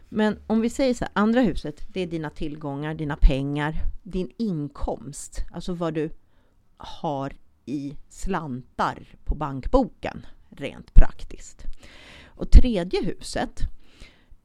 Men 0.08 0.38
om 0.46 0.60
vi 0.60 0.70
säger 0.70 0.94
så 0.94 1.04
här, 1.04 1.12
andra 1.12 1.40
huset, 1.40 1.86
det 1.88 2.00
är 2.00 2.06
dina 2.06 2.30
tillgångar, 2.30 2.94
dina 2.94 3.16
pengar, 3.16 3.74
din 4.02 4.30
inkomst, 4.36 5.44
alltså 5.52 5.72
vad 5.72 5.94
du 5.94 6.10
har 6.76 7.32
i 7.64 7.96
slantar 8.08 9.16
på 9.24 9.34
bankboken, 9.34 10.26
rent 10.48 10.94
praktiskt. 10.94 11.64
Och 12.26 12.50
tredje 12.50 13.04
huset, 13.04 13.60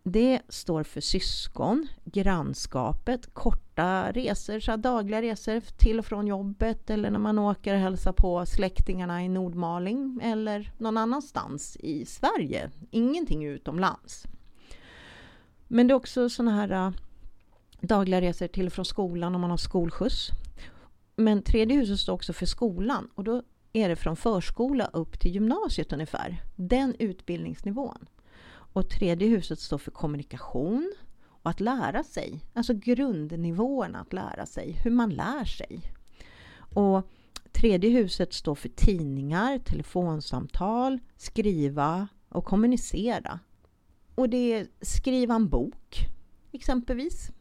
det 0.04 0.42
står 0.50 0.84
för 0.84 1.02
syskon, 1.02 1.88
grannskapet, 2.04 3.34
korta 3.34 4.12
resor, 4.12 4.60
så 4.60 4.76
dagliga 4.76 5.22
resor 5.22 5.60
till 5.60 6.00
och 6.00 6.06
från 6.06 6.28
jobbet 6.28 6.90
eller 6.90 7.12
när 7.12 7.20
man 7.20 7.40
åker 7.40 7.74
och 7.74 7.80
hälsar 7.80 8.14
på 8.14 8.46
släktingarna 8.46 9.24
i 9.24 9.30
Nordmaling 9.30 10.20
eller 10.24 10.72
någon 10.78 10.98
annanstans 10.98 11.78
i 11.80 12.06
Sverige. 12.06 12.72
Ingenting 12.92 13.46
utomlands. 13.46 14.28
Men 15.68 15.88
det 15.88 15.92
är 15.92 15.96
också 15.96 16.30
sådana 16.30 16.56
här 16.56 16.72
äh, 16.72 16.92
dagliga 17.82 18.22
resor 18.22 18.48
till 18.48 18.68
och 18.68 18.74
från 18.74 18.86
skolan 18.86 19.36
om 19.36 19.42
man 19.42 19.50
har 19.50 19.58
skolskjuts. 19.58 20.30
Men 21.16 21.42
tredje 21.42 21.78
huset 21.78 22.00
står 22.00 22.14
också 22.14 22.34
för 22.34 22.46
skolan 22.46 23.10
och 23.16 23.24
då 23.24 23.44
är 23.74 23.90
det 23.90 23.96
från 23.96 24.16
förskola 24.16 24.86
upp 24.86 25.20
till 25.20 25.32
gymnasiet 25.32 25.94
ungefär. 25.94 26.44
Den 26.56 26.96
utbildningsnivån. 27.00 28.06
Och 28.48 28.90
tredje 28.90 29.28
huset 29.28 29.60
står 29.60 29.78
för 29.78 29.92
kommunikation 29.92 30.94
och 31.26 31.50
att 31.50 31.60
lära 31.60 32.04
sig. 32.04 32.46
Alltså 32.54 32.74
grundnivåerna 32.74 34.00
att 34.00 34.14
lära 34.14 34.46
sig, 34.46 34.72
hur 34.84 34.92
man 34.92 35.10
lär 35.10 35.46
sig. 35.46 35.82
Och 36.74 37.10
tredje 37.52 37.90
huset 37.90 38.34
står 38.34 38.56
för 38.56 38.70
tidningar, 38.70 39.60
telefonsamtal, 39.60 41.00
skriva 41.18 42.08
och 42.30 42.46
kommunicera. 42.46 43.40
Och 44.16 44.30
det 44.30 44.54
är 44.54 44.68
skriva 44.82 45.36
en 45.36 45.50
bok, 45.50 46.08
exempelvis. 46.52 47.32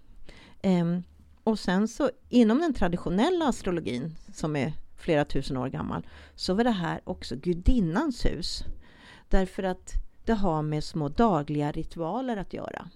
Um, 0.63 1.03
och 1.45 1.59
sen 1.59 1.89
så 1.89 2.11
inom 2.29 2.59
den 2.59 2.75
traditionella 2.75 3.49
astrologin, 3.49 4.17
som 4.33 4.57
är 4.57 4.73
flera 4.97 5.25
tusen 5.25 5.57
år 5.57 5.69
gammal, 5.69 6.07
så 6.35 6.55
var 6.55 6.65
det 6.65 6.71
här 6.71 7.01
också 7.05 7.37
gudinnans 7.37 8.25
hus. 8.25 8.65
Därför 9.29 9.63
att 9.63 9.93
det 10.25 10.33
har 10.33 10.63
med 10.63 10.85
små 10.85 11.09
dagliga 11.09 11.73
ritualer 11.73 12.37
att 12.37 12.53
göra. 12.53 12.89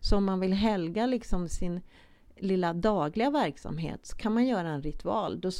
Så 0.00 0.16
om 0.16 0.24
man 0.24 0.40
vill 0.40 0.52
helga 0.52 1.06
liksom 1.06 1.48
sin 1.48 1.80
lilla 2.36 2.72
dagliga 2.72 3.30
verksamhet 3.30 4.06
så 4.06 4.16
kan 4.16 4.34
man 4.34 4.46
göra 4.46 4.68
en 4.68 4.82
ritual. 4.82 5.40
Då 5.40 5.50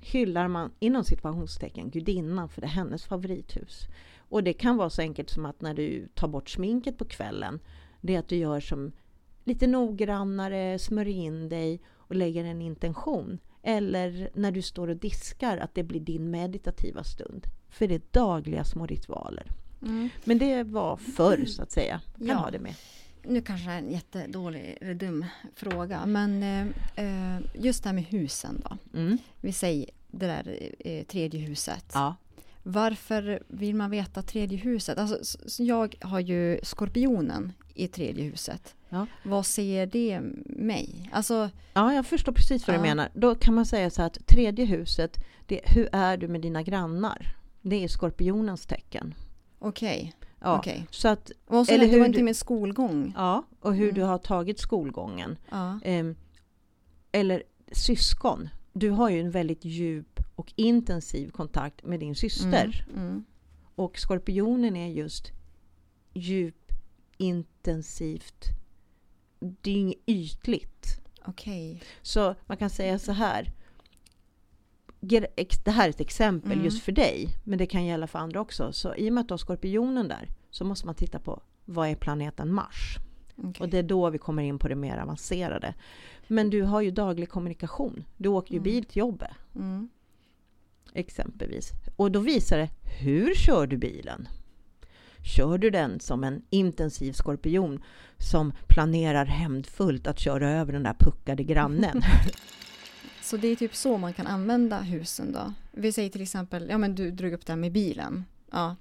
hyllar 0.00 0.48
man 0.48 0.72
inom 0.78 1.04
situationstecken 1.04 1.90
gudinnan 1.90 2.48
för 2.48 2.60
det 2.60 2.66
är 2.66 2.70
hennes 2.70 3.04
favorithus. 3.04 3.88
Och 4.28 4.44
det 4.44 4.52
kan 4.52 4.76
vara 4.76 4.90
så 4.90 5.02
enkelt 5.02 5.30
som 5.30 5.46
att 5.46 5.60
när 5.60 5.74
du 5.74 6.08
tar 6.14 6.28
bort 6.28 6.50
sminket 6.50 6.98
på 6.98 7.04
kvällen, 7.04 7.60
det 8.00 8.14
är 8.14 8.18
att 8.18 8.28
du 8.28 8.36
gör 8.36 8.60
som 8.60 8.92
lite 9.44 9.66
noggrannare, 9.66 10.78
smörjer 10.78 11.16
in 11.16 11.48
dig 11.48 11.80
och 11.96 12.14
lägger 12.14 12.44
en 12.44 12.62
intention. 12.62 13.38
Eller 13.62 14.30
när 14.34 14.52
du 14.52 14.62
står 14.62 14.88
och 14.88 14.96
diskar, 14.96 15.58
att 15.58 15.74
det 15.74 15.82
blir 15.82 16.00
din 16.00 16.30
meditativa 16.30 17.04
stund. 17.04 17.46
För 17.68 17.88
det 17.88 17.94
är 17.94 18.02
dagliga 18.10 18.64
små 18.64 18.86
ritualer. 18.86 19.50
Mm. 19.82 20.08
Men 20.24 20.38
det 20.38 20.62
var 20.62 20.96
förr 20.96 21.44
så 21.46 21.62
att 21.62 21.72
säga. 21.72 22.00
Kan 22.18 22.26
ja. 22.26 22.34
ha 22.34 22.50
det 22.50 22.58
med. 22.58 22.74
Nu 23.22 23.42
kanske 23.42 23.66
det 23.66 23.72
är 23.72 23.78
en 23.78 23.90
jättedålig 23.90 24.78
eller 24.80 24.94
dum 24.94 25.24
fråga, 25.54 26.06
men 26.06 26.42
eh, 26.96 27.40
just 27.54 27.82
det 27.82 27.88
här 27.88 27.94
med 27.94 28.04
husen 28.04 28.62
då. 28.64 28.98
Mm. 28.98 29.18
Vi 29.40 29.52
säger 29.52 29.90
det 30.10 30.26
där 30.26 30.72
eh, 30.78 31.04
tredje 31.04 31.40
huset. 31.40 31.90
Ja. 31.94 32.14
Varför 32.66 33.42
vill 33.48 33.74
man 33.74 33.90
veta 33.90 34.22
tredje 34.22 34.58
huset? 34.58 34.98
Alltså, 34.98 35.38
jag 35.62 35.94
har 36.00 36.20
ju 36.20 36.60
skorpionen 36.62 37.52
i 37.74 37.88
tredje 37.88 38.24
huset. 38.24 38.74
Ja. 38.88 39.06
Vad 39.22 39.46
säger 39.46 39.86
det 39.86 40.20
mig? 40.46 41.10
Alltså, 41.12 41.50
ja, 41.74 41.94
jag 41.94 42.06
förstår 42.06 42.32
precis 42.32 42.66
vad 42.66 42.76
ja. 42.76 42.80
du 42.80 42.88
menar. 42.88 43.08
Då 43.14 43.34
kan 43.34 43.54
man 43.54 43.66
säga 43.66 43.90
så 43.90 44.02
här 44.02 44.06
att 44.06 44.26
tredje 44.26 44.64
huset, 44.64 45.24
det, 45.46 45.60
hur 45.64 45.88
är 45.92 46.16
du 46.16 46.28
med 46.28 46.40
dina 46.40 46.62
grannar? 46.62 47.36
Det 47.62 47.84
är 47.84 47.88
skorpionens 47.88 48.66
tecken. 48.66 49.14
Okej. 49.58 50.14
Okay. 50.16 50.28
Ja, 50.40 50.58
okay. 50.58 50.82
så 50.90 51.08
att, 51.08 51.30
och 51.46 51.66
så 51.66 51.72
eller 51.72 51.86
hur 51.86 52.08
du, 52.08 52.22
med 52.22 52.36
skolgång. 52.36 53.12
Ja, 53.16 53.42
och 53.60 53.74
hur 53.74 53.84
mm. 53.84 53.94
du 53.94 54.02
har 54.02 54.18
tagit 54.18 54.58
skolgången. 54.58 55.36
Ja. 55.50 55.78
Um, 55.84 56.16
eller 57.12 57.42
syskon. 57.72 58.48
Du 58.76 58.90
har 58.90 59.10
ju 59.10 59.20
en 59.20 59.30
väldigt 59.30 59.64
djup 59.64 60.20
och 60.34 60.52
intensiv 60.56 61.30
kontakt 61.30 61.84
med 61.84 62.00
din 62.00 62.14
syster. 62.14 62.86
Mm. 62.88 63.06
Mm. 63.06 63.24
Och 63.74 63.98
skorpionen 63.98 64.76
är 64.76 64.88
just 64.88 65.32
djup, 66.14 66.72
intensivt. 67.16 68.44
Det 69.38 69.70
är 69.70 69.76
inget 69.76 69.98
ytligt. 70.06 71.00
Okay. 71.26 71.80
Så 72.02 72.34
man 72.46 72.56
kan 72.56 72.70
säga 72.70 72.98
så 72.98 73.12
här 73.12 73.52
det 75.64 75.70
här 75.70 75.86
är 75.86 75.90
ett 75.90 76.00
exempel 76.00 76.52
mm. 76.52 76.64
just 76.64 76.82
för 76.82 76.92
dig, 76.92 77.28
men 77.44 77.58
det 77.58 77.66
kan 77.66 77.84
gälla 77.84 78.06
för 78.06 78.18
andra 78.18 78.40
också. 78.40 78.72
Så 78.72 78.94
i 78.94 79.10
och 79.10 79.12
med 79.12 79.20
att 79.20 79.28
du 79.28 79.32
har 79.32 79.38
skorpionen 79.38 80.08
där 80.08 80.28
så 80.50 80.64
måste 80.64 80.86
man 80.86 80.94
titta 80.94 81.18
på 81.18 81.42
vad 81.64 81.88
är 81.88 81.94
planeten 81.94 82.52
Mars? 82.52 82.98
Okay. 83.36 83.64
Och 83.64 83.68
det 83.68 83.78
är 83.78 83.82
då 83.82 84.10
vi 84.10 84.18
kommer 84.18 84.42
in 84.42 84.58
på 84.58 84.68
det 84.68 84.74
mer 84.74 84.98
avancerade. 84.98 85.74
Men 86.26 86.50
du 86.50 86.62
har 86.62 86.80
ju 86.80 86.90
daglig 86.90 87.28
kommunikation. 87.28 88.04
Du 88.16 88.28
åker 88.28 88.52
ju 88.52 88.58
mm. 88.58 88.64
bil 88.64 88.84
till 88.84 88.98
jobbet. 88.98 89.30
Mm. 89.54 89.88
Exempelvis. 90.92 91.70
Och 91.96 92.12
då 92.12 92.20
visar 92.20 92.58
det, 92.58 92.70
hur 93.00 93.34
kör 93.34 93.66
du 93.66 93.76
bilen? 93.76 94.28
Kör 95.22 95.58
du 95.58 95.70
den 95.70 96.00
som 96.00 96.24
en 96.24 96.42
intensiv 96.50 97.12
skorpion 97.12 97.82
som 98.18 98.52
planerar 98.68 99.24
hämndfullt 99.24 100.06
att 100.06 100.18
köra 100.18 100.50
över 100.50 100.72
den 100.72 100.82
där 100.82 100.96
puckade 100.98 101.44
grannen? 101.44 102.02
Så 103.22 103.36
det 103.36 103.48
är 103.48 103.56
typ 103.56 103.74
så 103.74 103.98
man 103.98 104.12
kan 104.12 104.26
använda 104.26 104.80
husen 104.80 105.32
då. 105.32 105.52
Vi 105.72 105.92
säger 105.92 106.10
till 106.10 106.22
exempel, 106.22 106.66
ja 106.70 106.78
men 106.78 106.94
du 106.94 107.10
drog 107.10 107.32
upp 107.32 107.46
det 107.46 107.52
här 107.52 107.58
med 107.58 107.72
bilen. 107.72 108.24
Ja. 108.50 108.76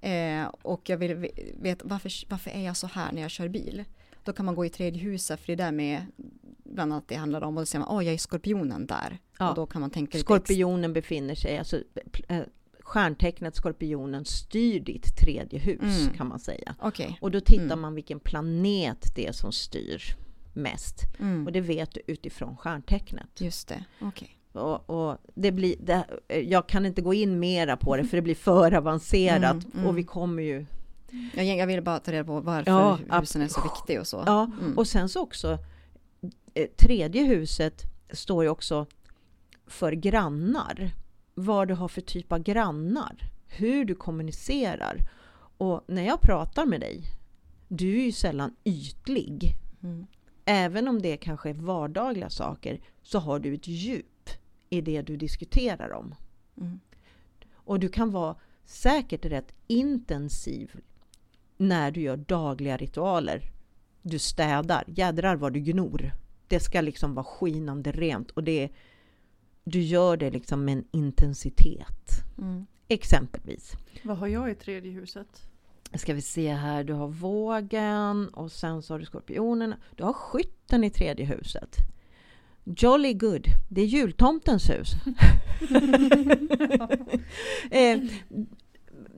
Eh, 0.00 0.46
och 0.62 0.88
jag 0.88 0.96
vill 0.96 1.28
veta 1.60 1.84
varför, 1.88 2.30
varför 2.30 2.50
är 2.50 2.64
jag 2.64 2.76
så 2.76 2.86
här 2.86 3.12
när 3.12 3.22
jag 3.22 3.30
kör 3.30 3.48
bil? 3.48 3.84
Då 4.26 4.32
kan 4.32 4.46
man 4.46 4.54
gå 4.54 4.64
i 4.64 4.68
tredje 4.68 5.02
huset 5.02 5.40
för 5.40 5.46
det 5.46 5.52
är 5.52 5.56
där 5.56 5.72
med 5.72 6.06
bland 6.64 6.92
annat 6.92 7.08
det 7.08 7.14
handlar 7.14 7.42
om 7.42 7.56
och 7.56 7.60
då 7.60 7.66
säger 7.66 7.80
man, 7.80 7.88
åh 7.88 7.98
oh, 7.98 8.04
jag 8.04 8.14
är 8.14 8.18
skorpionen 8.18 8.86
där. 8.86 9.18
Ja. 9.38 9.48
Och 9.48 9.54
då 9.54 9.66
kan 9.66 9.80
man 9.80 9.90
tänka 9.90 10.18
Skorpionen 10.18 10.92
befinner 10.92 11.34
sig, 11.34 11.58
alltså 11.58 11.82
eh, 12.28 12.42
stjärntecknet 12.80 13.56
Skorpionen 13.56 14.24
styr 14.24 14.80
ditt 14.80 15.16
tredje 15.16 15.58
hus 15.58 16.00
mm. 16.02 16.14
kan 16.14 16.28
man 16.28 16.38
säga. 16.38 16.74
Okay. 16.82 17.14
Och 17.20 17.30
då 17.30 17.40
tittar 17.40 17.64
mm. 17.64 17.80
man 17.80 17.94
vilken 17.94 18.20
planet 18.20 19.14
det 19.14 19.26
är 19.26 19.32
som 19.32 19.52
styr 19.52 20.02
mest. 20.52 21.00
Mm. 21.20 21.46
Och 21.46 21.52
det 21.52 21.60
vet 21.60 21.94
du 21.94 22.00
utifrån 22.06 22.56
stjärntecknet. 22.56 23.40
Just 23.40 23.68
det. 23.68 23.84
Okay. 24.00 24.28
Och, 24.52 24.90
och, 24.90 25.18
det 25.34 25.52
blir, 25.52 25.76
det, 25.80 26.06
jag 26.44 26.68
kan 26.68 26.86
inte 26.86 27.02
gå 27.02 27.14
in 27.14 27.38
mera 27.38 27.76
på 27.76 27.96
det 27.96 28.04
för 28.04 28.16
det 28.16 28.22
blir 28.22 28.34
för 28.34 28.72
avancerat 28.72 29.64
mm, 29.64 29.70
mm. 29.74 29.86
och 29.86 29.98
vi 29.98 30.04
kommer 30.04 30.42
ju... 30.42 30.66
Jag, 31.34 31.44
jag 31.44 31.66
vill 31.66 31.82
bara 31.82 31.98
ta 31.98 32.12
reda 32.12 32.24
på 32.24 32.40
varför 32.40 32.70
ja, 32.70 33.18
husen 33.20 33.42
är 33.42 33.48
så 33.48 33.62
viktiga 33.62 34.00
och 34.00 34.06
så. 34.06 34.22
Ja, 34.26 34.50
mm. 34.60 34.78
och 34.78 34.88
sen 34.88 35.08
så 35.08 35.20
också 35.20 35.58
eh, 36.54 36.68
tredje 36.76 37.24
huset 37.24 37.82
står 38.10 38.44
ju 38.44 38.50
också 38.50 38.86
för 39.66 39.92
grannar. 39.92 40.90
Vad 41.34 41.68
du 41.68 41.74
har 41.74 41.88
för 41.88 42.00
typ 42.00 42.32
av 42.32 42.38
grannar. 42.38 43.30
Hur 43.46 43.84
du 43.84 43.94
kommunicerar. 43.94 44.98
Och 45.58 45.84
när 45.86 46.02
jag 46.02 46.20
pratar 46.20 46.66
med 46.66 46.80
dig, 46.80 47.02
du 47.68 48.00
är 48.00 48.04
ju 48.04 48.12
sällan 48.12 48.56
ytlig. 48.64 49.54
Mm. 49.82 50.06
Även 50.44 50.88
om 50.88 51.02
det 51.02 51.16
kanske 51.16 51.50
är 51.50 51.54
vardagliga 51.54 52.30
saker 52.30 52.80
så 53.02 53.18
har 53.18 53.38
du 53.38 53.54
ett 53.54 53.68
djup 53.68 54.30
i 54.70 54.80
det 54.80 55.02
du 55.02 55.16
diskuterar 55.16 55.92
om. 55.92 56.14
Mm. 56.56 56.80
Och 57.54 57.80
du 57.80 57.88
kan 57.88 58.10
vara 58.10 58.36
säkert 58.64 59.24
rätt 59.24 59.52
intensiv 59.66 60.80
när 61.56 61.90
du 61.90 62.00
gör 62.00 62.16
dagliga 62.16 62.76
ritualer. 62.76 63.42
Du 64.02 64.18
städar, 64.18 64.84
jädrar 64.86 65.36
vad 65.36 65.52
du 65.52 65.60
gnor. 65.60 66.10
Det 66.48 66.60
ska 66.60 66.80
liksom 66.80 67.14
vara 67.14 67.24
skinande 67.24 67.92
rent 67.92 68.30
och 68.30 68.44
det 68.44 68.68
du 69.64 69.80
gör 69.80 70.16
det 70.16 70.30
liksom 70.30 70.64
med 70.64 70.72
en 70.72 70.84
intensitet. 70.90 72.24
Mm. 72.38 72.66
Exempelvis. 72.88 73.72
Vad 74.02 74.18
har 74.18 74.26
jag 74.26 74.50
i 74.50 74.54
tredje 74.54 74.92
huset? 74.92 75.42
Ska 75.94 76.14
vi 76.14 76.22
se 76.22 76.52
här, 76.52 76.84
du 76.84 76.92
har 76.92 77.08
vågen 77.08 78.28
och 78.28 78.52
sen 78.52 78.82
så 78.82 78.94
har 78.94 78.98
du 78.98 79.04
skorpionen. 79.04 79.74
Du 79.96 80.04
har 80.04 80.12
skytten 80.12 80.84
i 80.84 80.90
tredje 80.90 81.26
huset. 81.26 81.76
Jolly 82.64 83.14
good, 83.14 83.46
det 83.68 83.80
är 83.80 83.86
jultomtens 83.86 84.70
hus. 84.70 84.90
eh, 87.70 88.00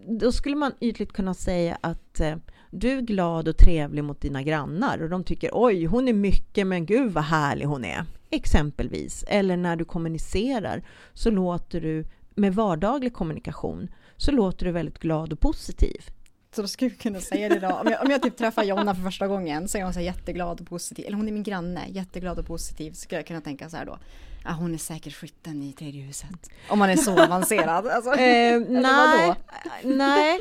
då 0.09 0.33
skulle 0.33 0.57
man 0.57 0.73
ytligt 0.81 1.13
kunna 1.13 1.35
säga 1.35 1.79
att 1.81 2.21
eh, 2.21 2.37
du 2.71 2.91
är 2.91 3.01
glad 3.01 3.49
och 3.49 3.57
trevlig 3.57 4.05
mot 4.05 4.21
dina 4.21 4.43
grannar 4.43 5.03
och 5.03 5.09
de 5.09 5.25
tycker 5.25 5.51
oj, 5.53 5.85
hon 5.85 6.09
är 6.09 6.13
mycket, 6.13 6.67
men 6.67 6.87
gud 6.87 7.13
vad 7.13 7.25
härlig 7.25 7.67
hon 7.67 7.85
är. 7.85 8.05
Exempelvis. 8.31 9.25
Eller 9.29 9.57
när 9.57 9.77
du 9.77 9.85
kommunicerar 9.85 10.83
så 11.15 11.31
låter 11.31 11.81
du 11.81 12.05
med 12.35 12.55
vardaglig 12.55 13.13
kommunikation 13.13 13.89
så 14.17 14.33
låter 14.33 14.67
du 14.67 14.73
väldigt 14.73 14.99
glad 14.99 15.33
och 15.33 15.41
positiv. 15.41 16.03
Så 16.51 16.63
då 16.63 16.69
skulle 16.69 16.91
jag 16.91 16.99
kunna 16.99 17.21
säga 17.21 17.49
det 17.49 17.59
då. 17.59 17.69
Om 17.69 17.87
jag, 17.87 18.05
om 18.05 18.11
jag 18.11 18.23
typ 18.23 18.37
träffar 18.37 18.63
Jonna 18.63 18.95
för 18.95 19.03
första 19.03 19.27
gången 19.27 19.69
så 19.69 19.79
är 19.79 19.83
hon 19.83 19.95
så 19.95 20.01
jätteglad 20.01 20.61
och 20.61 20.67
positiv. 20.67 21.07
Eller 21.07 21.17
hon 21.17 21.29
är 21.29 21.33
min 21.33 21.43
granne, 21.43 21.89
jätteglad 21.89 22.39
och 22.39 22.47
positiv. 22.47 22.93
Så 22.93 23.01
skulle 23.01 23.19
jag 23.19 23.27
kunna 23.27 23.41
tänka 23.41 23.69
så 23.69 23.77
här 23.77 23.87
då. 23.87 23.99
Ja, 24.45 24.51
hon 24.53 24.75
är 24.75 24.79
säkert 24.79 25.15
skytten 25.15 25.63
i 25.63 25.73
tredje 25.73 26.03
huset. 26.03 26.51
Om 26.69 26.79
man 26.79 26.91
är 26.91 26.97
så 26.97 27.23
avancerad. 27.25 27.87
Alltså, 27.99 28.11
eh, 28.11 28.61
nej, 28.69 29.35
nej, 29.85 30.41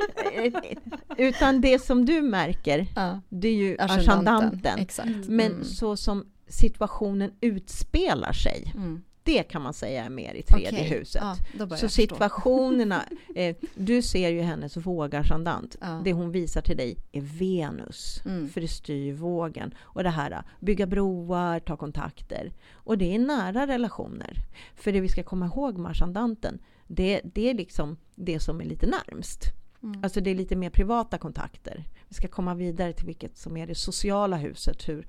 utan 1.16 1.60
det 1.60 1.78
som 1.78 2.04
du 2.04 2.22
märker, 2.22 2.86
ja. 2.96 3.20
det 3.28 3.48
är 3.48 3.54
ju 3.54 3.76
ascendanten. 3.78 4.86
Men 5.26 5.52
mm. 5.52 5.64
så 5.64 5.96
som 5.96 6.26
situationen 6.48 7.30
utspelar 7.40 8.32
sig. 8.32 8.72
Mm. 8.74 9.02
Det 9.28 9.42
kan 9.42 9.62
man 9.62 9.74
säga 9.74 10.04
är 10.04 10.10
mer 10.10 10.34
i 10.34 10.42
tredje 10.42 10.68
okay. 10.68 10.98
huset. 10.98 11.22
Ja, 11.58 11.76
så 11.76 11.88
situationerna, 11.88 13.04
eh, 13.34 13.56
du 13.74 14.02
ser 14.02 14.28
ju 14.28 14.40
hennes 14.40 14.76
vågascendant. 14.76 15.76
Ja. 15.80 16.00
Det 16.04 16.12
hon 16.12 16.30
visar 16.30 16.60
till 16.60 16.76
dig 16.76 16.96
är 17.12 17.20
Venus, 17.20 18.22
mm. 18.24 18.48
för 18.48 18.60
det 18.60 18.68
styr 18.68 19.12
vågen. 19.12 19.74
Och 19.80 20.02
det 20.02 20.10
här, 20.10 20.42
bygga 20.60 20.86
broar, 20.86 21.60
ta 21.60 21.76
kontakter. 21.76 22.52
Och 22.72 22.98
det 22.98 23.14
är 23.14 23.18
nära 23.18 23.66
relationer. 23.66 24.34
För 24.74 24.92
det 24.92 25.00
vi 25.00 25.08
ska 25.08 25.22
komma 25.22 25.46
ihåg 25.46 25.78
med 25.78 25.90
ascendanten, 25.90 26.58
det, 26.86 27.20
det 27.24 27.50
är 27.50 27.54
liksom 27.54 27.96
det 28.14 28.40
som 28.40 28.60
är 28.60 28.64
lite 28.64 28.86
närmst. 28.86 29.42
Mm. 29.82 30.04
Alltså 30.04 30.20
det 30.20 30.30
är 30.30 30.34
lite 30.34 30.56
mer 30.56 30.70
privata 30.70 31.18
kontakter. 31.18 31.84
Vi 32.08 32.14
ska 32.14 32.28
komma 32.28 32.54
vidare 32.54 32.92
till 32.92 33.06
vilket 33.06 33.38
som 33.38 33.56
är 33.56 33.66
det 33.66 33.74
sociala 33.74 34.36
huset, 34.36 34.88
hur 34.88 35.06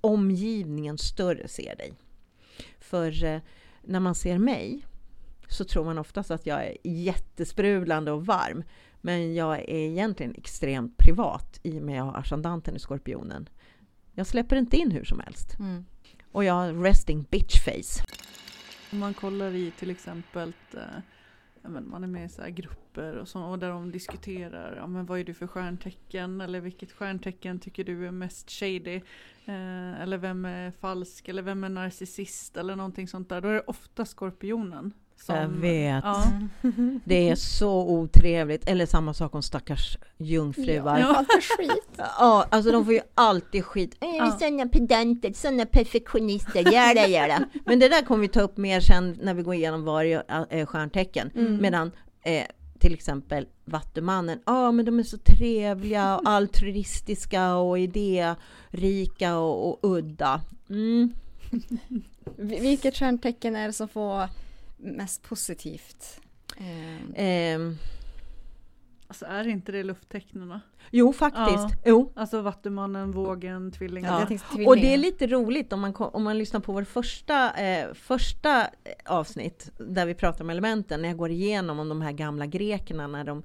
omgivningen 0.00 0.98
större 0.98 1.48
ser 1.48 1.76
dig. 1.76 1.92
För 2.80 3.24
eh, 3.24 3.40
när 3.82 4.00
man 4.00 4.14
ser 4.14 4.38
mig 4.38 4.84
så 5.48 5.64
tror 5.64 5.84
man 5.84 5.98
oftast 5.98 6.30
att 6.30 6.46
jag 6.46 6.66
är 6.66 6.76
jättesprudlande 6.84 8.12
och 8.12 8.26
varm. 8.26 8.64
Men 9.00 9.34
jag 9.34 9.58
är 9.58 9.68
egentligen 9.68 10.34
extremt 10.34 10.96
privat 10.96 11.60
i 11.62 11.78
och 11.78 11.82
med 11.82 11.92
att 11.92 12.06
jag 12.06 12.12
har 12.12 12.20
ascendanten 12.20 12.76
i 12.76 12.78
skorpionen. 12.78 13.48
Jag 14.12 14.26
släpper 14.26 14.56
inte 14.56 14.76
in 14.76 14.90
hur 14.90 15.04
som 15.04 15.20
helst. 15.20 15.58
Mm. 15.58 15.84
Och 16.32 16.44
jag 16.44 16.54
har 16.54 16.72
resting 16.72 17.26
bitch 17.30 17.64
face. 17.64 18.04
Om 18.92 18.98
man 18.98 19.14
kollar 19.14 19.54
i 19.54 19.70
till 19.78 19.90
exempel 19.90 20.52
men 21.62 21.88
man 21.88 22.04
är 22.04 22.08
med 22.08 22.24
i 22.24 22.28
så 22.28 22.42
grupper 22.48 23.16
och, 23.16 23.28
så, 23.28 23.42
och 23.42 23.58
där 23.58 23.70
de 23.70 23.90
diskuterar 23.90 24.76
ja, 24.76 24.86
men 24.86 25.06
vad 25.06 25.20
är 25.20 25.24
du 25.24 25.34
för 25.34 25.46
stjärntecken? 25.46 26.40
Eller 26.40 26.60
vilket 26.60 26.92
stjärntecken 26.92 27.60
tycker 27.60 27.84
du 27.84 28.06
är 28.06 28.10
mest 28.10 28.50
shady? 28.50 28.96
Eh, 29.44 30.00
eller 30.00 30.18
vem 30.18 30.44
är 30.44 30.70
falsk? 30.70 31.28
Eller 31.28 31.42
vem 31.42 31.64
är 31.64 31.68
narcissist? 31.68 32.56
Eller 32.56 32.76
någonting 32.76 33.08
sånt 33.08 33.28
där. 33.28 33.40
Då 33.40 33.48
är 33.48 33.52
det 33.52 33.64
ofta 33.66 34.04
skorpionen 34.04 34.92
som, 35.20 35.36
jag 35.36 35.48
vet. 35.48 36.04
Ja. 36.04 36.24
Det 37.04 37.28
är 37.28 37.34
så 37.34 37.88
otrevligt. 37.88 38.68
Eller 38.68 38.86
samma 38.86 39.14
sak 39.14 39.34
om 39.34 39.42
stackars 39.42 39.98
jungfruar. 40.16 40.98
Ja, 40.98 41.24
skit. 41.56 41.70
Ja, 42.18 42.46
alltså 42.50 42.72
de 42.72 42.84
får 42.84 42.94
ju 42.94 43.00
alltid 43.14 43.64
skit. 43.64 43.96
Äh, 44.00 44.08
ja. 44.16 44.36
Sådana 44.38 44.68
pedanter, 44.68 45.32
sådana 45.32 45.66
perfektionister, 45.66 46.72
göra, 46.72 47.06
göra. 47.06 47.44
Men 47.66 47.78
det 47.78 47.88
där 47.88 48.02
kommer 48.02 48.20
vi 48.20 48.28
ta 48.28 48.40
upp 48.40 48.56
mer 48.56 48.80
sen 48.80 49.18
när 49.22 49.34
vi 49.34 49.42
går 49.42 49.54
igenom 49.54 49.84
varje 49.84 50.22
äh, 50.50 50.66
stjärntecken. 50.66 51.30
Mm. 51.34 51.56
Medan 51.56 51.92
eh, 52.22 52.44
till 52.78 52.94
exempel 52.94 53.46
Vattumannen, 53.64 54.38
ja 54.46 54.52
ah, 54.52 54.72
men 54.72 54.84
de 54.84 54.98
är 54.98 55.02
så 55.02 55.18
trevliga 55.18 56.16
och 56.16 56.22
altruistiska 56.28 57.54
och 57.54 57.78
idérika 57.78 59.38
och, 59.38 59.68
och 59.68 59.78
udda. 59.96 60.40
Mm. 60.70 61.12
Vilket 62.36 62.96
stjärntecken 62.96 63.56
är 63.56 63.66
det 63.66 63.72
som 63.72 63.88
får 63.88 64.28
mest 64.78 65.22
positivt? 65.22 66.20
Eh. 67.14 67.58
Alltså 69.08 69.24
är 69.24 69.48
inte 69.48 69.72
det 69.72 69.82
lufttecknena? 69.82 70.60
Jo, 70.90 71.12
faktiskt. 71.12 71.68
Ja. 71.70 71.76
Jo. 71.84 72.12
Alltså 72.16 72.40
Vattumannen, 72.40 73.12
Vågen, 73.12 73.72
Tvillingen. 73.72 74.12
Ja. 74.12 74.66
Och 74.66 74.76
det 74.76 74.94
är 74.94 74.98
lite 74.98 75.26
roligt 75.26 75.72
om 75.72 75.80
man, 75.80 75.94
om 75.96 76.24
man 76.24 76.38
lyssnar 76.38 76.60
på 76.60 76.72
vår 76.72 76.84
första, 76.84 77.52
eh, 77.54 77.94
första 77.94 78.60
eh, 78.60 78.68
avsnitt 79.04 79.72
där 79.78 80.06
vi 80.06 80.14
pratar 80.14 80.44
om 80.44 80.50
elementen, 80.50 81.02
när 81.02 81.08
jag 81.08 81.18
går 81.18 81.30
igenom 81.30 81.78
om 81.78 81.88
de 81.88 82.02
här 82.02 82.12
gamla 82.12 82.46
grekerna, 82.46 83.06
när 83.06 83.24
de 83.24 83.42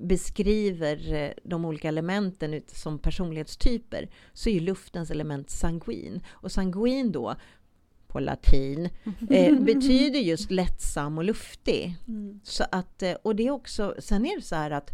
beskriver 0.00 1.14
eh, 1.14 1.30
de 1.44 1.64
olika 1.64 1.88
elementen 1.88 2.62
som 2.66 2.98
personlighetstyper, 2.98 4.08
så 4.32 4.48
är 4.48 4.54
ju 4.54 4.60
luftens 4.60 5.10
element 5.10 5.50
sanguin. 5.50 6.22
Och 6.28 6.52
sanguin 6.52 7.12
då, 7.12 7.34
på 8.16 8.20
latin, 8.20 8.88
eh, 9.30 9.58
betyder 9.58 10.20
just 10.20 10.50
lättsam 10.50 11.18
och 11.18 11.24
luftig. 11.24 11.96
Mm. 12.08 12.40
Så 12.42 12.64
att, 12.72 13.02
eh, 13.02 13.12
och 13.12 13.36
det 13.36 13.46
är 13.46 13.50
också, 13.50 13.94
sen 13.98 14.26
är 14.26 14.36
det 14.36 14.42
så 14.42 14.56
här 14.56 14.70
att 14.70 14.90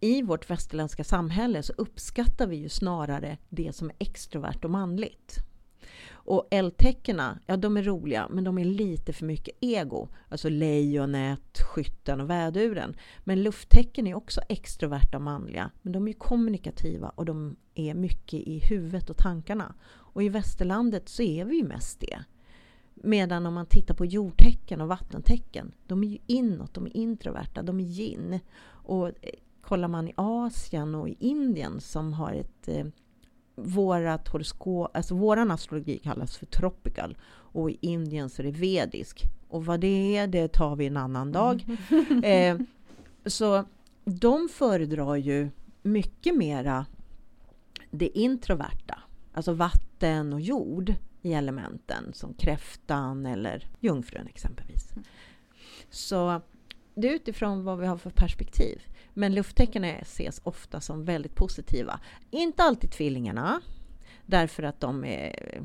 i 0.00 0.22
vårt 0.22 0.50
västerländska 0.50 1.04
samhälle 1.04 1.62
så 1.62 1.72
uppskattar 1.72 2.46
vi 2.46 2.56
ju 2.56 2.68
snarare 2.68 3.38
det 3.48 3.72
som 3.72 3.90
är 3.90 3.96
extrovert 3.98 4.64
och 4.64 4.70
manligt. 4.70 5.38
Och 6.24 6.48
eldtäckena, 6.50 7.38
ja 7.46 7.56
de 7.56 7.76
är 7.76 7.82
roliga, 7.82 8.28
men 8.30 8.44
de 8.44 8.58
är 8.58 8.64
lite 8.64 9.12
för 9.12 9.26
mycket 9.26 9.54
ego. 9.60 10.08
Alltså 10.28 10.48
lejonet, 10.48 11.58
skytten 11.58 12.20
och 12.20 12.30
väduren. 12.30 12.96
Men 13.24 13.42
lufttecken 13.42 14.06
är 14.06 14.14
också 14.14 14.40
extroverta 14.48 15.16
och 15.16 15.22
manliga. 15.22 15.70
Men 15.82 15.92
de 15.92 16.08
är 16.08 16.12
kommunikativa 16.12 17.08
och 17.08 17.24
de 17.24 17.56
är 17.74 17.94
mycket 17.94 18.40
i 18.40 18.58
huvudet 18.58 19.10
och 19.10 19.16
tankarna. 19.16 19.74
Och 19.86 20.22
i 20.22 20.28
västerlandet 20.28 21.08
så 21.08 21.22
är 21.22 21.44
vi 21.44 21.56
ju 21.56 21.64
mest 21.64 22.00
det. 22.00 22.24
Medan 22.94 23.46
om 23.46 23.54
man 23.54 23.66
tittar 23.66 23.94
på 23.94 24.04
jordtecken 24.04 24.80
och 24.80 24.88
vattentecken, 24.88 25.72
de 25.86 26.04
är 26.04 26.08
ju 26.08 26.18
inåt, 26.26 26.74
de 26.74 26.86
är 26.86 26.96
introverta, 26.96 27.62
de 27.62 27.80
är 27.80 27.84
yin. 27.84 28.40
Och 28.66 29.08
eh, 29.08 29.12
kollar 29.60 29.88
man 29.88 30.08
i 30.08 30.12
Asien 30.16 30.94
och 30.94 31.08
i 31.08 31.16
Indien 31.18 31.80
som 31.80 32.12
har 32.12 32.32
ett 32.32 32.68
eh, 32.68 32.86
vårat 33.54 34.28
horoskop, 34.28 34.96
alltså 34.96 35.14
våran 35.14 35.50
astrologi 35.50 35.98
kallas 35.98 36.36
för 36.36 36.46
tropical 36.46 37.16
och 37.26 37.70
i 37.70 37.78
Indien 37.80 38.30
så 38.30 38.42
är 38.42 38.46
det 38.46 38.58
vedisk. 38.58 39.22
Och 39.48 39.64
vad 39.64 39.80
det 39.80 40.16
är, 40.16 40.26
det 40.26 40.48
tar 40.48 40.76
vi 40.76 40.86
en 40.86 40.96
annan 40.96 41.32
dag. 41.32 41.64
Eh, 42.24 42.58
så 43.26 43.64
de 44.04 44.48
föredrar 44.52 45.16
ju 45.16 45.48
mycket 45.82 46.36
mera 46.36 46.86
det 47.90 48.18
introverta, 48.18 48.98
alltså 49.32 49.52
vatten 49.52 50.32
och 50.32 50.40
jord 50.40 50.94
i 51.22 51.32
elementen 51.32 52.12
som 52.12 52.34
kräftan 52.34 53.26
eller 53.26 53.68
jungfrun 53.80 54.26
exempelvis. 54.26 54.92
Så 55.90 56.40
det 56.94 57.08
är 57.08 57.14
utifrån 57.14 57.64
vad 57.64 57.78
vi 57.78 57.86
har 57.86 57.96
för 57.96 58.10
perspektiv. 58.10 58.82
Men 59.14 59.34
lufttecken 59.34 59.84
ses 59.84 60.40
ofta 60.44 60.80
som 60.80 61.04
väldigt 61.04 61.34
positiva. 61.34 62.00
Inte 62.30 62.62
alltid 62.62 62.90
tvillingarna, 62.90 63.60
därför 64.26 64.62
att 64.62 64.80
de 64.80 65.04
är 65.04 65.62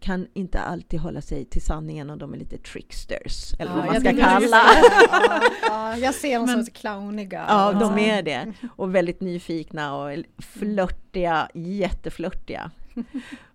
kan 0.00 0.26
inte 0.34 0.58
alltid 0.58 1.00
hålla 1.00 1.20
sig 1.20 1.44
till 1.44 1.62
sanningen 1.62 2.10
och 2.10 2.18
de 2.18 2.34
är 2.34 2.38
lite 2.38 2.58
tricksters, 2.58 3.54
eller 3.58 3.70
ja, 3.70 3.76
vad 3.76 3.86
man 3.86 4.00
ska 4.00 4.16
kalla. 4.16 4.62
ja, 5.10 5.42
ja, 5.62 5.96
jag 5.96 6.14
ser 6.14 6.38
dem 6.38 6.48
som 6.48 6.66
clowniga. 6.66 7.44
Ja, 7.48 7.72
de 7.72 7.98
är 7.98 8.22
det. 8.22 8.52
Och 8.76 8.94
väldigt 8.94 9.20
nyfikna 9.20 9.96
och 9.96 10.24
flörtiga, 10.38 11.48
jätteflörtiga. 11.54 12.70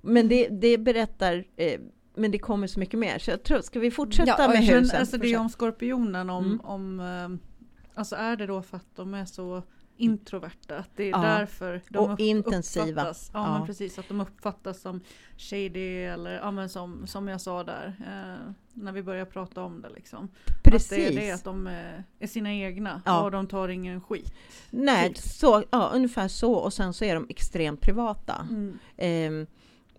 Men 0.02 0.28
det, 0.28 0.48
det 0.48 0.78
berättar 0.78 1.44
eh, 1.56 1.80
men 2.16 2.32
det 2.32 2.40
kommer 2.40 2.68
så 2.68 2.80
mycket 2.80 3.00
mer. 3.00 3.20
Så 3.20 3.32
jag 3.32 3.44
tror, 3.44 3.62
ska 3.62 3.80
vi 3.80 3.92
fortsätta 3.92 4.36
ja, 4.38 4.48
med 4.48 4.64
husen? 4.64 5.00
Alltså 5.00 5.18
det 5.18 5.34
är 5.34 5.40
om 5.40 5.50
skorpionen, 5.50 6.30
om, 6.30 6.46
mm. 6.46 6.60
om 6.60 7.00
eh, 7.00 7.53
alltså 7.94 8.16
är 8.16 8.36
det 8.36 8.46
då 8.46 8.62
för 8.62 8.78
att 8.78 8.96
de 8.96 9.14
är 9.14 9.26
så 9.26 9.64
introverta, 9.98 10.78
att 10.78 10.90
det 10.96 11.04
är 11.04 11.10
ja. 11.10 11.22
därför 11.22 11.82
de 11.90 11.98
och 11.98 12.14
upp, 12.14 12.20
intensiva. 12.20 12.86
uppfattas. 12.86 13.32
Ja, 13.34 13.46
ja, 13.46 13.58
Men 13.58 13.68
precis, 13.68 14.00
att 14.00 14.08
de 14.08 14.22
uppfattas 14.22 14.82
som 14.82 15.02
shady 15.38 16.04
eller 16.04 16.32
ja, 16.32 16.52
men 16.52 16.70
som, 16.70 17.08
som 17.08 17.28
jag 17.28 17.42
sa 17.42 17.64
där, 17.64 17.96
eh, 18.00 18.52
när 18.74 18.92
vi 18.92 19.04
började 19.04 19.32
prata 19.32 19.64
om 19.64 19.82
det 19.82 19.90
liksom. 19.90 20.30
Precis. 20.64 20.92
Att 20.92 20.98
det 20.98 21.08
är 21.08 21.22
det 21.22 21.32
att 21.32 21.44
de 21.44 21.68
är, 21.68 22.04
är 22.20 22.28
sina 22.28 22.54
egna 22.54 23.02
ja. 23.06 23.24
och 23.24 23.32
de 23.32 23.48
tar 23.48 23.70
ingen 23.70 24.02
skit. 24.02 24.34
Nej, 24.70 25.08
typ. 25.08 25.18
så, 25.18 25.64
ja, 25.72 25.92
ungefär 25.94 26.28
så 26.28 26.54
och 26.54 26.74
sen 26.74 26.94
så 26.94 27.06
är 27.06 27.16
de 27.16 27.26
extremt 27.30 27.82
privata. 27.82 28.48
Mm. 28.50 28.80
Eh, 28.98 29.48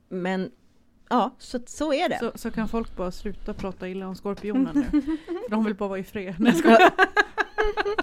men 0.09 0.51
Ja, 1.09 1.35
så, 1.39 1.61
så 1.67 1.93
är 1.93 2.09
det. 2.09 2.19
Så, 2.19 2.33
så, 2.35 2.51
kan 2.51 2.69
folk 2.69 2.97
bara 2.97 3.11
sluta 3.11 3.55
prata 3.55 3.89
illa 3.89 4.09
om 4.09 4.17
skorpionen 4.17 4.87
nu. 4.93 5.17
de 5.51 5.65
vill 5.65 5.75
bara 5.75 5.89
vara 5.89 5.99
i 5.99 6.05
fred. 6.05 6.35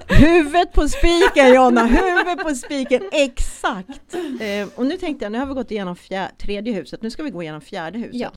Huvudet 0.08 0.74
på 0.74 0.88
spiken 0.88 1.54
Jonna, 1.56 1.86
huvudet 1.86 2.40
på 2.44 2.56
spiken, 2.56 3.02
exakt! 3.12 4.16
Eh, 4.40 4.68
och 4.76 4.86
nu 4.86 4.98
tänkte 4.98 5.26
jag, 5.26 5.32
nu 5.32 5.38
har 5.38 5.46
vi 5.46 5.54
gått 5.54 5.72
igenom 5.72 5.96
fjär, 5.96 6.32
tredje 6.38 6.74
huset, 6.74 7.02
nu 7.02 7.10
ska 7.10 7.24
vi 7.24 7.30
gå 7.30 7.42
igenom 7.42 7.62
fjärde 7.62 8.00
huset. 8.00 8.22
Ja. 8.22 8.32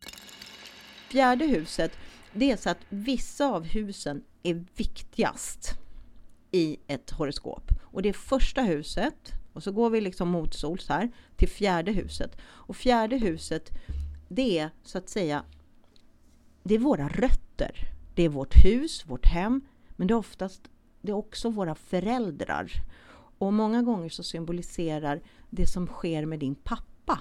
Fjärde 1.08 1.44
huset, 1.44 1.92
det 2.32 2.50
är 2.50 2.56
så 2.56 2.70
att 2.70 2.78
vissa 2.88 3.46
av 3.46 3.64
husen 3.64 4.22
är 4.42 4.64
viktigast 4.76 5.70
i 6.50 6.76
ett 6.86 7.10
horoskop. 7.10 7.70
Och 7.82 8.02
det 8.02 8.08
är 8.08 8.12
första 8.12 8.62
huset, 8.62 9.32
och 9.52 9.62
så 9.62 9.72
går 9.72 9.90
vi 9.90 10.00
liksom 10.00 10.28
motsols 10.28 10.88
här, 10.88 11.10
till 11.36 11.48
fjärde 11.48 11.92
huset. 11.92 12.36
Och 12.42 12.76
fjärde 12.76 13.16
huset, 13.16 13.70
det 14.28 14.58
är 14.58 14.70
så 14.82 14.98
att 14.98 15.08
säga, 15.08 15.44
det 16.62 16.74
är 16.74 16.78
våra 16.78 17.08
rötter. 17.08 17.88
Det 18.14 18.22
är 18.22 18.28
vårt 18.28 18.64
hus, 18.64 19.04
vårt 19.06 19.26
hem, 19.26 19.60
men 19.96 20.06
det 20.06 20.14
är 20.14 20.18
oftast 20.18 20.62
det 21.04 21.12
är 21.12 21.16
också 21.16 21.50
våra 21.50 21.74
föräldrar. 21.74 22.72
Och 23.38 23.52
många 23.52 23.82
gånger 23.82 24.08
så 24.08 24.22
symboliserar 24.22 25.22
det 25.50 25.66
som 25.66 25.86
sker 25.86 26.26
med 26.26 26.38
din 26.38 26.54
pappa, 26.54 27.20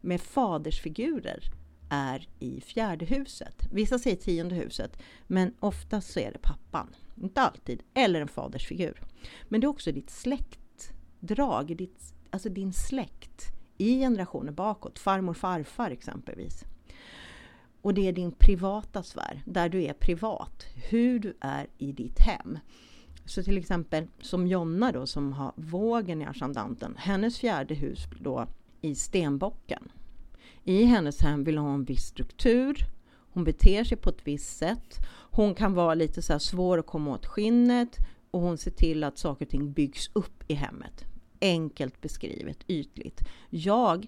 med 0.00 0.20
fadersfigurer, 0.20 1.44
är 1.90 2.28
i 2.38 2.60
fjärde 2.60 3.04
huset. 3.04 3.68
Vissa 3.72 3.98
säger 3.98 4.16
tionde 4.16 4.54
huset, 4.54 5.02
men 5.26 5.54
oftast 5.60 6.12
så 6.12 6.20
är 6.20 6.32
det 6.32 6.38
pappan. 6.38 6.94
Inte 7.22 7.40
alltid, 7.40 7.82
eller 7.94 8.20
en 8.20 8.28
fadersfigur. 8.28 9.02
Men 9.48 9.60
det 9.60 9.64
är 9.64 9.68
också 9.68 9.92
ditt 9.92 10.10
släktdrag, 10.10 11.76
ditt, 11.76 12.14
alltså 12.30 12.48
din 12.48 12.72
släkt 12.72 13.52
i 13.78 13.98
generationer 14.00 14.52
bakåt, 14.52 14.98
farmor, 14.98 15.34
farfar 15.34 15.90
exempelvis. 15.90 16.64
Och 17.82 17.94
det 17.94 18.08
är 18.08 18.12
din 18.12 18.32
privata 18.32 19.02
sfär, 19.02 19.42
där 19.46 19.68
du 19.68 19.84
är 19.84 19.92
privat, 19.92 20.66
hur 20.90 21.18
du 21.18 21.36
är 21.40 21.66
i 21.78 21.92
ditt 21.92 22.18
hem. 22.18 22.58
Så 23.24 23.42
till 23.42 23.58
exempel 23.58 24.06
som 24.20 24.46
Jonna 24.46 24.92
då 24.92 25.06
som 25.06 25.32
har 25.32 25.52
vågen 25.56 26.22
i 26.22 26.24
ascendanten, 26.24 26.94
hennes 26.98 27.38
fjärde 27.38 27.74
hus 27.74 27.98
då 28.20 28.46
i 28.80 28.94
stenbocken. 28.94 29.92
I 30.64 30.84
hennes 30.84 31.20
hem 31.20 31.44
vill 31.44 31.58
hon 31.58 31.66
ha 31.66 31.74
en 31.74 31.84
viss 31.84 32.04
struktur, 32.04 32.76
hon 33.32 33.44
beter 33.44 33.84
sig 33.84 33.98
på 33.98 34.10
ett 34.10 34.26
visst 34.26 34.56
sätt, 34.56 34.98
hon 35.30 35.54
kan 35.54 35.74
vara 35.74 35.94
lite 35.94 36.22
så 36.22 36.38
svår 36.38 36.78
att 36.78 36.86
komma 36.86 37.10
åt 37.10 37.26
skinnet 37.26 37.96
och 38.30 38.40
hon 38.40 38.58
ser 38.58 38.70
till 38.70 39.04
att 39.04 39.18
saker 39.18 39.44
och 39.44 39.50
ting 39.50 39.72
byggs 39.72 40.10
upp 40.12 40.44
i 40.48 40.54
hemmet. 40.54 41.04
Enkelt 41.40 42.00
beskrivet, 42.00 42.58
ytligt. 42.66 43.20
Jag 43.50 44.06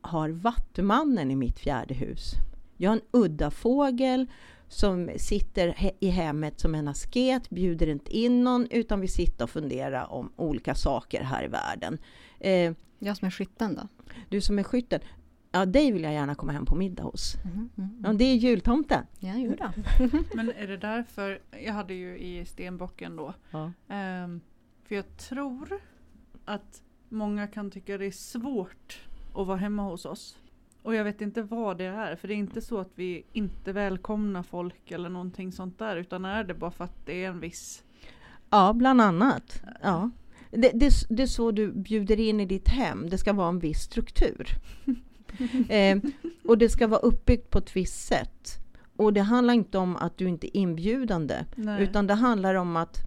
har 0.00 0.28
Vattumannen 0.28 1.30
i 1.30 1.36
mitt 1.36 1.58
fjärde 1.58 1.94
hus. 1.94 2.32
Jag 2.76 2.92
är 2.92 2.96
en 2.96 3.02
udda 3.10 3.50
fågel 3.50 4.26
som 4.68 5.10
sitter 5.16 5.92
i 6.00 6.08
hemmet 6.08 6.60
som 6.60 6.74
en 6.74 6.88
asket, 6.88 7.50
bjuder 7.50 7.86
inte 7.86 8.16
in 8.16 8.44
någon 8.44 8.66
utan 8.70 9.00
vill 9.00 9.12
sitta 9.12 9.44
och 9.44 9.50
fundera 9.50 10.06
om 10.06 10.32
olika 10.36 10.74
saker 10.74 11.22
här 11.22 11.44
i 11.44 11.48
världen. 11.48 11.98
Eh, 12.40 12.72
jag 12.98 13.16
som 13.16 13.26
är 13.26 13.30
skytten 13.30 13.74
då? 13.74 13.88
Du 14.28 14.40
som 14.40 14.58
är 14.58 14.62
skytten. 14.62 15.00
Ja, 15.50 15.66
dig 15.66 15.92
vill 15.92 16.02
jag 16.02 16.12
gärna 16.12 16.34
komma 16.34 16.52
hem 16.52 16.66
på 16.66 16.74
middag 16.74 17.02
hos. 17.02 17.34
Mm, 17.44 17.70
mm, 17.78 18.02
ja, 18.04 18.12
det 18.12 18.24
är 18.24 18.34
jultomten. 18.34 19.06
Ja, 19.18 19.34
jo 19.36 19.54
då. 19.58 19.70
Men 20.34 20.52
är 20.52 20.66
det 20.66 20.76
därför, 20.76 21.40
jag 21.64 21.72
hade 21.72 21.94
ju 21.94 22.18
i 22.18 22.44
stenbocken 22.46 23.16
då. 23.16 23.34
Ja. 23.50 23.72
Um, 24.24 24.40
för 24.84 24.94
jag 24.94 25.16
tror 25.16 25.80
att 26.44 26.82
många 27.08 27.46
kan 27.46 27.70
tycka 27.70 27.98
det 27.98 28.06
är 28.06 28.10
svårt 28.10 29.00
att 29.34 29.46
vara 29.46 29.56
hemma 29.56 29.82
hos 29.82 30.04
oss. 30.04 30.38
Och 30.88 30.94
jag 30.94 31.04
vet 31.04 31.20
inte 31.20 31.42
vad 31.42 31.78
det 31.78 31.84
är, 31.84 32.16
för 32.16 32.28
det 32.28 32.34
är 32.34 32.36
inte 32.36 32.60
så 32.60 32.78
att 32.78 32.90
vi 32.94 33.24
inte 33.32 33.72
välkomnar 33.72 34.42
folk 34.42 34.90
eller 34.90 35.08
någonting 35.08 35.52
sånt 35.52 35.78
där, 35.78 35.96
utan 35.96 36.24
är 36.24 36.44
det 36.44 36.54
bara 36.54 36.70
för 36.70 36.84
att 36.84 37.06
det 37.06 37.24
är 37.24 37.28
en 37.28 37.40
viss... 37.40 37.84
Ja, 38.50 38.72
bland 38.72 39.00
annat. 39.00 39.62
Ja. 39.82 40.10
Det, 40.50 40.70
det, 40.74 40.92
det 41.08 41.22
är 41.22 41.26
så 41.26 41.50
du 41.50 41.72
bjuder 41.72 42.20
in 42.20 42.40
i 42.40 42.46
ditt 42.46 42.68
hem, 42.68 43.10
det 43.10 43.18
ska 43.18 43.32
vara 43.32 43.48
en 43.48 43.58
viss 43.58 43.80
struktur. 43.80 44.46
eh, 45.68 45.98
och 46.44 46.58
det 46.58 46.68
ska 46.68 46.86
vara 46.86 47.00
uppbyggt 47.00 47.50
på 47.50 47.58
ett 47.58 47.76
visst 47.76 48.06
sätt. 48.06 48.58
Och 48.96 49.12
det 49.12 49.22
handlar 49.22 49.54
inte 49.54 49.78
om 49.78 49.96
att 49.96 50.18
du 50.18 50.28
inte 50.28 50.58
är 50.58 50.60
inbjudande, 50.60 51.44
Nej. 51.54 51.82
utan 51.82 52.06
det 52.06 52.14
handlar 52.14 52.54
om 52.54 52.76
att 52.76 52.98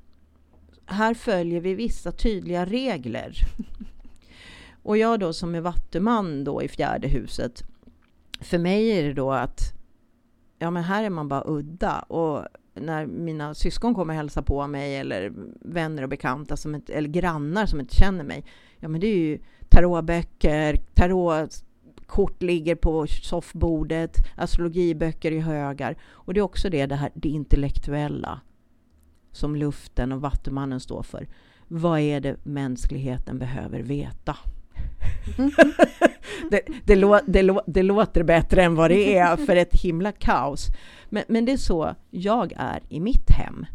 här 0.86 1.14
följer 1.14 1.62
vi 1.62 1.74
vissa 1.74 2.12
tydliga 2.12 2.66
regler. 2.66 3.34
Och 4.84 4.98
jag 4.98 5.20
då 5.20 5.34
som 5.34 5.56
är 5.56 5.62
vattuman 5.62 6.44
då 6.44 6.64
i 6.64 6.68
fjärde 6.68 7.08
huset, 7.08 7.64
för 8.42 8.58
mig 8.58 8.90
är 8.90 9.04
det 9.04 9.14
då 9.14 9.32
att 9.32 9.74
ja 10.60 10.72
men 10.72 10.84
här 10.84 11.04
är 11.04 11.10
man 11.10 11.28
bara 11.28 11.44
udda 11.46 12.00
och 12.00 12.46
när 12.74 13.06
mina 13.06 13.54
syskon 13.54 13.96
kommer 13.96 14.14
och 14.14 14.18
hälsar 14.18 14.42
på 14.42 14.68
mig 14.68 14.96
eller 14.96 15.34
vänner 15.62 16.04
och 16.04 16.10
bekanta 16.10 16.58
som 16.58 16.76
inte, 16.76 16.94
eller 16.94 17.10
grannar 17.10 17.66
som 17.66 17.80
inte 17.80 17.96
känner 17.96 18.24
mig. 18.24 18.46
Ja 18.80 18.88
men 18.88 19.02
det 19.02 19.08
är 19.08 19.18
ju 19.18 19.40
tarotböcker, 19.70 20.76
tarotkort 20.94 22.42
ligger 22.42 22.76
på 22.76 23.08
soffbordet, 23.08 24.18
astrologiböcker 24.36 25.32
i 25.32 25.40
högar. 25.40 25.98
Och 26.04 26.34
det 26.34 26.40
är 26.40 26.44
också 26.44 26.70
det, 26.70 26.86
det 26.86 26.96
här 26.96 27.12
det 27.14 27.30
intellektuella 27.30 28.42
som 29.32 29.56
luften 29.56 30.12
och 30.12 30.22
vattumannen 30.22 30.80
står 30.80 31.04
för. 31.04 31.28
Vad 31.68 32.00
är 32.00 32.20
det 32.20 32.46
mänskligheten 32.46 33.40
behöver 33.40 33.80
veta? 33.80 34.38
det, 36.52 36.62
det, 36.86 36.96
lå, 36.96 37.20
det, 37.28 37.44
lå, 37.44 37.62
det, 37.68 37.84
låter 37.84 38.24
bättre 38.24 38.64
än 38.64 38.76
vad 38.76 38.92
det 38.92 39.18
är 39.18 39.38
för 39.38 39.56
ett 39.56 39.74
himla 39.74 40.12
kaos. 40.12 40.68
Men, 41.10 41.24
men 41.28 41.46
det 41.46 41.52
är 41.52 41.58
så 41.58 41.96
jag 42.10 42.54
är 42.58 42.82
i 42.90 43.00
mitt 43.00 43.30
hem. 43.30 43.66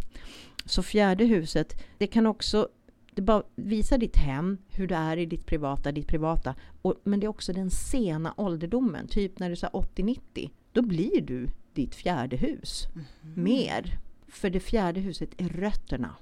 Så 0.65 0.83
fjärde 0.83 1.25
huset, 1.25 1.85
det 1.99 2.07
kan 2.07 2.27
också 2.27 2.69
det 3.17 3.23
bara 3.23 3.43
visar 3.55 3.99
ditt 3.99 4.17
hem, 4.17 4.59
hur 4.69 4.87
du 4.87 4.95
är 4.95 5.17
i 5.17 5.27
ditt 5.27 5.47
privata, 5.47 5.93
ditt 5.93 6.09
privata. 6.09 6.55
Och, 6.83 6.95
men 7.05 7.21
det 7.21 7.27
är 7.27 7.29
också 7.29 7.53
den 7.53 7.71
sena 7.71 8.35
ålderdomen, 8.37 9.09
typ 9.09 9.39
när 9.39 9.49
du 9.49 9.53
är 9.53 9.71
80-90. 9.71 10.51
Då 10.73 10.83
blir 10.83 11.21
du 11.21 11.49
ditt 11.75 11.95
fjärde 11.95 12.37
hus. 12.37 12.87
Mm. 12.95 13.05
Mer. 13.45 13.99
För 14.29 14.51
det 14.51 14.61
fjärde 14.61 15.01
huset 15.01 15.31
är 15.37 15.49
rötterna. 15.49 16.15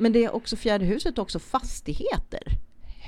Men 0.00 0.12
det 0.12 0.24
är 0.24 0.34
också 0.34 0.56
fjärde 0.56 0.84
huset 0.84 1.18
också 1.18 1.38
fastigheter. 1.38 2.42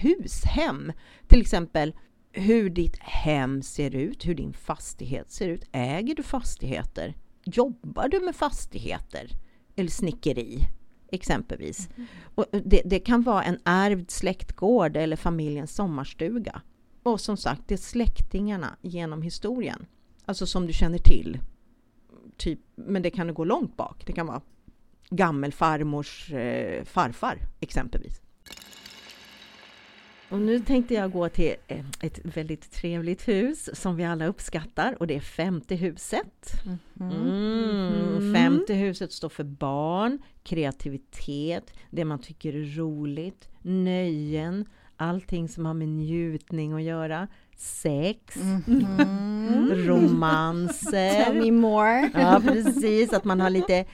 Hushem. 0.00 0.92
Till 1.26 1.40
exempel 1.40 1.94
hur 2.32 2.70
ditt 2.70 2.98
hem 2.98 3.62
ser 3.62 3.94
ut, 3.94 4.26
hur 4.26 4.34
din 4.34 4.52
fastighet 4.52 5.30
ser 5.30 5.48
ut. 5.48 5.64
Äger 5.72 6.14
du 6.14 6.22
fastigheter? 6.22 7.14
Jobbar 7.44 8.08
du 8.08 8.20
med 8.20 8.36
fastigheter? 8.36 9.30
Eller 9.76 9.90
snickeri? 9.90 10.58
Exempelvis. 11.12 11.88
Mm. 11.96 12.06
Och 12.34 12.46
det, 12.50 12.82
det, 12.84 13.00
kan 13.00 13.22
vara 13.22 13.42
en 13.42 13.58
ärvd 13.64 14.10
släktgård 14.10 14.96
eller 14.96 15.16
familjens 15.16 15.74
sommarstuga. 15.74 16.62
Och 17.02 17.20
som 17.20 17.36
sagt, 17.36 17.62
det 17.66 17.74
är 17.74 17.78
släktingarna 17.78 18.76
genom 18.82 19.22
historien. 19.22 19.86
Alltså 20.24 20.46
som 20.46 20.66
du 20.66 20.72
känner 20.72 20.98
till. 20.98 21.38
Typ, 22.36 22.60
men 22.74 23.02
det 23.02 23.10
kan 23.10 23.34
gå 23.34 23.44
långt 23.44 23.76
bak. 23.76 24.06
Det 24.06 24.12
kan 24.12 24.26
vara 24.26 24.40
gammelfarmors 25.16 26.32
eh, 26.32 26.84
farfar 26.84 27.38
exempelvis. 27.60 28.20
Och 30.32 30.40
nu 30.40 30.60
tänkte 30.60 30.94
jag 30.94 31.12
gå 31.12 31.28
till 31.28 31.54
eh, 31.68 31.84
ett 32.00 32.20
väldigt 32.22 32.72
trevligt 32.72 33.28
hus 33.28 33.70
som 33.72 33.96
vi 33.96 34.04
alla 34.04 34.26
uppskattar 34.26 34.96
och 34.98 35.06
det 35.06 35.16
är 35.16 35.20
femte 35.20 35.74
huset. 35.74 36.52
Mm. 37.00 37.12
Mm. 37.12 38.34
Femte 38.34 38.74
huset 38.74 39.12
står 39.12 39.28
för 39.28 39.44
barn, 39.44 40.18
kreativitet, 40.42 41.72
det 41.90 42.04
man 42.04 42.18
tycker 42.18 42.54
är 42.54 42.76
roligt, 42.76 43.48
nöjen, 43.62 44.66
allting 44.96 45.48
som 45.48 45.66
har 45.66 45.74
med 45.74 45.88
njutning 45.88 46.72
att 46.72 46.82
göra, 46.82 47.28
sex, 47.56 48.36
mm. 48.36 49.70
romanser. 49.86 51.24
Tell 51.24 51.34
me 51.34 51.50
more. 51.50 52.10
Ja, 52.14 52.40
precis. 52.44 53.12
Att 53.12 53.24
man 53.24 53.40
har 53.40 53.50
lite 53.50 53.84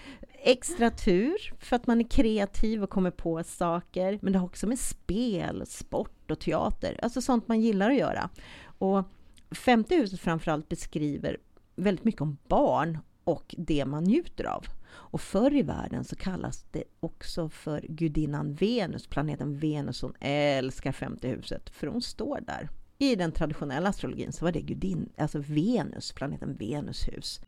extra 0.42 0.90
tur 0.90 1.54
för 1.58 1.76
att 1.76 1.86
man 1.86 2.00
är 2.00 2.08
kreativ 2.08 2.82
och 2.82 2.90
kommer 2.90 3.10
på 3.10 3.44
saker. 3.44 4.18
Men 4.22 4.32
det 4.32 4.38
har 4.38 4.46
också 4.46 4.66
med 4.66 4.78
spel, 4.78 5.66
sport 5.66 6.30
och 6.30 6.40
teater, 6.40 6.98
alltså 7.02 7.20
sånt 7.20 7.48
man 7.48 7.60
gillar 7.60 7.90
att 7.90 7.96
göra. 7.96 8.30
Och 8.78 9.04
femte 9.50 9.94
huset 9.94 10.20
framförallt 10.20 10.68
beskriver 10.68 11.36
väldigt 11.76 12.04
mycket 12.04 12.20
om 12.20 12.38
barn 12.48 12.98
och 13.24 13.54
det 13.58 13.84
man 13.84 14.04
njuter 14.04 14.44
av. 14.44 14.64
Och 14.90 15.20
förr 15.20 15.54
i 15.54 15.62
världen 15.62 16.04
så 16.04 16.16
kallas 16.16 16.64
det 16.72 16.84
också 17.00 17.48
för 17.48 17.80
gudinnan 17.88 18.54
Venus, 18.54 19.06
planeten 19.06 19.58
Venus. 19.58 20.02
Hon 20.02 20.14
älskar 20.20 20.92
femte 20.92 21.28
huset, 21.28 21.70
för 21.70 21.86
hon 21.86 22.02
står 22.02 22.40
där. 22.40 22.68
I 22.98 23.16
den 23.16 23.32
traditionella 23.32 23.88
astrologin 23.88 24.32
så 24.32 24.44
var 24.44 24.52
det 24.52 24.60
gudin, 24.60 25.08
alltså 25.16 25.38
Venus, 25.38 26.12
planeten 26.12 26.56
Venus 26.56 27.08
hus. 27.08 27.40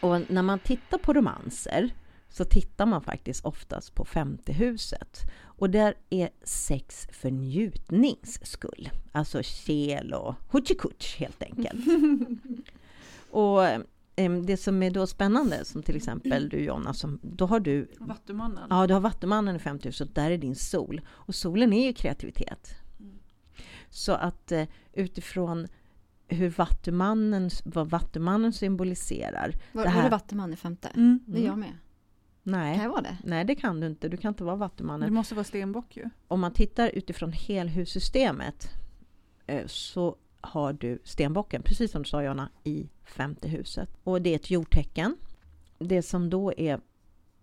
Och 0.00 0.30
när 0.30 0.42
man 0.42 0.58
tittar 0.58 0.98
på 0.98 1.12
romanser 1.12 1.90
så 2.28 2.44
tittar 2.44 2.86
man 2.86 3.02
faktiskt 3.02 3.44
oftast 3.44 3.94
på 3.94 4.04
femte 4.04 4.52
huset. 4.52 5.20
Och 5.42 5.70
där 5.70 5.94
är 6.10 6.30
sex 6.42 7.08
för 7.12 7.30
njutnings 7.30 8.46
skull. 8.46 8.90
Alltså 9.12 9.42
kel 9.42 10.14
och 10.14 10.34
hutchikutch 10.50 11.16
helt 11.16 11.42
enkelt. 11.42 11.80
och 13.30 13.60
det 14.44 14.56
som 14.56 14.82
är 14.82 14.90
då 14.90 15.06
spännande, 15.06 15.64
som 15.64 15.82
till 15.82 15.96
exempel 15.96 16.48
du 16.48 16.58
Jonna, 16.58 16.94
som, 16.94 17.20
då 17.22 17.46
har 17.46 17.60
du 17.60 17.88
Vattumannen. 17.98 18.66
Ja, 18.70 18.86
du 18.86 18.94
har 18.94 19.00
Vattumannen 19.00 19.56
i 19.56 19.58
femte 19.58 19.88
huset, 19.88 20.14
där 20.14 20.30
är 20.30 20.38
din 20.38 20.56
sol. 20.56 21.00
Och 21.08 21.34
solen 21.34 21.72
är 21.72 21.86
ju 21.86 21.92
kreativitet. 21.92 22.74
Mm. 23.00 23.18
Så 23.90 24.12
att 24.12 24.52
eh, 24.52 24.64
utifrån 24.92 25.68
hur 26.28 26.50
vattumannen, 26.50 27.50
vad 27.64 27.90
vattumannen 27.90 28.52
symboliserar. 28.52 29.52
Var, 29.72 29.82
det 29.82 29.88
här... 29.88 29.96
var 29.96 30.04
du 30.04 30.10
vattuman 30.10 30.52
i 30.52 30.56
femte? 30.56 30.88
Mm. 30.88 31.20
Det 31.26 31.40
är 31.40 31.46
jag 31.46 31.58
med. 31.58 31.72
Nej. 32.42 32.74
Kan 32.74 32.84
jag 32.84 32.90
vara 32.90 33.02
det? 33.02 33.16
Nej, 33.24 33.44
det 33.44 33.54
kan 33.54 33.80
du 33.80 33.86
inte. 33.86 34.08
Du 34.08 34.16
kan 34.16 34.28
inte 34.28 34.44
vara 34.44 34.56
vattumannen. 34.56 35.08
Du 35.08 35.14
måste 35.14 35.34
vara 35.34 35.44
stenbock 35.44 35.96
ju. 35.96 36.10
Om 36.28 36.40
man 36.40 36.52
tittar 36.52 36.88
utifrån 36.88 37.32
helhussystemet 37.32 38.70
eh, 39.46 39.66
så 39.66 40.16
har 40.40 40.72
du 40.72 40.98
stenbocken, 41.04 41.62
precis 41.62 41.90
som 41.90 42.02
du 42.02 42.08
sa 42.08 42.22
Jonna, 42.22 42.48
i 42.64 42.88
femte 43.04 43.48
huset. 43.48 43.90
Och 44.04 44.22
det 44.22 44.30
är 44.30 44.36
ett 44.36 44.50
jordtecken. 44.50 45.16
Det 45.78 46.02
som 46.02 46.30
då 46.30 46.52
är 46.56 46.80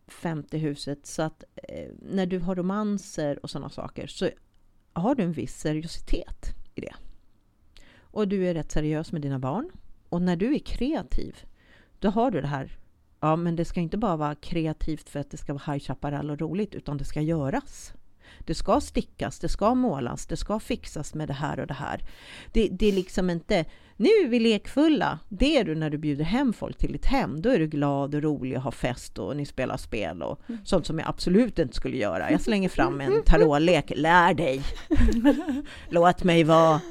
femte 0.08 0.58
huset, 0.58 1.06
så 1.06 1.22
att 1.22 1.44
eh, 1.56 1.90
när 2.02 2.26
du 2.26 2.40
har 2.40 2.56
romanser 2.56 3.40
och 3.44 3.50
sådana 3.50 3.70
saker 3.70 4.08
så 4.08 4.30
har 4.94 5.16
du 5.16 5.24
en 5.24 5.32
viss 5.32 5.60
seriositet 5.60 6.56
i 6.76 6.82
det. 6.82 6.94
Och 8.14 8.28
du 8.28 8.48
är 8.48 8.54
rätt 8.54 8.72
seriös 8.72 9.12
med 9.12 9.22
dina 9.22 9.40
barn. 9.40 9.70
Och 10.10 10.22
när 10.22 10.36
du 10.36 10.56
är 10.56 10.60
kreativ, 10.60 11.36
då 12.00 12.10
har 12.10 12.32
du 12.32 12.42
det 12.42 12.48
här 12.48 12.78
Ja, 13.20 13.36
men 13.36 13.56
det 13.56 13.66
ska 13.66 13.80
inte 13.80 13.98
bara 13.98 14.16
vara 14.16 14.36
kreativt 14.36 15.10
för 15.10 15.20
att 15.20 15.32
det 15.32 15.38
ska 15.38 15.54
vara 15.54 15.74
High 15.74 15.86
Chaparral 15.86 16.32
och 16.32 16.40
roligt, 16.40 16.76
utan 16.76 16.98
det 16.98 17.06
ska 17.06 17.22
göras. 17.22 17.94
Det 18.40 18.56
ska 18.56 18.82
stickas, 18.82 19.40
det 19.40 19.50
ska 19.50 19.76
målas, 19.76 20.26
det 20.26 20.38
ska 20.38 20.60
fixas 20.60 21.14
med 21.14 21.28
det 21.28 21.34
här 21.34 21.60
och 21.60 21.68
det 21.68 21.74
här. 21.74 22.02
Det, 22.52 22.68
det, 22.68 22.88
är 22.88 22.92
liksom 22.92 23.30
inte, 23.30 23.66
nu 23.98 24.10
är 24.10 24.28
vi 24.28 24.40
lekfulla. 24.40 25.20
Det 25.30 25.58
är 25.58 25.64
du 25.64 25.76
när 25.76 25.90
du 25.90 25.98
bjuder 25.98 26.24
hem 26.24 26.54
folk 26.54 26.78
till 26.78 26.92
ditt 26.92 27.06
hem. 27.06 27.42
Då 27.42 27.50
är 27.50 27.60
du 27.60 27.68
glad 27.68 28.16
och 28.16 28.22
rolig 28.22 28.58
och 28.58 28.64
har 28.64 28.72
fest 28.72 29.20
och 29.20 29.38
ni 29.38 29.46
spelar 29.46 29.78
spel 29.78 30.22
och 30.22 30.40
mm. 30.50 30.66
sånt 30.66 30.86
som 30.86 31.00
jag 31.00 31.08
absolut 31.08 31.60
inte 31.60 31.76
skulle 31.76 31.98
göra. 31.98 32.32
Jag 32.32 32.42
slänger 32.42 32.70
fram 32.70 33.02
en 33.02 33.24
tarotlek, 33.24 33.92
lär 33.96 34.34
dig! 34.34 34.64
Låt 35.90 36.24
mig 36.24 36.44
vara! 36.44 36.82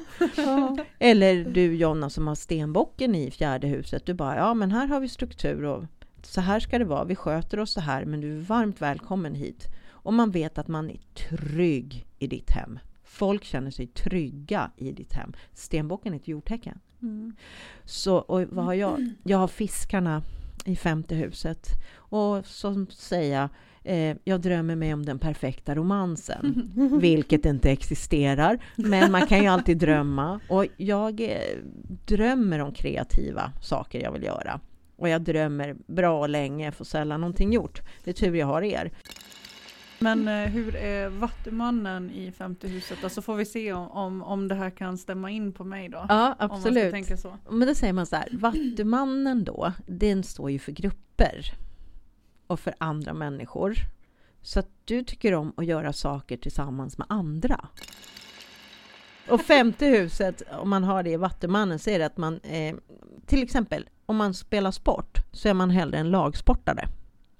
Eller 0.99 1.43
du 1.43 1.75
Jonna 1.75 2.09
som 2.09 2.27
har 2.27 2.35
stenbocken 2.35 3.15
i 3.15 3.31
fjärde 3.31 3.67
huset. 3.67 4.05
Du 4.05 4.13
bara, 4.13 4.37
ja 4.37 4.53
men 4.53 4.71
här 4.71 4.87
har 4.87 4.99
vi 4.99 5.09
struktur 5.09 5.63
och 5.63 5.83
så 6.21 6.41
här 6.41 6.59
ska 6.59 6.79
det 6.79 6.85
vara. 6.85 7.03
Vi 7.03 7.15
sköter 7.15 7.59
oss 7.59 7.73
så 7.73 7.81
här, 7.81 8.05
men 8.05 8.21
du 8.21 8.37
är 8.37 8.41
varmt 8.41 8.81
välkommen 8.81 9.35
hit. 9.35 9.67
Och 10.03 10.13
man 10.13 10.31
vet 10.31 10.57
att 10.57 10.67
man 10.67 10.89
är 10.89 10.99
trygg 11.13 12.05
i 12.19 12.27
ditt 12.27 12.51
hem. 12.51 12.79
Folk 13.03 13.43
känner 13.43 13.71
sig 13.71 13.87
trygga 13.87 14.71
i 14.77 14.91
ditt 14.91 15.13
hem. 15.13 15.33
Stenbocken 15.53 16.13
är 16.13 16.17
ett 16.17 16.27
jordtecken. 16.27 16.79
Mm. 17.01 17.35
Så, 17.85 18.17
och 18.17 18.41
vad 18.49 18.65
har 18.65 18.73
jag? 18.73 19.09
Jag 19.23 19.37
har 19.37 19.47
fiskarna 19.47 20.21
i 20.65 20.75
femte 20.75 21.15
huset. 21.15 21.67
Och 21.95 22.45
som 22.45 22.87
säga, 22.87 23.49
eh, 23.83 24.17
jag 24.23 24.41
drömmer 24.41 24.75
mig 24.75 24.93
om 24.93 25.05
den 25.05 25.19
perfekta 25.19 25.75
romansen. 25.75 26.71
Vilket 27.01 27.45
inte 27.45 27.71
existerar, 27.71 28.59
men 28.75 29.11
man 29.11 29.27
kan 29.27 29.41
ju 29.41 29.47
alltid 29.47 29.77
drömma. 29.77 30.39
Och 30.49 30.65
jag 30.77 31.21
eh, 31.21 31.57
drömmer 32.05 32.59
om 32.59 32.73
kreativa 32.73 33.51
saker 33.61 34.01
jag 34.03 34.11
vill 34.11 34.23
göra. 34.23 34.59
Och 34.95 35.09
jag 35.09 35.21
drömmer 35.21 35.75
bra 35.87 36.19
och 36.19 36.29
länge, 36.29 36.71
får 36.71 36.85
sällan 36.85 37.21
någonting 37.21 37.53
gjort. 37.53 37.81
Det 38.03 38.11
är 38.11 38.13
tur 38.13 38.35
jag 38.35 38.47
har 38.47 38.61
er. 38.61 38.91
Men 40.03 40.27
eh, 40.27 40.49
hur 40.49 40.75
är 40.75 41.09
Vattumannen 41.09 42.11
i 42.11 42.31
femte 42.31 42.67
huset? 42.67 43.03
Alltså 43.03 43.21
får 43.21 43.35
vi 43.35 43.45
se 43.45 43.73
om, 43.73 43.91
om, 43.91 44.23
om 44.23 44.47
det 44.47 44.55
här 44.55 44.69
kan 44.69 44.97
stämma 44.97 45.31
in 45.31 45.53
på 45.53 45.63
mig 45.63 45.89
då? 45.89 46.05
Ja, 46.09 46.35
absolut. 46.39 46.93
Men 47.49 47.67
då 47.67 47.75
säger 47.75 47.93
man 47.93 48.05
så 48.05 48.15
här, 48.15 48.29
Vattumannen 48.31 49.43
då, 49.43 49.73
den 49.87 50.23
står 50.23 50.51
ju 50.51 50.59
för 50.59 50.71
grupper 50.71 51.53
och 52.47 52.59
för 52.59 52.73
andra 52.77 53.13
människor. 53.13 53.75
Så 54.41 54.59
att 54.59 54.69
du 54.85 55.03
tycker 55.03 55.33
om 55.33 55.53
att 55.57 55.65
göra 55.65 55.93
saker 55.93 56.37
tillsammans 56.37 56.97
med 56.97 57.07
andra. 57.09 57.67
Och 59.29 59.41
femte 59.41 59.85
huset, 59.85 60.41
om 60.51 60.69
man 60.69 60.83
har 60.83 61.03
det 61.03 61.09
i 61.09 61.17
Vattumannen, 61.17 61.79
så 61.79 61.89
är 61.89 61.99
det 61.99 62.05
att 62.05 62.17
man 62.17 62.39
eh, 62.39 62.75
till 63.25 63.43
exempel 63.43 63.89
om 64.05 64.17
man 64.17 64.33
spelar 64.33 64.71
sport 64.71 65.17
så 65.31 65.49
är 65.49 65.53
man 65.53 65.69
hellre 65.69 65.97
en 65.97 66.11
lagsportare. 66.11 66.87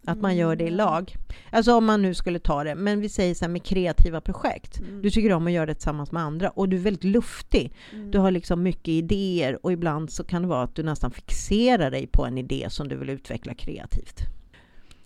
Att 0.05 0.21
man 0.21 0.35
gör 0.35 0.55
det 0.55 0.63
i 0.63 0.67
mm. 0.67 0.77
lag. 0.77 1.15
Alltså 1.51 1.73
om 1.73 1.85
man 1.85 2.01
nu 2.01 2.13
skulle 2.13 2.39
ta 2.39 2.63
det, 2.63 2.75
men 2.75 2.99
vi 2.99 3.09
säger 3.09 3.35
så 3.35 3.45
här 3.45 3.49
med 3.49 3.63
kreativa 3.63 4.21
projekt. 4.21 4.79
Mm. 4.79 5.01
Du 5.01 5.09
tycker 5.09 5.33
om 5.33 5.47
att 5.47 5.53
göra 5.53 5.65
det 5.65 5.73
tillsammans 5.73 6.11
med 6.11 6.23
andra 6.23 6.49
och 6.49 6.69
du 6.69 6.77
är 6.77 6.81
väldigt 6.81 7.03
luftig. 7.03 7.73
Mm. 7.93 8.11
Du 8.11 8.19
har 8.19 8.31
liksom 8.31 8.63
mycket 8.63 8.87
idéer 8.87 9.65
och 9.65 9.71
ibland 9.71 10.11
så 10.11 10.23
kan 10.23 10.41
det 10.41 10.47
vara 10.47 10.63
att 10.63 10.75
du 10.75 10.83
nästan 10.83 11.11
fixerar 11.11 11.91
dig 11.91 12.07
på 12.07 12.25
en 12.25 12.37
idé 12.37 12.67
som 12.69 12.87
du 12.87 12.95
vill 12.95 13.09
utveckla 13.09 13.53
kreativt. 13.53 14.19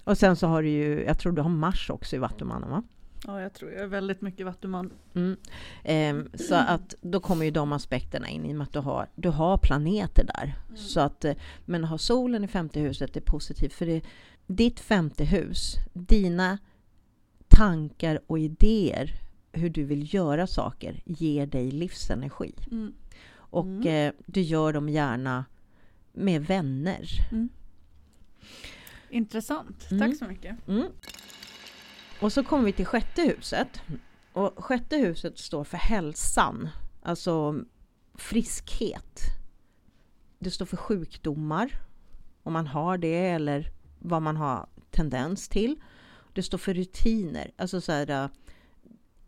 Och 0.04 0.18
sen 0.18 0.36
så 0.36 0.48
har 0.48 0.64
du 0.64 0.70
ju, 0.70 1.04
jag 1.04 1.20
tror 1.20 1.32
du 1.32 1.42
har 1.42 1.50
Mars 1.50 1.90
också 1.90 2.16
i 2.16 2.20
Vattumannen 2.20 2.70
va? 2.70 2.84
Ja, 3.26 3.42
jag 3.42 3.54
tror 3.54 3.72
jag 3.72 3.82
är 3.82 3.88
väldigt 3.88 4.22
mycket 4.22 4.46
vattuman. 4.46 4.94
Mm. 5.16 5.38
Eh, 5.84 6.40
så 6.40 6.56
att 6.56 6.96
då 7.02 7.20
kommer 7.20 7.46
ju 7.46 7.52
de 7.52 7.74
aspekterna 7.74 8.30
in 8.30 8.46
i 8.46 8.52
och 8.52 8.56
med 8.56 8.64
att 8.64 8.74
du 8.74 8.80
har, 8.80 9.08
du 9.16 9.30
har 9.30 9.58
planeter 9.58 10.24
där. 10.24 10.56
Mm. 10.68 10.78
Så 10.78 11.00
att, 11.00 11.26
eh, 11.26 11.36
men 11.66 11.84
att 11.84 11.90
ha 11.90 11.98
solen 11.98 12.44
i 12.44 12.48
femte 12.48 12.80
huset 12.80 13.18
är 13.18 13.22
positivt 13.22 13.74
för 13.74 13.86
det, 13.86 14.02
ditt 14.48 14.80
femte 14.80 15.24
hus, 15.24 15.76
dina 15.94 16.58
tankar 17.48 18.20
och 18.28 18.40
idéer 18.40 19.14
hur 19.52 19.70
du 19.70 19.84
vill 19.84 20.14
göra 20.14 20.48
saker 20.48 21.02
ger 21.06 21.46
dig 21.46 21.72
livsenergi. 21.72 22.54
Mm. 22.72 22.94
Och 23.36 23.66
mm. 23.66 23.88
Eh, 23.88 24.14
du 24.26 24.42
gör 24.42 24.74
dem 24.74 24.90
gärna 24.90 25.46
med 26.14 26.46
vänner. 26.46 27.08
Mm. 27.32 27.50
Intressant. 29.10 29.90
Tack 29.90 30.02
mm. 30.02 30.16
så 30.16 30.26
mycket. 30.26 30.68
Mm. 30.68 30.88
Och 32.22 32.34
så 32.34 32.44
kommer 32.44 32.66
vi 32.66 32.72
till 32.72 32.86
sjätte 32.86 33.22
huset. 33.22 33.82
Och 34.34 34.66
sjätte 34.66 34.98
huset 34.98 35.40
står 35.40 35.64
för 35.64 35.78
hälsan, 35.78 36.70
alltså 37.02 37.56
friskhet. 38.14 39.22
Det 40.40 40.52
står 40.52 40.66
för 40.66 40.78
sjukdomar, 40.78 41.82
om 42.44 42.54
man 42.54 42.68
har 42.68 42.98
det 42.98 43.30
eller 43.30 43.72
vad 44.00 44.22
man 44.22 44.38
har 44.38 44.68
tendens 44.92 45.50
till. 45.50 45.76
Det 46.34 46.44
står 46.44 46.58
för 46.58 46.74
rutiner, 46.74 47.52
alltså 47.58 47.82
så 47.82 47.92
här, 47.92 48.10
äh, 48.24 48.30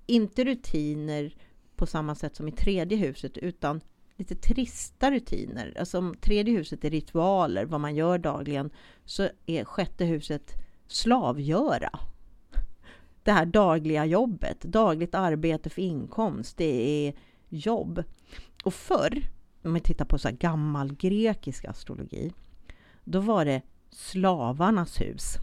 inte 0.06 0.44
rutiner 0.44 1.36
på 1.76 1.86
samma 1.86 2.16
sätt 2.16 2.36
som 2.36 2.48
i 2.48 2.52
tredje 2.52 2.98
huset, 2.98 3.38
utan 3.38 3.82
lite 4.16 4.36
trista 4.36 5.12
rutiner. 5.12 5.74
Alltså 5.80 5.98
om 5.98 6.16
tredje 6.22 6.54
huset 6.54 6.86
är 6.86 6.90
ritualer, 6.90 7.66
vad 7.66 7.82
man 7.82 7.96
gör 7.96 8.18
dagligen, 8.18 8.70
så 9.06 9.30
är 9.46 9.66
sjätte 9.66 10.06
huset 10.06 10.54
slavgöra 10.88 12.00
det 13.30 13.34
här 13.34 13.46
dagliga 13.46 14.06
jobbet, 14.06 14.62
dagligt 14.62 15.16
arbete 15.16 15.70
för 15.70 15.82
inkomst, 15.82 16.58
det 16.58 17.08
är 17.08 17.14
jobb. 17.50 18.04
Och 18.64 18.74
förr, 18.74 19.22
om 19.64 19.74
vi 19.74 19.80
tittar 19.80 20.06
på 20.06 20.18
så 20.18 20.30
gammal 20.32 20.94
grekisk 20.94 21.66
astrologi, 21.66 22.34
då 23.04 23.20
var 23.20 23.46
det 23.46 23.62
slavarnas 23.92 25.02
hus. 25.02 25.38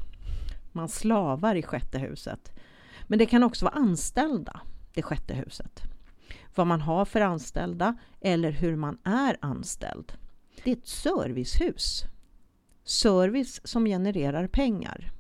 Man 0.73 0.89
slavar 0.89 1.55
i 1.55 1.63
sjätte 1.63 1.99
huset. 1.99 2.53
Men 3.07 3.19
det 3.19 3.27
kan 3.27 3.43
också 3.43 3.65
vara 3.65 3.75
anställda, 3.75 4.61
det 4.95 5.03
sjätte 5.03 5.35
huset. 5.35 5.83
Vad 6.55 6.67
man 6.67 6.81
har 6.81 7.05
för 7.05 7.21
anställda 7.21 7.97
eller 8.21 8.51
hur 8.51 8.77
man 8.77 8.99
är 9.05 9.37
anställd. 9.41 10.13
Det 10.65 10.71
är 10.71 10.77
ett 10.77 10.87
servicehus. 10.87 12.05
Service 12.85 13.61
som 13.65 13.85
genererar 13.85 14.47
pengar 14.47 15.13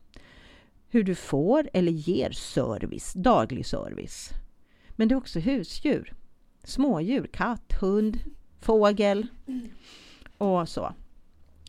hur 0.96 1.02
du 1.04 1.14
får 1.14 1.68
eller 1.72 1.92
ger 1.92 2.30
service, 2.30 3.12
daglig 3.12 3.66
service. 3.66 4.30
Men 4.90 5.08
det 5.08 5.14
är 5.14 5.16
också 5.16 5.38
husdjur. 5.38 6.14
smådjur, 6.64 7.26
katt, 7.32 7.72
hund, 7.80 8.18
fågel 8.60 9.26
och 10.38 10.68
så. 10.68 10.94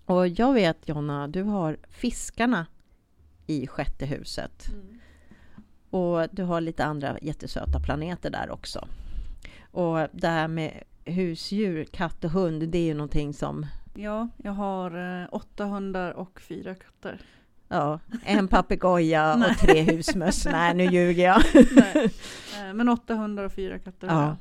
Och 0.07 0.27
jag 0.27 0.53
vet 0.53 0.89
Jonna, 0.89 1.27
du 1.27 1.43
har 1.43 1.77
fiskarna 1.89 2.65
i 3.47 3.67
sjätte 3.67 4.05
huset. 4.05 4.67
Mm. 4.67 4.99
Och 5.89 6.27
du 6.31 6.43
har 6.43 6.61
lite 6.61 6.85
andra 6.85 7.17
jättesöta 7.21 7.79
planeter 7.79 8.29
där 8.29 8.51
också. 8.51 8.87
Och 9.71 10.07
det 10.11 10.27
här 10.27 10.47
med 10.47 10.83
husdjur, 11.05 11.85
katt 11.85 12.23
och 12.23 12.31
hund, 12.31 12.69
det 12.69 12.77
är 12.77 12.85
ju 12.85 12.93
någonting 12.93 13.33
som... 13.33 13.65
Ja, 13.93 14.29
jag 14.37 14.51
har 14.51 15.21
eh, 15.21 15.27
åtta 15.31 15.65
hundar 15.65 16.11
och 16.11 16.41
fyra 16.41 16.75
katter. 16.75 17.21
Ja, 17.67 17.99
en 18.23 18.47
papegoja 18.47 19.35
och 19.35 19.57
tre 19.59 19.81
husmöss. 19.81 20.45
Nej, 20.45 20.73
nu 20.75 20.83
ljuger 20.83 21.23
jag. 21.23 21.41
Nej. 21.71 22.05
Eh, 22.57 22.73
men 22.73 22.89
åtta 22.89 23.15
hundar 23.15 23.43
och 23.43 23.53
fyra 23.53 23.79
katter. 23.79 24.07
Ja. 24.07 24.35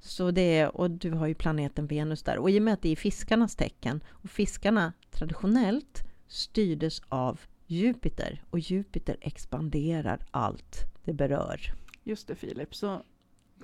Så 0.00 0.30
det 0.30 0.58
är, 0.58 0.76
och 0.76 0.90
du 0.90 1.10
har 1.10 1.26
ju 1.26 1.34
planeten 1.34 1.86
Venus 1.86 2.22
där. 2.22 2.38
Och 2.38 2.50
i 2.50 2.58
och 2.58 2.62
med 2.62 2.74
att 2.74 2.82
det 2.82 2.88
är 2.88 2.96
fiskarnas 2.96 3.56
tecken, 3.56 4.00
och 4.08 4.30
fiskarna 4.30 4.92
traditionellt 5.10 6.02
styrdes 6.26 7.02
av 7.08 7.40
Jupiter, 7.66 8.44
och 8.50 8.58
Jupiter 8.58 9.16
expanderar 9.20 10.26
allt 10.30 10.76
det 11.04 11.12
berör. 11.12 11.60
Just 12.04 12.28
det 12.28 12.34
Filip, 12.34 12.74
så 12.74 13.02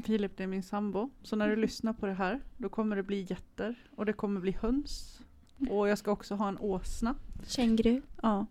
Filip 0.05 0.37
det 0.37 0.43
är 0.43 0.47
min 0.47 0.62
sambo, 0.62 1.11
så 1.22 1.37
när 1.37 1.49
du 1.49 1.57
lyssnar 1.57 1.93
på 1.93 2.07
det 2.07 2.14
här, 2.14 2.41
då 2.57 2.68
kommer 2.68 2.97
det 2.97 3.03
bli 3.03 3.26
jätter, 3.30 3.74
och 3.97 4.07
det 4.07 4.12
kommer 4.12 4.41
bli 4.41 4.57
höns, 4.61 5.20
och 5.70 5.89
jag 5.89 5.99
ska 5.99 6.11
också 6.11 6.35
ha 6.35 6.49
en 6.49 6.59
åsna. 6.59 7.14
Känguru. 7.47 8.03
Ja. 8.22 8.47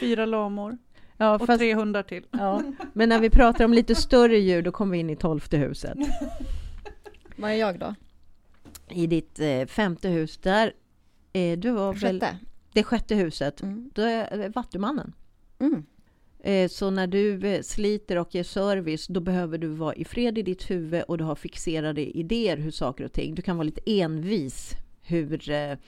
Fyra 0.00 0.26
lamor. 0.26 0.78
Ja, 1.20 1.34
och 1.34 1.46
fast, 1.46 1.58
tre 1.58 1.74
hundar 1.74 2.02
till. 2.02 2.26
Ja. 2.30 2.62
Men 2.92 3.08
när 3.08 3.20
vi 3.20 3.30
pratar 3.30 3.64
om 3.64 3.72
lite 3.72 3.94
större 3.94 4.38
djur, 4.38 4.62
då 4.62 4.72
kommer 4.72 4.92
vi 4.92 4.98
in 4.98 5.10
i 5.10 5.16
tolfte 5.16 5.56
huset. 5.56 5.98
Vad 7.36 7.50
är 7.50 7.54
jag 7.54 7.78
då? 7.78 7.94
I 8.88 9.06
ditt 9.06 9.40
eh, 9.40 9.66
femte 9.66 10.08
hus, 10.08 10.38
där 10.38 10.72
är 11.32 11.56
du 11.56 11.70
var 11.70 11.94
sjätte. 11.94 12.06
väl... 12.06 12.36
Det 12.72 12.82
sjätte 12.82 13.14
huset. 13.14 13.62
Mm. 13.62 13.90
Då 13.94 14.02
är 14.02 14.48
Vattumannen. 14.48 15.12
Mm. 15.58 15.84
Eh, 16.40 16.68
så 16.68 16.90
när 16.90 17.06
du 17.06 17.46
eh, 17.46 17.62
sliter 17.62 18.18
och 18.18 18.34
ger 18.34 18.42
service, 18.42 19.06
då 19.06 19.20
behöver 19.20 19.58
du 19.58 19.68
vara 19.68 19.94
i 19.94 20.04
fred 20.04 20.38
i 20.38 20.42
ditt 20.42 20.70
huvud 20.70 21.02
och 21.02 21.18
du 21.18 21.24
har 21.24 21.34
fixerade 21.34 22.18
idéer 22.18 22.56
hur 22.56 22.70
saker 22.70 23.04
och 23.04 23.12
ting. 23.12 23.34
Du 23.34 23.42
kan 23.42 23.56
vara 23.56 23.64
lite 23.64 23.80
envis 23.86 24.72
hur, 25.02 25.50
eh, 25.50 25.78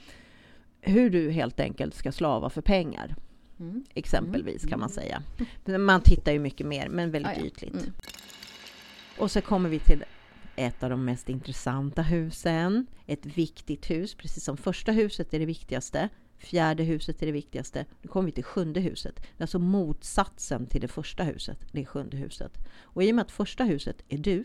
hur 0.81 1.09
du 1.09 1.31
helt 1.31 1.59
enkelt 1.59 1.95
ska 1.95 2.11
slava 2.11 2.49
för 2.49 2.61
pengar. 2.61 3.15
Mm. 3.61 3.83
Exempelvis 3.93 4.65
kan 4.65 4.79
man 4.79 4.89
mm. 4.89 4.89
säga. 4.89 5.23
Man 5.79 6.01
tittar 6.01 6.31
ju 6.31 6.39
mycket 6.39 6.67
mer, 6.67 6.89
men 6.89 7.11
väldigt 7.11 7.31
ah, 7.31 7.39
ja. 7.39 7.45
ytligt. 7.45 7.73
Mm. 7.73 7.93
Och 9.17 9.31
så 9.31 9.41
kommer 9.41 9.69
vi 9.69 9.79
till 9.79 10.03
ett 10.55 10.83
av 10.83 10.89
de 10.89 11.05
mest 11.05 11.29
intressanta 11.29 12.01
husen. 12.01 12.85
Ett 13.07 13.25
viktigt 13.25 13.89
hus, 13.89 14.15
precis 14.15 14.43
som 14.43 14.57
första 14.57 14.91
huset 14.91 15.33
är 15.33 15.39
det 15.39 15.45
viktigaste. 15.45 16.09
Fjärde 16.37 16.83
huset 16.83 17.21
är 17.21 17.25
det 17.25 17.31
viktigaste. 17.31 17.85
Nu 18.01 18.07
kommer 18.07 18.25
vi 18.25 18.31
till 18.31 18.43
sjunde 18.43 18.79
huset. 18.79 19.15
Det 19.15 19.41
är 19.41 19.43
alltså 19.43 19.59
motsatsen 19.59 20.65
till 20.65 20.81
det 20.81 20.87
första 20.87 21.23
huset. 21.23 21.59
Det 21.71 21.81
är 21.81 21.85
sjunde 21.85 22.17
huset. 22.17 22.57
Och 22.81 23.03
i 23.03 23.11
och 23.11 23.15
med 23.15 23.21
att 23.21 23.31
första 23.31 23.63
huset 23.63 24.03
är 24.09 24.17
du, 24.17 24.43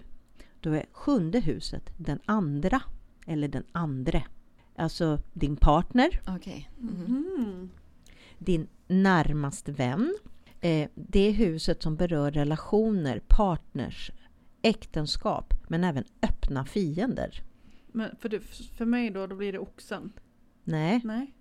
då 0.61 0.73
är 0.73 0.87
sjunde 0.93 1.41
huset 1.41 1.93
den 1.97 2.21
andra, 2.25 2.83
eller 3.27 3.49
den 3.49 3.65
andre. 3.73 4.25
Alltså 4.77 5.21
din 5.33 5.57
partner. 5.57 6.21
Okay. 6.37 6.65
Mm. 6.81 7.07
Mm. 7.07 7.71
Din 8.39 8.69
närmaste 8.87 9.73
vän. 9.73 10.17
Eh, 10.61 10.89
det 10.95 11.29
är 11.29 11.33
huset 11.33 11.83
som 11.83 11.97
berör 11.97 12.31
relationer, 12.31 13.23
partners, 13.29 14.11
äktenskap, 14.63 15.55
men 15.69 15.85
även 15.85 16.05
öppna 16.23 16.65
fiender. 16.65 17.43
Men 17.87 18.17
för, 18.17 18.29
det, 18.29 18.41
för 18.77 18.85
mig 18.85 19.11
då, 19.11 19.27
då 19.27 19.37
blir 19.37 19.53
det 19.53 19.59
oxen? 19.59 20.13
Nej. 20.65 21.01
Nej. 21.05 21.35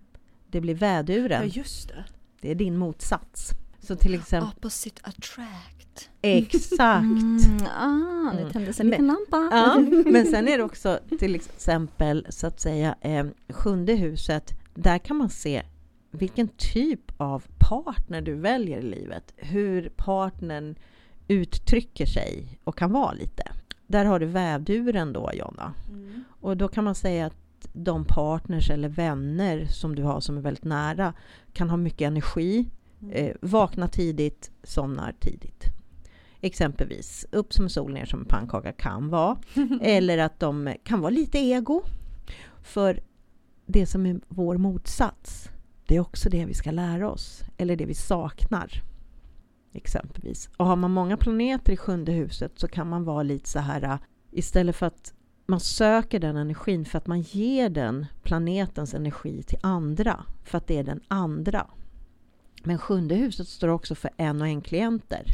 Det 0.48 0.62
blir 0.62 0.76
väduren. 0.76 1.41
Ja, 1.41 1.48
just 1.48 1.88
det. 1.88 2.06
Det 2.41 2.52
är 2.52 2.56
din 2.56 2.78
motsats. 2.78 3.50
Så 3.80 3.96
till 3.96 4.14
exempel... 4.14 4.50
Opposite 4.58 5.02
attract. 5.04 6.10
Exakt. 6.22 7.04
Mm, 7.04 7.39
ah, 7.76 8.34
nu 8.34 8.41
mm. 8.41 8.52
tändes 8.52 8.80
en 8.80 8.89
liten 8.89 9.08
lampa. 9.08 9.50
Ja, 9.52 9.86
men 10.06 10.26
sen 10.26 10.48
är 10.48 10.58
det 10.58 10.64
också 10.64 11.00
till 11.20 11.36
exempel 11.36 12.28
så 12.30 12.48
att 12.48 12.60
säga 12.60 12.96
eh, 13.02 13.26
sjunde 13.50 13.93
huset. 13.93 14.54
Där 14.74 14.98
kan 14.98 15.18
man 15.18 15.30
se 15.30 15.64
vilken 16.16 16.47
typ 16.47 17.11
av 17.18 17.43
partner 17.57 18.22
du 18.22 18.36
väljer 18.36 18.78
i 18.78 18.82
livet. 18.82 19.34
Hur 19.38 19.89
partnern 19.89 20.76
uttrycker 21.28 22.05
sig 22.05 22.59
och 22.63 22.78
kan 22.78 22.91
vara 22.91 23.13
lite. 23.13 23.43
Där 23.88 24.05
har 24.05 24.20
du 24.20 24.26
vävduren 24.26 25.13
då, 25.13 25.32
Jonna. 25.34 25.74
Mm. 25.89 26.24
Och 26.41 26.57
då 26.57 26.68
kan 26.68 26.84
man 26.84 26.95
säga 26.95 27.26
att 27.26 27.68
de 27.74 28.05
partners 28.05 28.70
eller 28.70 28.89
vänner 28.89 29.66
som 29.66 29.95
du 29.95 30.03
har 30.03 30.20
som 30.20 30.38
är 30.38 30.41
väldigt 30.41 30.63
nära 30.63 31.13
kan 31.53 31.70
ha 31.70 31.78
mycket 31.78 32.01
energi, 32.01 32.70
mm. 33.01 33.13
eh, 33.13 33.36
vakna 33.41 33.88
tidigt, 33.88 34.51
somnar 34.63 35.16
tidigt. 35.20 35.63
Exempelvis 36.41 37.26
upp 37.32 37.53
som 37.53 37.70
sol, 37.70 37.93
ner 37.93 38.05
som 38.05 38.20
en 38.20 38.26
pannkaka 38.26 38.72
kan 38.72 39.09
vara. 39.09 39.38
eller 39.82 40.18
att 40.18 40.39
de 40.39 40.74
kan 40.84 41.01
vara 41.01 41.09
lite 41.09 41.39
ego. 41.39 41.84
För 42.63 42.99
det 43.66 43.86
som 43.86 44.05
är 44.05 44.20
vår 44.28 44.57
motsats, 44.57 45.49
det 45.88 45.95
är 45.95 45.99
också 45.99 46.29
det 46.29 46.45
vi 46.45 46.53
ska 46.53 46.71
lära 46.71 47.11
oss, 47.11 47.43
eller 47.57 47.75
det 47.75 47.86
vi 47.86 47.95
saknar. 47.95 48.83
Exempelvis. 49.73 50.49
Och 50.57 50.65
har 50.65 50.75
man 50.75 50.91
många 50.91 51.17
planeter 51.17 51.73
i 51.73 51.77
sjunde 51.77 52.11
huset 52.11 52.51
så 52.55 52.67
kan 52.67 52.89
man 52.89 53.03
vara 53.03 53.23
lite 53.23 53.49
så 53.49 53.59
här, 53.59 53.83
äh, 53.83 53.97
istället 54.31 54.75
för 54.75 54.86
att 54.86 55.13
man 55.45 55.59
söker 55.59 56.19
den 56.19 56.38
energin 56.38 56.86
för 56.86 56.97
att 56.97 57.07
man 57.07 57.21
ger 57.21 57.69
den 57.69 58.05
planetens 58.23 58.93
energi 58.93 59.43
till 59.43 59.59
andra, 59.61 60.23
för 60.43 60.57
att 60.57 60.67
det 60.67 60.77
är 60.77 60.83
den 60.83 61.01
andra. 61.07 61.67
Men 62.63 62.77
sjunde 62.77 63.15
huset 63.15 63.47
står 63.47 63.67
också 63.67 63.95
för 63.95 64.11
en 64.17 64.41
och 64.41 64.47
en 64.47 64.61
klienter. 64.61 65.25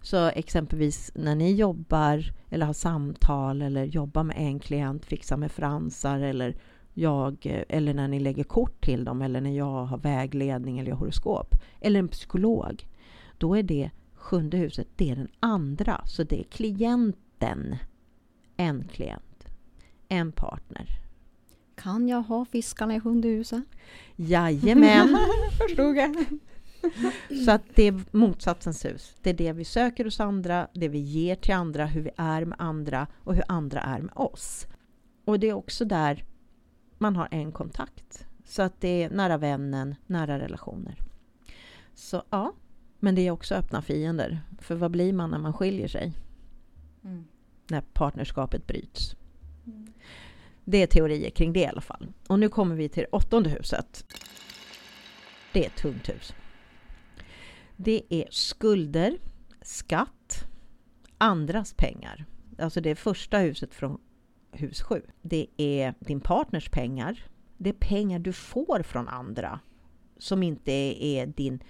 Så 0.00 0.28
exempelvis 0.28 1.12
när 1.14 1.34
ni 1.34 1.54
jobbar 1.54 2.32
eller 2.50 2.66
har 2.66 2.72
samtal 2.72 3.62
eller 3.62 3.84
jobbar 3.84 4.22
med 4.22 4.36
en 4.38 4.58
klient, 4.58 5.04
fixar 5.04 5.36
med 5.36 5.52
fransar 5.52 6.20
eller 6.20 6.56
jag, 6.94 7.64
eller 7.68 7.94
när 7.94 8.08
ni 8.08 8.20
lägger 8.20 8.44
kort 8.44 8.84
till 8.84 9.04
dem 9.04 9.22
eller 9.22 9.40
när 9.40 9.56
jag 9.56 9.84
har 9.84 9.98
vägledning 9.98 10.78
eller 10.78 10.92
horoskop 10.92 11.54
eller 11.80 11.98
en 11.98 12.08
psykolog. 12.08 12.86
Då 13.38 13.56
är 13.56 13.62
det 13.62 13.90
sjunde 14.14 14.56
huset, 14.56 14.88
det 14.96 15.10
är 15.10 15.16
den 15.16 15.30
andra. 15.40 16.04
Så 16.06 16.22
det 16.22 16.40
är 16.40 16.44
klienten, 16.44 17.76
en 18.56 18.88
klient, 18.88 19.46
en 20.08 20.32
partner. 20.32 20.86
Kan 21.74 22.08
jag 22.08 22.22
ha 22.22 22.44
fiskarna 22.44 22.94
i 22.94 23.00
sjunde 23.00 23.28
huset? 23.28 23.62
Jajamän! 24.16 25.18
Förstod 25.58 25.96
jag. 25.96 26.24
Så 27.44 27.50
att 27.50 27.62
det 27.74 27.82
är 27.82 28.00
motsatsens 28.10 28.84
hus. 28.84 29.16
Det 29.22 29.30
är 29.30 29.34
det 29.34 29.52
vi 29.52 29.64
söker 29.64 30.04
hos 30.04 30.20
andra, 30.20 30.68
det 30.72 30.88
vi 30.88 30.98
ger 30.98 31.34
till 31.34 31.54
andra, 31.54 31.86
hur 31.86 32.00
vi 32.00 32.10
är 32.16 32.44
med 32.44 32.56
andra 32.60 33.06
och 33.14 33.34
hur 33.34 33.44
andra 33.48 33.80
är 33.80 34.00
med 34.00 34.12
oss. 34.14 34.66
Och 35.24 35.40
det 35.40 35.48
är 35.48 35.52
också 35.52 35.84
där 35.84 36.24
man 37.02 37.16
har 37.16 37.28
en 37.30 37.52
kontakt. 37.52 38.26
Så 38.44 38.62
att 38.62 38.80
det 38.80 39.02
är 39.02 39.10
nära 39.10 39.38
vännen, 39.38 39.94
nära 40.06 40.38
relationer. 40.38 40.98
Så 41.94 42.22
ja, 42.30 42.52
men 42.98 43.14
det 43.14 43.26
är 43.26 43.30
också 43.30 43.54
öppna 43.54 43.82
fiender. 43.82 44.40
För 44.58 44.74
vad 44.74 44.90
blir 44.90 45.12
man 45.12 45.30
när 45.30 45.38
man 45.38 45.52
skiljer 45.52 45.88
sig? 45.88 46.12
Mm. 47.04 47.24
När 47.70 47.80
partnerskapet 47.80 48.66
bryts. 48.66 49.16
Mm. 49.66 49.92
Det 50.64 50.82
är 50.82 50.86
teorier 50.86 51.30
kring 51.30 51.52
det 51.52 51.60
i 51.60 51.66
alla 51.66 51.80
fall. 51.80 52.12
Och 52.28 52.38
nu 52.38 52.48
kommer 52.48 52.74
vi 52.74 52.88
till 52.88 53.06
åttonde 53.12 53.50
huset. 53.50 54.04
Det 55.52 55.64
är 55.64 55.66
ett 55.66 55.76
tungt 55.76 56.08
hus. 56.08 56.34
Det 57.76 58.02
är 58.08 58.26
skulder, 58.30 59.18
skatt, 59.62 60.44
andras 61.18 61.74
pengar. 61.74 62.24
Alltså 62.58 62.80
det 62.80 62.96
första 62.96 63.38
huset 63.38 63.74
från 63.74 64.00
hus 64.52 64.82
7. 64.82 65.02
Det 65.22 65.46
är 65.56 65.94
din 66.00 66.20
partners 66.20 66.70
pengar. 66.70 67.24
Det 67.56 67.70
är 67.70 67.74
pengar 67.74 68.18
du 68.18 68.32
får 68.32 68.82
från 68.82 69.08
andra 69.08 69.60
som 70.18 70.42
inte 70.42 70.72
är 71.04 71.26
din 71.26 71.62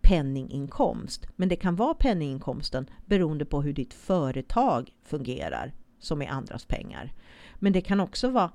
penninginkomst. 0.00 1.26
Men 1.36 1.48
det 1.48 1.56
kan 1.56 1.76
vara 1.76 1.94
penninginkomsten 1.94 2.90
beroende 3.06 3.44
på 3.44 3.62
hur 3.62 3.72
ditt 3.72 3.94
företag 3.94 4.94
fungerar 5.02 5.74
som 5.98 6.22
är 6.22 6.28
andras 6.28 6.64
pengar. 6.64 7.12
Men 7.54 7.72
det 7.72 7.80
kan 7.80 8.00
också 8.00 8.30
vara 8.30 8.50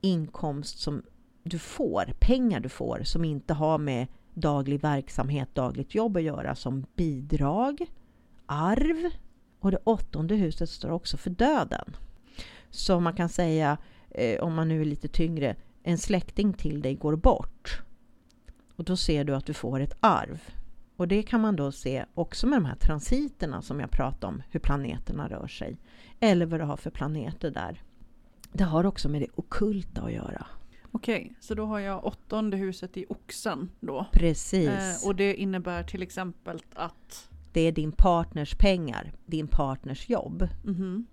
inkomst 0.00 0.78
som 0.78 1.02
du 1.42 1.58
får, 1.58 2.12
pengar 2.20 2.60
du 2.60 2.68
får 2.68 3.02
som 3.04 3.24
inte 3.24 3.54
har 3.54 3.78
med 3.78 4.06
daglig 4.34 4.80
verksamhet, 4.80 5.54
dagligt 5.54 5.94
jobb 5.94 6.16
att 6.16 6.22
göra 6.22 6.54
som 6.54 6.86
bidrag, 6.96 7.86
arv 8.46 9.10
och 9.60 9.70
det 9.70 9.78
åttonde 9.84 10.34
huset 10.34 10.70
står 10.70 10.90
också 10.90 11.16
för 11.16 11.30
döden. 11.30 11.96
Så 12.70 13.00
man 13.00 13.14
kan 13.14 13.28
säga, 13.28 13.78
eh, 14.10 14.40
om 14.40 14.54
man 14.54 14.68
nu 14.68 14.80
är 14.80 14.84
lite 14.84 15.08
tyngre, 15.08 15.56
en 15.82 15.98
släkting 15.98 16.52
till 16.52 16.82
dig 16.82 16.94
går 16.94 17.16
bort. 17.16 17.82
Och 18.76 18.84
då 18.84 18.96
ser 18.96 19.24
du 19.24 19.34
att 19.34 19.46
du 19.46 19.54
får 19.54 19.80
ett 19.80 19.96
arv. 20.00 20.40
Och 20.96 21.08
det 21.08 21.22
kan 21.22 21.40
man 21.40 21.56
då 21.56 21.72
se 21.72 22.04
också 22.14 22.46
med 22.46 22.56
de 22.56 22.64
här 22.64 22.76
transiterna 22.76 23.62
som 23.62 23.80
jag 23.80 23.90
pratade 23.90 24.26
om, 24.26 24.42
hur 24.50 24.60
planeterna 24.60 25.28
rör 25.28 25.46
sig. 25.46 25.78
Eller 26.20 26.46
vad 26.46 26.60
du 26.60 26.64
har 26.64 26.76
för 26.76 26.90
planeter 26.90 27.50
där. 27.50 27.82
Det 28.52 28.64
har 28.64 28.86
också 28.86 29.08
med 29.08 29.20
det 29.20 29.28
okulta 29.34 30.02
att 30.02 30.12
göra. 30.12 30.46
Okej, 30.92 31.34
så 31.40 31.54
då 31.54 31.64
har 31.64 31.78
jag 31.78 32.04
åttonde 32.04 32.56
huset 32.56 32.96
i 32.96 33.06
oxen 33.08 33.70
då. 33.80 34.06
Precis. 34.12 34.68
Eh, 34.68 35.08
och 35.08 35.16
det 35.16 35.34
innebär 35.34 35.82
till 35.82 36.02
exempel 36.02 36.62
att... 36.74 37.28
Det 37.52 37.60
är 37.60 37.72
din 37.72 37.92
partners 37.92 38.54
pengar, 38.54 39.12
din 39.26 39.48
partners 39.48 40.08
jobb. 40.08 40.48
Mhm. 40.64 41.06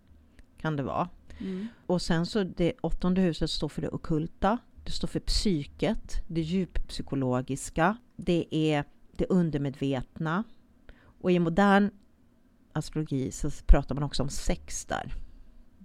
Kan 0.62 0.76
det 0.76 0.84
vara. 0.84 1.10
Mm. 1.40 1.68
Och 1.86 2.02
sen 2.02 2.26
så 2.26 2.44
det 2.44 2.74
åttonde 2.82 3.22
huset 3.22 3.50
står 3.50 3.70
för 3.70 3.82
det 3.82 3.90
okulta. 3.90 4.58
Det 4.84 4.92
står 4.92 5.08
för 5.08 5.20
psyket, 5.20 6.24
det 6.28 6.42
djuppsykologiska. 6.42 7.98
Det 8.16 8.48
är 8.52 8.84
det 9.12 9.26
undermedvetna. 9.30 10.44
Och 11.22 11.32
i 11.32 11.40
modern 11.40 11.90
astrologi 12.74 13.32
så 13.32 13.50
pratar 13.66 13.96
man 13.96 14.04
också 14.04 14.24
om 14.24 14.30
sex 14.30 14.86
där. 14.86 15.14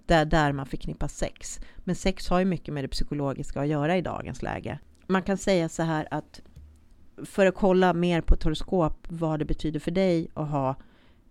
Det 0.07 0.15
är 0.15 0.25
där 0.25 0.53
man 0.53 0.67
förknippar 0.67 1.09
sex. 1.09 1.61
Men 1.77 1.95
sex 1.95 2.29
har 2.29 2.39
ju 2.39 2.45
mycket 2.45 2.75
med 2.75 2.85
det 2.85 2.89
psykologiska 2.89 3.61
att 3.61 3.69
göra 3.69 3.97
i 3.97 4.03
dagens 4.03 4.43
läge. 4.43 4.79
Man 5.07 5.23
kan 5.23 5.39
säga 5.39 5.69
så 5.69 5.83
här 5.83 6.09
att 6.11 6.41
för 7.25 7.47
att 7.47 7.55
kolla 7.55 7.95
mer 7.95 8.21
på 8.21 8.35
ett 8.35 8.43
horoskop 8.43 9.07
vad 9.09 9.39
det 9.39 9.45
betyder 9.45 9.81
för 9.81 9.91
dig 9.91 10.29
att 10.35 10.49
ha 10.49 10.77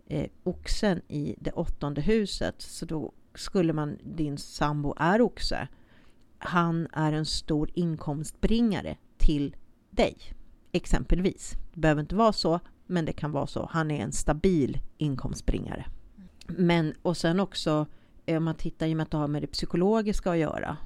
eh, 0.08 0.30
oxen 0.44 1.02
i 1.08 1.36
det 1.40 1.52
åttonde 1.52 2.02
huset 2.02 2.56
så 2.62 2.86
då 2.86 3.14
skulle 3.36 3.74
man, 3.74 3.98
din 4.04 4.38
sambo 4.38 4.94
är 4.98 5.22
oxe, 5.22 5.68
han 6.38 6.88
är 6.94 7.14
en 7.14 7.26
stor 7.26 7.70
inkomstbringare 7.74 8.98
till 9.18 9.56
dig, 9.90 10.18
exempelvis. 10.72 11.56
Det 11.74 11.80
behöver 11.80 12.02
inte 12.02 12.16
vara 12.16 12.34
så, 12.34 12.60
men 12.86 13.06
det 13.06 13.14
kan 13.14 13.32
vara 13.32 13.48
så. 13.48 13.70
Han 13.72 13.92
är 13.92 14.04
en 14.04 14.12
stabil 14.12 14.80
inkomstbringare. 14.98 15.86
Men, 16.48 16.94
och 17.02 17.18
sen 17.18 17.40
också, 17.40 17.86
eh, 18.26 18.38
om 18.38 18.44
man 18.44 18.56
tittar 18.56 18.88
i 18.88 18.94
och 18.94 18.98
med 18.98 19.04
att 19.04 19.12
det 19.12 19.18
har 19.18 19.28
med 19.28 19.44
det 19.44 19.48
psykologiska 19.48 20.32
att 20.32 20.38
göra, 20.38 20.78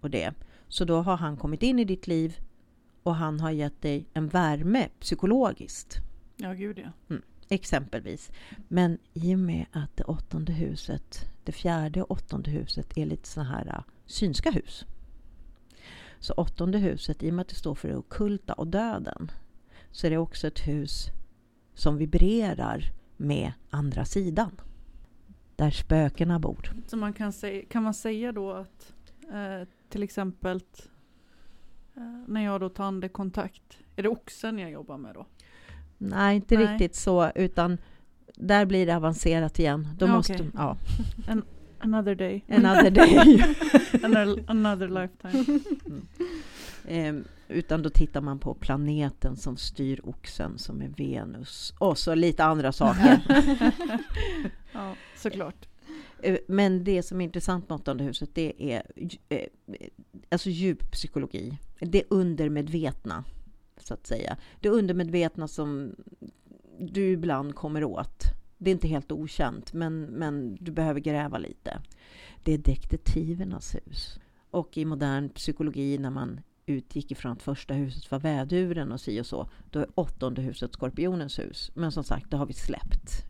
och 0.00 0.10
det, 0.10 0.34
så 0.68 0.84
då 0.84 1.02
har 1.02 1.16
han 1.16 1.36
kommit 1.36 1.62
in 1.62 1.78
i 1.78 1.84
ditt 1.84 2.06
liv 2.06 2.38
och 3.02 3.14
han 3.14 3.40
har 3.40 3.50
gett 3.50 3.82
dig 3.82 4.06
en 4.12 4.28
värme 4.28 4.88
psykologiskt. 5.00 5.96
Ja, 6.36 6.52
gud 6.52 6.78
ja. 6.78 6.92
Mm, 7.10 7.22
exempelvis. 7.50 8.30
Men 8.68 8.98
i 9.12 9.34
och 9.34 9.38
med 9.38 9.66
att 9.72 9.96
det 9.96 10.04
åttonde 10.04 10.52
huset, 10.52 11.28
det 11.44 11.52
fjärde 11.52 12.02
och 12.02 12.10
åttonde 12.10 12.50
huset 12.50 12.98
är 12.98 13.06
lite 13.06 13.28
så 13.28 13.40
här 13.40 13.66
uh, 13.66 13.82
synska 14.06 14.50
hus. 14.50 14.86
Så 16.18 16.34
åttonde 16.34 16.78
huset, 16.78 17.22
i 17.22 17.30
och 17.30 17.34
med 17.34 17.42
att 17.42 17.48
det 17.48 17.54
står 17.54 17.74
för 17.74 17.88
det 17.88 17.96
okulta 17.96 18.52
och 18.52 18.66
döden, 18.66 19.30
så 19.90 20.06
är 20.06 20.10
det 20.10 20.18
också 20.18 20.46
ett 20.46 20.68
hus 20.68 21.06
som 21.74 21.96
vibrerar 21.96 22.92
med 23.16 23.52
andra 23.70 24.04
sidan. 24.04 24.60
Där 25.56 25.70
spökena 25.70 26.38
bor. 26.38 26.72
Så 26.86 26.96
man 26.96 27.12
kan, 27.12 27.32
säga, 27.32 27.64
kan 27.64 27.82
man 27.82 27.94
säga 27.94 28.32
då 28.32 28.52
att 28.52 28.92
eh, 29.32 29.68
till 29.88 30.02
exempel 30.02 30.62
eh, 31.96 32.02
när 32.26 32.44
jag 32.44 32.60
då 32.60 32.68
tar 32.68 32.84
andekontakt, 32.84 33.78
är 33.96 34.02
det 34.02 34.08
oxen 34.08 34.58
jag 34.58 34.70
jobbar 34.70 34.98
med 34.98 35.14
då? 35.14 35.26
Nej, 36.02 36.36
inte 36.36 36.58
Nej. 36.58 36.66
riktigt 36.66 36.94
så, 36.94 37.30
utan 37.34 37.78
där 38.36 38.66
blir 38.66 38.86
det 38.86 38.96
avancerat 38.96 39.58
igen. 39.58 39.88
Då 39.98 40.06
Ja, 40.06 40.12
måste, 40.16 40.50
ja, 40.54 40.76
Another 41.82 42.14
day. 42.14 42.44
another 42.48 42.90
day. 42.90 43.42
another, 44.02 44.44
another 44.50 44.88
lifetime. 44.88 45.60
Ehm, 46.88 47.24
utan 47.48 47.82
då 47.82 47.90
tittar 47.90 48.20
man 48.20 48.38
på 48.38 48.54
planeten 48.54 49.36
som 49.36 49.56
styr 49.56 50.00
oxen 50.04 50.58
som 50.58 50.82
är 50.82 50.88
Venus 50.88 51.74
och 51.78 51.98
så 51.98 52.14
lite 52.14 52.44
andra 52.44 52.72
saker. 52.72 53.20
ja, 54.72 54.94
såklart. 55.16 55.68
Eh, 56.22 56.36
Men 56.48 56.84
det 56.84 57.02
som 57.02 57.20
är 57.20 57.24
intressant 57.24 57.68
med 57.68 57.76
åttonde 57.76 58.04
huset 58.04 58.30
det 58.34 58.52
är 58.72 58.82
eh, 59.28 59.46
alltså 60.30 60.50
djup 60.50 60.90
psykologi. 60.90 61.58
Det 61.80 62.02
undermedvetna 62.10 63.24
så 63.90 63.94
att 63.94 64.06
säga. 64.06 64.36
Det 64.60 64.68
undermedvetna 64.68 65.48
som 65.48 65.94
du 66.78 67.10
ibland 67.10 67.54
kommer 67.54 67.84
åt. 67.84 68.22
Det 68.58 68.70
är 68.70 68.72
inte 68.72 68.88
helt 68.88 69.12
okänt 69.12 69.72
men, 69.72 70.00
men 70.02 70.56
du 70.60 70.72
behöver 70.72 71.00
gräva 71.00 71.38
lite. 71.38 71.82
Det 72.42 72.54
är 72.54 72.58
detektivernas 72.58 73.74
hus. 73.74 74.20
Och 74.50 74.78
i 74.78 74.84
modern 74.84 75.28
psykologi 75.28 75.98
när 75.98 76.10
man 76.10 76.40
utgick 76.66 77.10
ifrån 77.10 77.32
att 77.32 77.42
första 77.42 77.74
huset 77.74 78.10
var 78.10 78.18
väduren 78.18 78.92
och 78.92 79.00
si 79.00 79.20
och 79.20 79.26
så, 79.26 79.50
då 79.70 79.78
är 79.78 79.86
åttonde 79.94 80.42
huset 80.42 80.72
skorpionens 80.72 81.38
hus. 81.38 81.70
Men 81.74 81.92
som 81.92 82.04
sagt, 82.04 82.30
det 82.30 82.36
har 82.36 82.46
vi 82.46 82.52
släppt. 82.52 83.24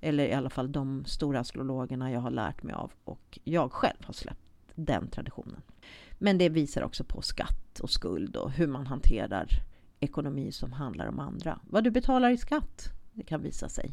Eller 0.00 0.26
i 0.26 0.32
alla 0.32 0.50
fall 0.50 0.72
de 0.72 1.04
stora 1.04 1.40
astrologerna 1.40 2.12
jag 2.12 2.20
har 2.20 2.30
lärt 2.30 2.62
mig 2.62 2.74
av 2.74 2.92
och 3.04 3.38
jag 3.44 3.72
själv 3.72 4.04
har 4.04 4.14
släppt 4.14 4.40
den 4.74 5.08
traditionen. 5.08 5.62
Men 6.18 6.38
det 6.38 6.48
visar 6.48 6.82
också 6.82 7.04
på 7.04 7.22
skatt 7.22 7.80
och 7.80 7.90
skuld 7.90 8.36
och 8.36 8.50
hur 8.50 8.66
man 8.66 8.86
hanterar 8.86 9.48
ekonomi 10.04 10.52
som 10.52 10.72
handlar 10.72 11.06
om 11.06 11.18
andra. 11.18 11.60
Vad 11.70 11.84
du 11.84 11.90
betalar 11.90 12.30
i 12.30 12.36
skatt, 12.36 12.88
det 13.12 13.22
kan 13.22 13.42
visa 13.42 13.68
sig 13.68 13.92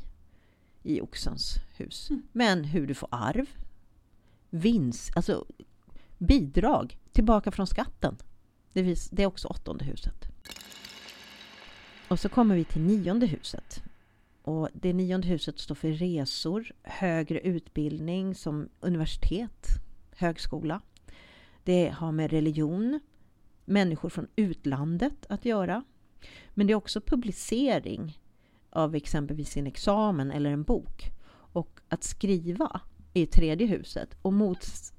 i 0.84 1.02
oxens 1.02 1.56
hus. 1.78 2.10
Mm. 2.10 2.24
Men 2.32 2.64
hur 2.64 2.88
du 2.88 2.94
får 2.94 3.10
arv, 3.12 3.46
vinst, 4.50 5.12
alltså 5.16 5.46
bidrag 6.18 6.98
tillbaka 7.12 7.52
från 7.52 7.68
skatten. 7.68 8.18
Det, 8.74 8.82
vis, 8.82 9.10
det 9.10 9.24
är 9.24 9.28
också 9.28 9.48
åttonde 9.48 9.86
huset. 9.86 10.28
Och 12.08 12.20
så 12.20 12.30
kommer 12.30 12.56
vi 12.56 12.64
till 12.64 12.82
nionde 12.82 13.26
huset. 13.26 13.84
Och 14.42 14.70
det 14.74 14.94
nionde 14.94 15.28
huset 15.28 15.60
står 15.60 15.76
för 15.76 15.92
resor, 15.92 16.72
högre 16.84 17.40
utbildning 17.40 18.36
som 18.36 18.70
universitet, 18.80 19.68
högskola. 20.16 20.82
Det 21.64 21.90
har 21.90 22.12
med 22.12 22.32
religion, 22.32 23.00
människor 23.66 24.10
från 24.10 24.28
utlandet 24.36 25.26
att 25.30 25.46
göra. 25.46 25.84
Men 26.54 26.68
det 26.68 26.74
är 26.74 26.76
också 26.76 27.02
publicering 27.02 28.20
av 28.70 28.96
exempelvis 28.96 29.50
sin 29.50 29.68
examen 29.68 30.32
eller 30.32 30.52
en 30.52 30.64
bok. 30.64 31.12
Och 31.32 31.80
att 31.90 32.04
skriva 32.04 32.82
i 33.14 33.26
tredje 33.26 33.68
huset. 33.68 34.18
Och 34.22 34.34
mots, 34.34 34.94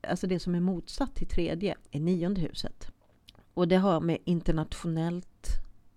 alltså 0.00 0.26
det 0.26 0.40
som 0.40 0.54
är 0.54 0.60
motsatt 0.60 1.14
till 1.14 1.28
tredje 1.28 1.76
är 1.90 2.00
nionde 2.00 2.40
huset. 2.40 2.92
Och 3.54 3.68
det 3.68 3.76
har 3.76 4.00
med 4.00 4.18
internationellt, 4.24 5.46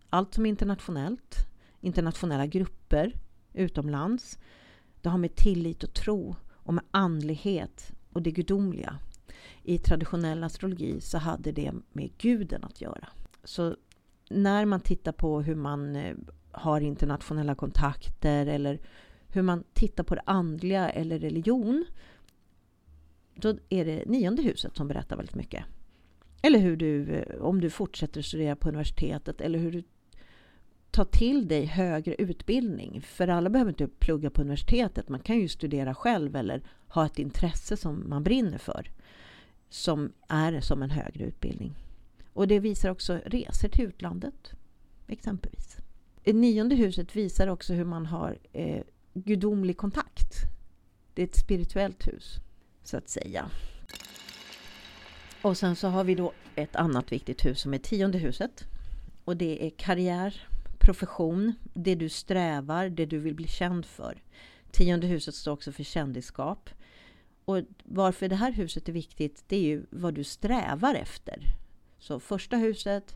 allt 0.10 0.34
som 0.34 0.46
är 0.46 0.50
internationellt, 0.50 1.36
internationella 1.82 2.46
grupper 2.46 3.16
utomlands. 3.54 4.40
Det 5.02 5.10
har 5.10 5.18
med 5.18 5.36
tillit 5.36 5.84
och 5.84 5.94
tro 5.94 6.36
och 6.50 6.74
med 6.74 6.84
andlighet 6.92 7.92
och 8.14 8.22
det 8.22 8.32
gudomliga. 8.32 8.98
I 9.64 9.78
traditionell 9.78 10.44
astrologi 10.44 11.02
så 11.02 11.18
hade 11.18 11.52
det 11.52 11.74
med 11.92 12.18
guden 12.18 12.64
att 12.64 12.82
göra. 12.82 13.08
Så 13.44 13.76
när 14.34 14.66
man 14.66 14.80
tittar 14.80 15.12
på 15.12 15.42
hur 15.42 15.56
man 15.56 15.96
eh, 15.96 16.16
har 16.52 16.82
internationella 16.82 17.56
kontakter 17.56 18.46
eller 18.46 18.80
hur 19.28 19.42
man 19.42 19.64
tittar 19.74 20.04
på 20.04 20.16
det 20.16 20.22
andliga 20.26 20.90
eller 20.90 21.20
religion 21.20 21.86
då 23.36 23.56
är 23.70 23.86
det 23.86 24.04
nionde 24.06 24.42
huset 24.42 24.76
som 24.76 24.88
berättar 24.88 25.16
väldigt 25.16 25.36
mycket. 25.36 25.66
Eller 26.42 26.60
hur 26.60 26.78
du, 26.78 27.16
eh, 27.16 27.42
om 27.42 27.62
du 27.62 27.70
fortsätter 27.70 28.22
studera 28.22 28.56
på 28.56 28.70
universitetet 28.70 29.42
eller 29.42 29.60
hur 29.60 29.72
du 29.72 29.84
tar 30.92 31.06
till 31.06 31.48
dig 31.48 31.66
högre 31.66 32.16
utbildning. 32.16 33.02
För 33.02 33.28
alla 33.28 33.50
behöver 33.50 33.72
inte 33.72 33.88
plugga 33.88 34.30
på 34.30 34.42
universitetet. 34.42 35.10
Man 35.10 35.20
kan 35.20 35.40
ju 35.40 35.48
studera 35.48 35.96
själv 35.96 36.36
eller 36.36 36.62
ha 36.88 37.06
ett 37.06 37.20
intresse 37.20 37.78
som 37.78 38.10
man 38.10 38.24
brinner 38.24 38.58
för. 38.58 38.92
Som 39.70 40.12
är 40.28 40.62
som 40.62 40.84
en 40.84 40.90
högre 40.90 41.26
utbildning. 41.26 41.76
Och 42.34 42.48
det 42.48 42.60
visar 42.60 42.90
också 42.90 43.20
resor 43.26 43.68
till 43.68 43.86
utlandet, 43.86 44.52
exempelvis. 45.08 45.78
Det 46.24 46.34
nionde 46.34 46.76
huset 46.76 47.16
visar 47.16 47.48
också 47.48 47.74
hur 47.74 47.86
man 47.86 48.06
har 48.06 48.38
eh, 48.54 48.84
gudomlig 49.14 49.78
kontakt. 49.78 50.34
Det 51.14 51.22
är 51.22 51.28
ett 51.28 51.36
spirituellt 51.36 52.08
hus, 52.08 52.36
så 52.84 52.98
att 52.98 53.10
säga. 53.10 53.50
Och 55.42 55.58
sen 55.58 55.76
så 55.76 55.88
har 55.88 56.04
vi 56.04 56.16
då 56.16 56.34
ett 56.56 56.76
annat 56.76 57.12
viktigt 57.12 57.46
hus 57.46 57.62
som 57.62 57.74
är 57.74 57.78
tionde 57.78 58.18
huset. 58.18 58.64
Och 59.24 59.38
det 59.38 59.66
är 59.66 59.70
karriär, 59.70 60.48
profession, 60.80 61.54
det 61.74 61.96
du 61.96 62.10
strävar, 62.10 62.90
det 62.90 63.06
du 63.06 63.20
vill 63.20 63.36
bli 63.36 63.48
känd 63.48 63.86
för. 63.86 64.24
Tionde 64.72 65.08
huset 65.08 65.36
står 65.36 65.52
också 65.52 65.72
för 65.72 65.84
kändisskap. 65.84 66.70
Och 67.46 67.62
varför 67.84 68.28
det 68.28 68.36
här 68.36 68.52
huset 68.52 68.90
är 68.90 68.94
viktigt, 68.94 69.44
det 69.48 69.56
är 69.56 69.62
ju 69.62 69.86
vad 69.90 70.14
du 70.14 70.24
strävar 70.24 70.96
efter. 70.96 71.61
Så 72.02 72.20
första 72.20 72.58
huset, 72.58 73.16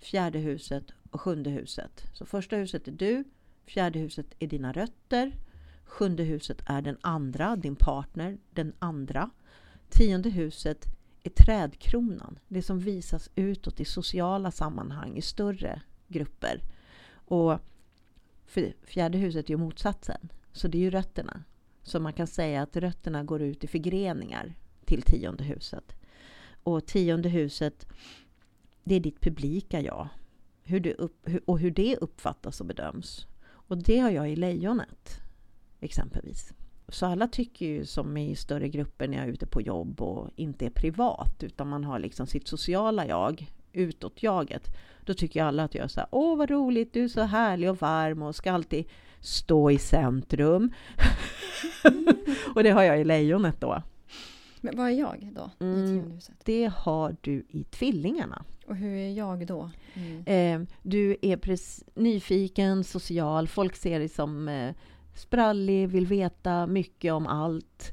fjärde 0.00 0.38
huset 0.38 0.84
och 1.10 1.20
sjunde 1.20 1.50
huset. 1.50 2.04
Så 2.12 2.26
första 2.26 2.56
huset 2.56 2.88
är 2.88 2.92
du, 2.92 3.24
fjärde 3.66 3.98
huset 3.98 4.26
är 4.38 4.46
dina 4.46 4.72
rötter, 4.72 5.32
sjunde 5.84 6.22
huset 6.22 6.62
är 6.66 6.82
den 6.82 6.96
andra, 7.00 7.56
din 7.56 7.76
partner, 7.76 8.38
den 8.50 8.72
andra. 8.78 9.30
Tionde 9.88 10.30
huset 10.30 10.86
är 11.22 11.30
trädkronan, 11.30 12.38
det 12.48 12.62
som 12.62 12.78
visas 12.78 13.30
utåt 13.34 13.80
i 13.80 13.84
sociala 13.84 14.50
sammanhang, 14.50 15.16
i 15.16 15.22
större 15.22 15.82
grupper. 16.08 16.60
Och 17.14 17.58
fjärde 18.82 19.18
huset 19.18 19.46
är 19.46 19.50
ju 19.50 19.56
motsatsen. 19.56 20.28
Så 20.52 20.68
det 20.68 20.78
är 20.78 20.82
ju 20.82 20.90
rötterna. 20.90 21.44
Så 21.82 22.00
man 22.00 22.12
kan 22.12 22.26
säga 22.26 22.62
att 22.62 22.76
rötterna 22.76 23.24
går 23.24 23.42
ut 23.42 23.64
i 23.64 23.66
förgreningar 23.66 24.54
till 24.84 25.02
tionde 25.02 25.44
huset. 25.44 25.92
Och 26.62 26.86
tionde 26.86 27.28
huset, 27.28 27.86
det 28.84 28.94
är 28.94 29.00
ditt 29.00 29.20
publika 29.20 29.80
jag. 29.80 30.08
Hur 30.62 30.80
du 30.80 30.92
upp, 30.92 31.28
och 31.44 31.58
hur 31.58 31.70
det 31.70 31.96
uppfattas 31.96 32.60
och 32.60 32.66
bedöms. 32.66 33.26
Och 33.46 33.78
det 33.78 33.98
har 33.98 34.10
jag 34.10 34.30
i 34.30 34.36
lejonet, 34.36 35.20
exempelvis. 35.80 36.52
Så 36.88 37.06
alla 37.06 37.28
tycker 37.28 37.66
ju 37.66 37.86
som 37.86 38.16
i 38.16 38.36
större 38.36 38.68
grupper 38.68 39.08
när 39.08 39.16
jag 39.16 39.26
är 39.26 39.32
ute 39.32 39.46
på 39.46 39.60
jobb 39.60 40.00
och 40.00 40.30
inte 40.36 40.66
är 40.66 40.70
privat, 40.70 41.42
utan 41.42 41.68
man 41.68 41.84
har 41.84 41.98
liksom 41.98 42.26
sitt 42.26 42.48
sociala 42.48 43.06
jag, 43.06 43.52
utåt-jaget. 43.72 44.76
Då 45.04 45.14
tycker 45.14 45.42
alla 45.42 45.64
att 45.64 45.74
jag 45.74 45.84
är 45.84 45.88
så 45.88 46.00
här, 46.00 46.08
åh 46.12 46.36
vad 46.36 46.50
roligt, 46.50 46.92
du 46.92 47.04
är 47.04 47.08
så 47.08 47.22
härlig 47.22 47.70
och 47.70 47.80
varm 47.80 48.22
och 48.22 48.36
ska 48.36 48.52
alltid 48.52 48.84
stå 49.20 49.70
i 49.70 49.78
centrum. 49.78 50.72
och 52.54 52.62
det 52.62 52.70
har 52.70 52.82
jag 52.82 53.00
i 53.00 53.04
lejonet 53.04 53.60
då. 53.60 53.82
Men 54.60 54.76
vad 54.76 54.86
är 54.86 54.98
jag 54.98 55.30
då 55.34 55.50
mm, 55.64 56.18
Det 56.44 56.72
har 56.76 57.16
du 57.20 57.46
i 57.48 57.64
tvillingarna. 57.64 58.44
Och 58.66 58.76
hur 58.76 58.96
är 58.96 59.12
jag 59.12 59.46
då? 59.46 59.70
Mm. 59.94 60.62
Eh, 60.62 60.68
du 60.82 61.16
är 61.22 62.00
nyfiken, 62.00 62.84
social, 62.84 63.48
folk 63.48 63.76
ser 63.76 63.98
dig 63.98 64.08
som 64.08 64.48
eh, 64.48 64.74
sprallig, 65.14 65.88
vill 65.88 66.06
veta 66.06 66.66
mycket 66.66 67.12
om 67.12 67.26
allt. 67.26 67.92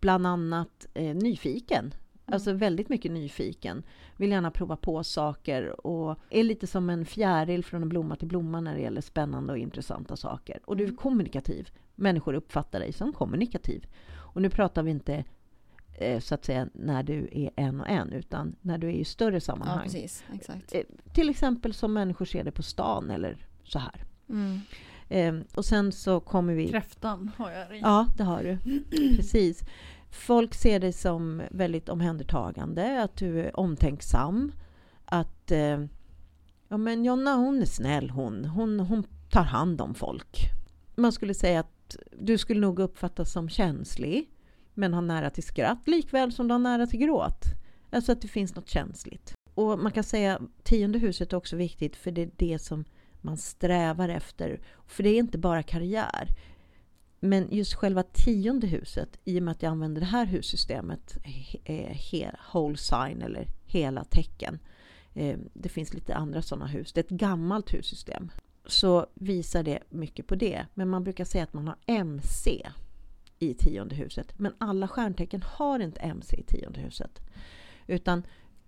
Bland 0.00 0.26
annat 0.26 0.86
eh, 0.94 1.14
nyfiken. 1.14 1.84
Mm. 1.84 2.34
Alltså 2.34 2.52
väldigt 2.52 2.88
mycket 2.88 3.12
nyfiken. 3.12 3.82
Vill 4.16 4.30
gärna 4.30 4.50
prova 4.50 4.76
på 4.76 5.04
saker 5.04 5.86
och 5.86 6.18
är 6.30 6.42
lite 6.42 6.66
som 6.66 6.90
en 6.90 7.06
fjäril 7.06 7.64
från 7.64 7.82
en 7.82 7.88
blomma 7.88 8.16
till 8.16 8.28
blomma 8.28 8.60
när 8.60 8.74
det 8.74 8.80
gäller 8.80 9.00
spännande 9.00 9.52
och 9.52 9.58
intressanta 9.58 10.16
saker. 10.16 10.60
Och 10.64 10.76
du 10.76 10.84
är 10.84 10.88
mm. 10.88 10.96
kommunikativ. 10.96 11.68
Människor 11.94 12.34
uppfattar 12.34 12.80
dig 12.80 12.92
som 12.92 13.12
kommunikativ. 13.12 13.86
Och 14.34 14.42
nu 14.42 14.50
pratar 14.50 14.82
vi 14.82 14.90
inte 14.90 15.24
eh, 15.94 16.20
så 16.20 16.34
att 16.34 16.44
säga 16.44 16.68
när 16.72 17.02
du 17.02 17.28
är 17.32 17.50
en 17.56 17.80
och 17.80 17.88
en, 17.88 18.12
utan 18.12 18.56
när 18.60 18.78
du 18.78 18.86
är 18.86 18.92
i 18.92 19.04
större 19.04 19.40
sammanhang. 19.40 19.78
Ja, 19.78 19.84
precis. 19.84 20.24
Exakt. 20.34 20.74
Eh, 20.74 20.82
till 21.12 21.30
exempel 21.30 21.74
som 21.74 21.92
människor 21.92 22.24
ser 22.24 22.44
det 22.44 22.52
på 22.52 22.62
stan 22.62 23.10
eller 23.10 23.46
så 23.64 23.78
här. 23.78 24.04
Mm. 24.28 24.60
Eh, 25.08 25.34
och 25.54 25.64
sen 25.64 25.92
så 25.92 26.20
kommer 26.20 26.54
vi... 26.54 26.68
Kräftan 26.68 27.30
har 27.36 27.50
jag 27.50 27.76
i. 27.76 27.80
Ja, 27.80 28.06
det 28.16 28.24
har 28.24 28.42
du. 28.42 28.58
Precis. 29.16 29.62
Folk 30.10 30.54
ser 30.54 30.80
dig 30.80 30.92
som 30.92 31.42
väldigt 31.50 31.88
omhändertagande, 31.88 33.02
att 33.02 33.16
du 33.16 33.40
är 33.40 33.60
omtänksam. 33.60 34.52
Att 35.04 35.50
eh, 35.50 35.84
ja, 36.68 36.76
men 36.76 37.04
Jonna 37.04 37.34
hon 37.34 37.62
är 37.62 37.66
snäll 37.66 38.10
hon. 38.10 38.44
hon. 38.44 38.80
Hon 38.80 39.04
tar 39.30 39.44
hand 39.44 39.80
om 39.80 39.94
folk. 39.94 40.38
Man 40.96 41.12
skulle 41.12 41.34
säga 41.34 41.60
att 41.60 41.96
du 42.18 42.38
skulle 42.38 42.60
nog 42.60 42.78
uppfattas 42.78 43.32
som 43.32 43.48
känslig 43.48 44.30
men 44.74 44.94
har 44.94 45.02
nära 45.02 45.30
till 45.30 45.42
skratt 45.42 45.88
likväl 45.88 46.32
som 46.32 46.48
du 46.48 46.54
har 46.54 46.58
nära 46.58 46.86
till 46.86 47.00
gråt. 47.00 47.44
Alltså 47.90 48.12
att 48.12 48.22
det 48.22 48.28
finns 48.28 48.54
något 48.54 48.68
känsligt. 48.68 49.34
Och 49.54 49.78
man 49.78 49.92
kan 49.92 50.04
säga 50.04 50.40
tionde 50.62 50.98
huset 50.98 51.32
är 51.32 51.36
också 51.36 51.56
viktigt 51.56 51.96
för 51.96 52.10
det 52.10 52.22
är 52.22 52.30
det 52.36 52.58
som 52.58 52.84
man 53.20 53.36
strävar 53.36 54.08
efter. 54.08 54.60
För 54.86 55.02
det 55.02 55.08
är 55.08 55.18
inte 55.18 55.38
bara 55.38 55.62
karriär. 55.62 56.28
Men 57.20 57.48
just 57.50 57.74
själva 57.74 58.02
tionde 58.02 58.66
huset, 58.66 59.18
i 59.24 59.38
och 59.38 59.42
med 59.42 59.52
att 59.52 59.62
jag 59.62 59.70
använder 59.70 60.00
det 60.00 60.06
här 60.06 60.26
hussystemet, 60.26 61.18
hela, 61.22 62.28
eh, 62.28 62.34
whole 62.52 62.76
sign 62.76 63.22
eller 63.22 63.48
hela 63.64 64.04
tecken. 64.04 64.58
Eh, 65.14 65.38
det 65.52 65.68
finns 65.68 65.94
lite 65.94 66.14
andra 66.14 66.42
sådana 66.42 66.66
hus. 66.66 66.92
Det 66.92 67.00
är 67.00 67.04
ett 67.04 67.10
gammalt 67.10 67.74
hussystem. 67.74 68.30
Så 68.66 69.06
visar 69.14 69.62
det 69.62 69.78
mycket 69.88 70.26
på 70.26 70.34
det. 70.34 70.66
Men 70.74 70.88
man 70.88 71.04
brukar 71.04 71.24
säga 71.24 71.44
att 71.44 71.52
man 71.52 71.68
har 71.68 71.76
MC 71.86 72.66
i 73.50 73.54
tionde 73.54 73.94
huset. 73.94 74.38
Men 74.38 74.54
alla 74.58 74.88
stjärntecken 74.88 75.42
har 75.42 75.80
inte 75.80 76.00
MC 76.00 76.36
i 76.36 76.42
tionde 76.42 76.80
huset. 76.80 77.20
Utan 77.86 78.22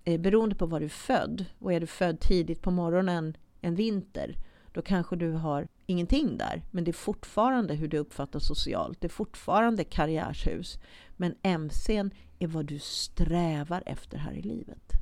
eh, 0.05 0.20
beroende 0.20 0.55
på 0.55 0.66
var 0.66 0.81
du 0.81 0.87
är 0.87 0.91
född, 0.91 1.45
och 1.59 1.72
är 1.72 1.81
du 1.81 1.87
född 1.87 2.20
tidigt 2.20 2.62
på 2.62 2.70
morgonen 2.70 3.37
en 3.61 3.74
vinter, 3.74 4.37
då 4.72 4.83
kanske 4.83 5.16
du 5.16 5.33
har 5.33 5.68
ingenting 5.87 6.39
där. 6.39 6.62
Men 6.70 6.85
det 6.85 6.91
är 6.91 6.93
fortfarande 6.93 7.74
hur 7.74 7.89
du 7.89 7.99
uppfattas 7.99 8.47
socialt. 8.47 9.01
Det 9.01 9.07
är 9.07 9.09
fortfarande 9.09 9.85
karriärshus. 9.85 10.79
Men 11.16 11.35
MCn 11.43 12.11
är 12.39 12.47
vad 12.47 12.66
du 12.66 12.79
strävar 12.79 13.83
efter 13.87 14.18
här 14.18 14.33
i 14.33 14.43
livet. 14.43 14.93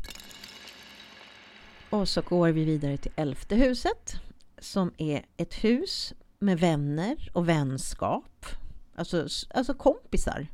Och 1.91 2.09
så 2.09 2.20
går 2.20 2.49
vi 2.49 2.64
vidare 2.64 2.97
till 2.97 3.12
elfte 3.16 3.57
huset 3.57 4.14
som 4.59 4.93
är 4.99 5.25
ett 5.37 5.55
hus 5.55 6.14
med 6.39 6.61
vänner 6.61 7.31
och 7.33 7.49
vänskap. 7.49 8.47
Alltså, 8.95 9.27
alltså 9.51 9.75
kompisar. 9.75 10.47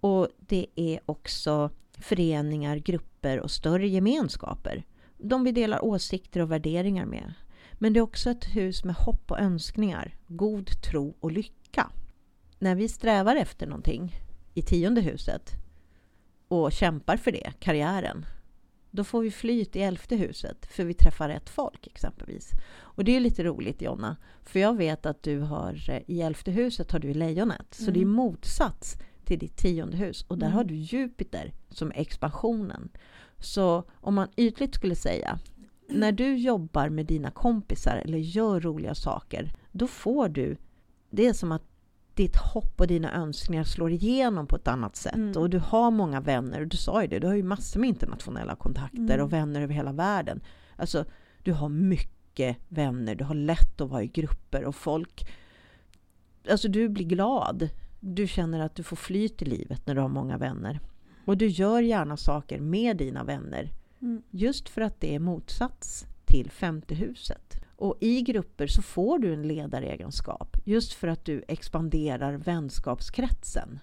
Och 0.00 0.28
det 0.38 0.66
är 0.74 1.00
också 1.06 1.70
föreningar, 1.98 2.76
grupper 2.76 3.40
och 3.40 3.50
större 3.50 3.88
gemenskaper. 3.88 4.84
De 5.18 5.44
vi 5.44 5.52
delar 5.52 5.84
åsikter 5.84 6.40
och 6.40 6.50
värderingar 6.50 7.06
med. 7.06 7.34
Men 7.72 7.92
det 7.92 7.98
är 7.98 8.02
också 8.02 8.30
ett 8.30 8.44
hus 8.44 8.84
med 8.84 8.94
hopp 8.94 9.30
och 9.30 9.40
önskningar, 9.40 10.16
god 10.26 10.82
tro 10.82 11.16
och 11.20 11.32
lycka. 11.32 11.90
När 12.58 12.74
vi 12.74 12.88
strävar 12.88 13.36
efter 13.36 13.66
någonting 13.66 14.14
i 14.54 14.62
tionde 14.62 15.00
huset 15.00 15.52
och 16.48 16.72
kämpar 16.72 17.16
för 17.16 17.32
det, 17.32 17.52
karriären, 17.58 18.26
då 18.96 19.04
får 19.04 19.22
vi 19.22 19.30
flyt 19.30 19.76
i 19.76 19.82
elfte 19.82 20.16
huset, 20.16 20.66
för 20.66 20.84
vi 20.84 20.94
träffar 20.94 21.28
rätt 21.28 21.48
folk 21.48 21.86
exempelvis. 21.86 22.52
Och 22.78 23.04
det 23.04 23.16
är 23.16 23.20
lite 23.20 23.44
roligt 23.44 23.82
Jonna, 23.82 24.16
för 24.42 24.60
jag 24.60 24.76
vet 24.76 25.06
att 25.06 25.22
du 25.22 25.40
har 25.40 25.90
eh, 25.90 26.02
i 26.06 26.22
elfte 26.22 26.50
huset 26.50 26.92
har 26.92 26.98
du 26.98 27.14
lejonet, 27.14 27.66
så 27.74 27.82
mm. 27.82 27.94
det 27.94 28.00
är 28.00 28.02
mm. 28.02 28.14
motsats 28.14 28.96
till 29.24 29.38
ditt 29.38 29.56
tionde 29.56 29.96
hus. 29.96 30.24
Och 30.28 30.38
där 30.38 30.46
mm. 30.46 30.56
har 30.56 30.64
du 30.64 30.74
Jupiter 30.74 31.52
som 31.70 31.92
expansionen. 31.94 32.88
Så 33.38 33.84
om 34.00 34.14
man 34.14 34.28
ytligt 34.36 34.74
skulle 34.74 34.94
säga, 34.94 35.38
när 35.88 36.12
du 36.12 36.36
jobbar 36.36 36.88
med 36.88 37.06
dina 37.06 37.30
kompisar 37.30 37.96
eller 37.96 38.18
gör 38.18 38.60
roliga 38.60 38.94
saker, 38.94 39.52
då 39.72 39.86
får 39.86 40.28
du, 40.28 40.56
det 41.10 41.26
är 41.26 41.32
som 41.32 41.52
att 41.52 41.62
ditt 42.16 42.36
hopp 42.36 42.80
och 42.80 42.86
dina 42.86 43.12
önskningar 43.14 43.64
slår 43.64 43.90
igenom 43.90 44.46
på 44.46 44.56
ett 44.56 44.68
annat 44.68 44.96
sätt. 44.96 45.14
Mm. 45.14 45.36
Och 45.36 45.50
du 45.50 45.58
har 45.58 45.90
många 45.90 46.20
vänner, 46.20 46.64
du 46.64 46.76
sa 46.76 47.02
ju 47.02 47.08
det, 47.08 47.18
du 47.18 47.26
har 47.26 47.34
ju 47.34 47.42
massor 47.42 47.80
med 47.80 47.88
internationella 47.88 48.56
kontakter 48.56 49.14
mm. 49.14 49.20
och 49.20 49.32
vänner 49.32 49.60
över 49.60 49.74
hela 49.74 49.92
världen. 49.92 50.40
Alltså, 50.76 51.04
du 51.42 51.52
har 51.52 51.68
mycket 51.68 52.56
vänner, 52.68 53.14
du 53.14 53.24
har 53.24 53.34
lätt 53.34 53.80
att 53.80 53.90
vara 53.90 54.02
i 54.02 54.06
grupper 54.06 54.64
och 54.64 54.74
folk... 54.74 55.28
Alltså 56.50 56.68
du 56.68 56.88
blir 56.88 57.04
glad. 57.04 57.68
Du 58.00 58.26
känner 58.26 58.60
att 58.60 58.74
du 58.74 58.82
får 58.82 58.96
flyt 58.96 59.42
i 59.42 59.44
livet 59.44 59.86
när 59.86 59.94
du 59.94 60.00
har 60.00 60.08
många 60.08 60.38
vänner. 60.38 60.80
Och 61.24 61.36
du 61.36 61.46
gör 61.46 61.82
gärna 61.82 62.16
saker 62.16 62.60
med 62.60 62.96
dina 62.96 63.24
vänner. 63.24 63.72
Mm. 64.00 64.22
Just 64.30 64.68
för 64.68 64.80
att 64.80 65.00
det 65.00 65.14
är 65.14 65.18
motsats 65.18 66.06
till 66.24 66.50
femte 66.50 66.94
huset. 66.94 67.65
Och 67.76 67.96
i 68.00 68.22
grupper 68.22 68.66
så 68.66 68.82
får 68.82 69.18
du 69.18 69.32
en 69.32 69.48
ledaregenskap 69.48 70.56
just 70.64 70.92
för 70.92 71.08
att 71.08 71.24
du 71.24 71.44
expanderar 71.48 72.32
vänskapskretsen. 72.32 73.78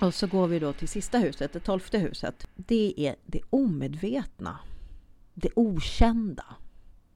Och 0.00 0.14
så 0.14 0.26
går 0.26 0.46
vi 0.46 0.58
då 0.58 0.72
till 0.72 0.88
sista 0.88 1.18
huset, 1.18 1.52
det 1.52 1.60
tolfte 1.60 1.98
huset. 1.98 2.46
Det 2.54 2.94
är 2.96 3.16
det 3.26 3.40
omedvetna, 3.50 4.58
det 5.34 5.50
okända, 5.56 6.44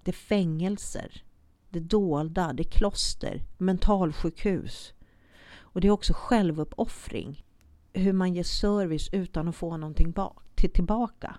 det 0.03 0.13
fängelser, 0.13 1.23
det 1.69 1.81
dolda, 1.81 2.53
det 2.53 2.65
kloster, 2.65 3.43
mentalsjukhus. 3.59 4.93
Och 5.59 5.81
det 5.81 5.89
är 5.89 5.93
också 5.93 6.13
självuppoffring. 6.17 7.45
Hur 7.93 8.13
man 8.13 8.35
ger 8.35 8.43
service 8.43 9.09
utan 9.13 9.49
att 9.49 9.57
få 9.57 9.77
någonting 9.77 10.15
tillbaka 10.55 11.37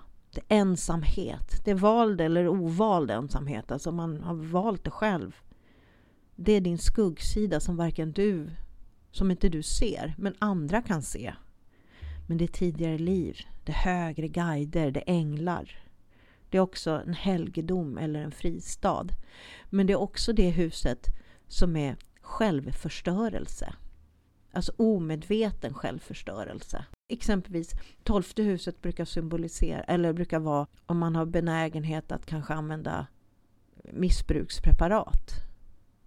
ensamhet. 0.48 1.62
Det 1.66 1.72
är 1.72 1.76
vald 1.76 2.22
eller 2.22 2.48
ovald 2.48 3.12
ensamhet. 3.12 3.72
Alltså 3.72 3.92
man 3.92 4.22
har 4.22 4.34
valt 4.34 4.84
det 4.84 4.92
själv. 4.92 5.36
Det 6.36 6.52
är 6.52 6.62
din 6.62 6.78
skuggsida 6.78 7.60
som 7.60 7.78
varken 7.78 8.12
du, 8.12 8.50
som 9.12 9.32
inte 9.32 9.50
du 9.50 9.64
ser, 9.64 10.16
men 10.18 10.36
andra 10.40 10.82
kan 10.82 11.02
se. 11.02 11.34
Men 12.28 12.38
det 12.38 12.46
är 12.46 12.48
tidigare 12.48 12.98
liv. 12.98 13.38
Det 13.64 13.72
är 13.72 13.76
högre 13.76 14.28
guider, 14.28 14.92
det 14.92 15.00
är 15.00 15.14
änglar. 15.14 15.84
Det 16.50 16.58
är 16.58 16.62
också 16.62 17.02
en 17.08 17.14
helgedom 17.14 17.98
eller 17.98 18.22
en 18.22 18.32
fristad. 18.32 19.08
Men 19.70 19.88
det 19.88 19.94
är 19.94 20.02
också 20.02 20.34
det 20.34 20.50
huset 20.50 21.06
som 21.48 21.76
är 21.76 21.98
självförstörelse. 22.22 23.74
Alltså 24.52 24.72
omedveten 24.78 25.74
självförstörelse. 25.74 26.86
Exempelvis 27.12 27.76
tolfte 28.04 28.44
huset 28.44 28.82
brukar 28.82 29.06
symbolisera, 29.06 29.82
eller 29.82 30.14
brukar 30.14 30.40
vara 30.40 30.68
om 30.86 30.98
man 30.98 31.16
har 31.16 31.26
benägenhet 31.26 32.12
att 32.12 32.26
kanske 32.26 32.54
använda 32.54 33.08
missbrukspreparat. 33.84 35.34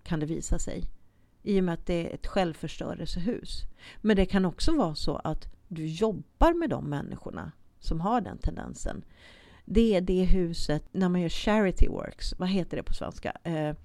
Kan 0.03 0.20
det 0.20 0.26
visa 0.26 0.59
sig. 0.59 0.84
I 1.42 1.61
och 1.61 1.64
med 1.64 1.74
att 1.74 1.86
det 1.86 2.11
är 2.11 2.14
ett 2.14 2.26
självförstörelsehus. 2.26 3.62
Men 4.00 4.16
det 4.16 4.26
kan 4.26 4.44
också 4.44 4.76
vara 4.76 4.94
så 4.94 5.16
att 5.16 5.53
du 5.68 5.86
jobbar 5.86 6.53
med 6.53 6.70
de 6.70 6.84
människorna 6.84 7.53
som 7.78 8.00
har 8.00 8.20
den 8.20 8.38
tendensen. 8.38 9.05
det 9.64 9.94
är 9.94 10.00
det 10.00 10.24
huset 10.24 10.84
när 10.92 11.09
man 11.09 11.20
gör 11.20 11.28
charity 11.28 11.88
works, 11.88 12.34
vad 12.38 12.48
heter 12.48 12.76
det 12.76 12.82
på 12.82 12.94
svenska? 12.94 13.36
Eh, 13.44 13.76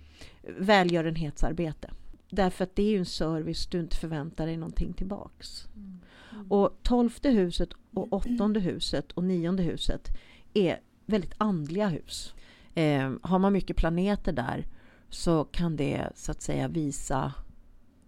välgörenhetsarbete. 0.60 1.92
Därför 2.30 2.64
att 2.64 2.76
det 2.76 2.84
är 2.84 2.90
ju 2.90 2.98
en 2.98 3.06
service 3.06 3.68
du 3.68 3.80
inte 3.80 3.96
förväntar 3.96 4.46
dig 4.46 4.58
någonting 4.58 4.94
tillbaks. 4.94 5.68
Mm. 5.76 6.00
Mm. 6.32 6.52
Och 6.52 6.80
tolfte 6.84 7.30
huset 7.30 7.70
och 7.94 8.14
åttonde 8.14 8.60
huset 8.60 9.12
och 9.12 9.24
nionde 9.24 9.64
huset 9.64 10.08
är 10.54 10.80
väldigt 11.06 11.34
andliga 11.38 11.88
hus. 11.88 12.34
Eh, 12.74 13.12
har 13.22 13.40
man 13.40 13.54
mycket 13.54 13.78
planeter 13.78 14.32
där 14.32 14.66
så 15.10 15.44
kan 15.44 15.76
det 15.76 16.10
så 16.16 16.32
att 16.32 16.42
säga 16.42 16.68
visa 16.68 17.34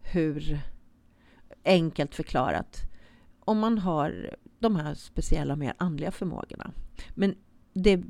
hur 0.02 0.60
enkelt 1.64 2.16
förklarat 2.16 2.82
om 3.40 3.60
man 3.60 3.78
har 3.78 4.36
de 4.60 4.76
här 4.76 4.94
speciella 4.94 5.56
mer 5.56 5.74
andliga 5.78 6.12
förmågorna. 6.12 6.72
Men 7.16 7.36
det 7.74 8.04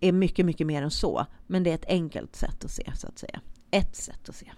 är 0.00 0.12
mycket, 0.12 0.46
mycket 0.46 0.66
mer 0.66 0.82
än 0.82 0.90
så. 0.90 1.26
Men 1.46 1.62
det 1.62 1.70
är 1.70 1.74
ett 1.74 1.88
enkelt 1.88 2.36
sätt 2.36 2.64
att 2.64 2.70
se, 2.70 2.92
så 2.96 3.06
att 3.06 3.18
säga. 3.18 3.40
Ett 3.70 3.96
sätt 3.96 4.28
att 4.28 4.34
se. 4.34 4.52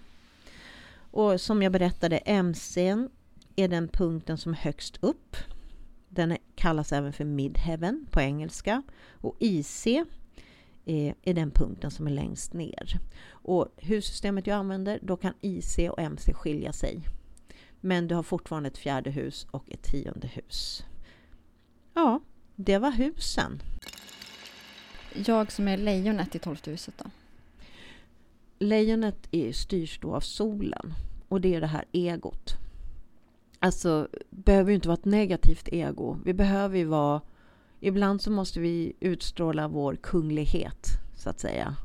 Och 1.19 1.41
som 1.41 1.63
jag 1.63 1.73
berättade, 1.73 2.17
MC 2.19 2.97
är 3.57 3.69
den 3.69 3.89
punkten 3.89 4.39
som 4.39 4.53
är 4.53 4.57
högst 4.57 4.99
upp. 5.01 5.37
Den 6.09 6.37
kallas 6.55 6.93
även 6.93 7.13
för 7.13 7.25
midheaven 7.25 8.07
på 8.11 8.21
engelska. 8.21 8.83
Och 9.11 9.37
IC 9.39 9.87
är, 10.85 11.35
den 11.35 11.51
punkten 11.51 11.91
som 11.91 12.07
är 12.07 12.11
längst 12.11 12.53
ner. 12.53 13.01
Och 13.31 13.69
hussystemet 13.77 14.47
jag 14.47 14.57
använder, 14.57 14.99
då 15.03 15.17
kan 15.17 15.35
IC 15.41 15.79
och 15.91 16.01
MC 16.01 16.35
skilja 16.35 16.73
sig. 16.73 17.03
Men 17.81 18.09
du 18.09 18.15
har 18.15 18.23
fortfarande 18.23 18.67
ett 18.67 18.79
fjärde 18.79 19.11
hus 19.11 19.47
och 19.51 19.73
ett 19.73 19.83
tionde 19.83 20.27
hus. 20.27 20.85
Ja, 21.95 22.21
det 22.57 22.79
var 22.79 22.91
husen. 22.91 23.63
Jag 25.15 25.53
som 25.53 25.69
är 25.69 25.77
lejonet 25.77 26.35
i 26.35 26.39
tolfte 26.39 26.71
huset 26.71 26.95
då? 26.99 27.11
Lejonet 28.59 29.29
är, 29.31 29.53
styrs 29.53 29.99
då 30.01 30.15
av 30.15 30.21
solen 30.21 30.95
och 31.29 31.41
det 31.41 31.55
är 31.55 31.61
det 31.61 31.67
här 31.67 31.85
egot. 31.93 32.57
Alltså, 33.59 34.09
behöver 34.31 34.71
ju 34.71 34.75
inte 34.75 34.89
vara 34.89 34.99
ett 34.99 35.05
negativt 35.05 35.69
ego. 35.73 36.19
Vi 36.25 36.35
behöver 36.35 36.79
ju 36.79 36.85
vara... 36.85 37.21
Ibland 37.81 38.23
så 38.23 38.31
måste 38.31 38.61
vi 38.61 38.93
utstråla 39.01 39.69
vår 39.69 39.97
kunglighet, 39.97 40.87
så 41.17 41.31
att 41.31 41.41
säga. 41.41 41.77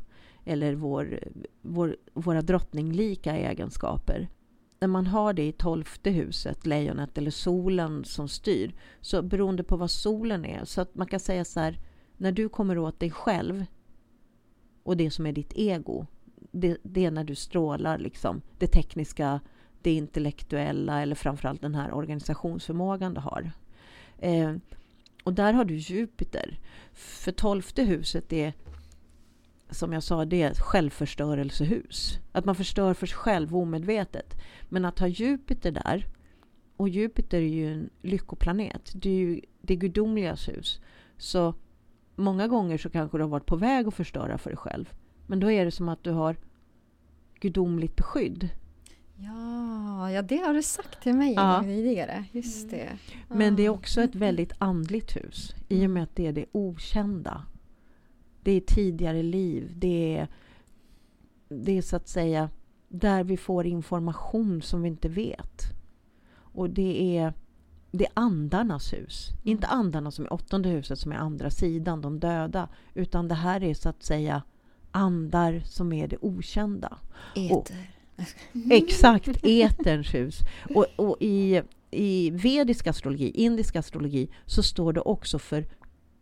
Eller 0.45 0.75
vår, 0.75 1.19
vår, 1.61 1.95
våra 2.13 2.41
drottninglika 2.41 3.37
egenskaper 3.37 4.29
när 4.83 4.87
man 4.87 5.07
har 5.07 5.33
det 5.33 5.47
i 5.47 5.51
tolfte 5.51 6.09
huset, 6.09 6.65
lejonet 6.65 7.17
eller 7.17 7.31
solen 7.31 8.05
som 8.05 8.27
styr, 8.27 8.75
så 9.01 9.21
beroende 9.21 9.63
på 9.63 9.77
vad 9.77 9.91
solen 9.91 10.45
är, 10.45 10.65
så 10.65 10.81
att 10.81 10.95
man 10.95 11.07
kan 11.07 11.19
säga 11.19 11.45
så 11.45 11.59
här, 11.59 11.79
när 12.17 12.31
du 12.31 12.49
kommer 12.49 12.77
åt 12.77 12.99
dig 12.99 13.11
själv 13.11 13.65
och 14.83 14.97
det 14.97 15.11
som 15.11 15.25
är 15.25 15.31
ditt 15.31 15.53
ego, 15.55 16.05
det, 16.51 16.77
det 16.83 17.05
är 17.05 17.11
när 17.11 17.23
du 17.23 17.35
strålar 17.35 17.97
liksom 17.97 18.41
det 18.57 18.67
tekniska, 18.67 19.39
det 19.81 19.93
intellektuella 19.93 21.01
eller 21.01 21.15
framförallt 21.15 21.61
den 21.61 21.75
här 21.75 21.93
organisationsförmågan 21.93 23.13
du 23.13 23.21
har. 23.21 23.51
Eh, 24.17 24.55
och 25.23 25.33
där 25.33 25.53
har 25.53 25.65
du 25.65 25.75
Jupiter. 25.75 26.59
För 26.93 27.31
tolfte 27.31 27.83
huset 27.83 28.33
är 28.33 28.53
som 29.69 29.93
jag 29.93 30.03
sa, 30.03 30.25
det 30.25 30.41
är 30.41 30.51
ett 30.51 30.59
självförstörelsehus. 30.59 32.19
Att 32.31 32.45
man 32.45 32.55
förstör 32.55 32.93
för 32.93 33.07
sig 33.07 33.17
själv 33.17 33.55
omedvetet. 33.55 34.33
Men 34.69 34.85
att 34.85 34.99
ha 34.99 35.07
Jupiter 35.07 35.71
där, 35.71 36.07
och 36.77 36.89
Jupiter 36.89 37.37
är 37.37 37.41
ju 37.41 37.73
en 37.73 37.89
lyckoplanet, 38.01 38.91
det 38.95 39.09
är 39.09 39.13
ju 39.13 39.41
det 39.61 39.75
gudomligas 39.75 40.49
hus. 40.49 40.79
Så 41.17 41.53
många 42.15 42.47
gånger 42.47 42.77
så 42.77 42.89
kanske 42.89 43.17
du 43.17 43.23
har 43.23 43.29
varit 43.29 43.45
på 43.45 43.55
väg 43.55 43.87
att 43.87 43.93
förstöra 43.93 44.37
för 44.37 44.49
dig 44.49 44.57
själv. 44.57 44.93
Men 45.25 45.39
då 45.39 45.51
är 45.51 45.65
det 45.65 45.71
som 45.71 45.89
att 45.89 46.03
du 46.03 46.11
har 46.11 46.35
gudomligt 47.39 47.95
beskydd. 47.95 48.49
Ja, 49.15 50.11
ja 50.11 50.21
det 50.21 50.37
har 50.37 50.53
du 50.53 50.63
sagt 50.63 51.03
till 51.03 51.13
mig 51.13 51.33
ja. 51.33 51.61
tidigare. 51.63 52.25
Just 52.31 52.69
det. 52.69 52.89
Men 53.27 53.55
det 53.55 53.63
är 53.63 53.69
också 53.69 54.01
ett 54.01 54.15
väldigt 54.15 54.53
andligt 54.57 55.15
hus 55.15 55.55
i 55.69 55.85
och 55.85 55.89
med 55.89 56.03
att 56.03 56.15
det 56.15 56.27
är 56.27 56.33
det 56.33 56.45
okända. 56.51 57.45
Det 58.43 58.51
är 58.51 58.61
tidigare 58.61 59.23
liv. 59.23 59.73
Det 59.75 60.17
är, 60.17 60.27
det 61.49 61.77
är 61.77 61.81
så 61.81 61.95
att 61.95 62.07
säga 62.07 62.49
där 62.87 63.23
vi 63.23 63.37
får 63.37 63.65
information 63.65 64.61
som 64.61 64.81
vi 64.81 64.87
inte 64.87 65.09
vet. 65.09 65.61
Och 66.35 66.69
det 66.69 67.17
är, 67.17 67.33
det 67.91 68.05
är 68.05 68.11
andarnas 68.13 68.93
hus. 68.93 69.29
Mm. 69.29 69.41
Inte 69.43 69.67
andarna 69.67 70.11
som 70.11 70.25
är 70.25 70.33
åttonde 70.33 70.69
huset 70.69 70.99
som 70.99 71.11
är 71.11 71.15
andra 71.15 71.49
sidan, 71.49 72.01
de 72.01 72.19
döda. 72.19 72.69
Utan 72.93 73.27
det 73.27 73.35
här 73.35 73.63
är 73.63 73.73
så 73.73 73.89
att 73.89 74.03
säga 74.03 74.43
andar 74.93 75.61
som 75.65 75.93
är 75.93 76.07
det 76.07 76.17
okända. 76.21 76.97
Eter. 77.35 77.55
Och, 77.55 77.71
exakt, 78.71 79.29
eterns 79.43 80.13
hus. 80.13 80.39
Och, 80.75 80.85
och 80.95 81.17
i, 81.19 81.61
i 81.91 82.29
vedisk 82.29 82.87
astrologi, 82.87 83.29
indisk 83.29 83.75
astrologi, 83.75 84.29
så 84.45 84.63
står 84.63 84.93
det 84.93 85.01
också 85.01 85.39
för 85.39 85.65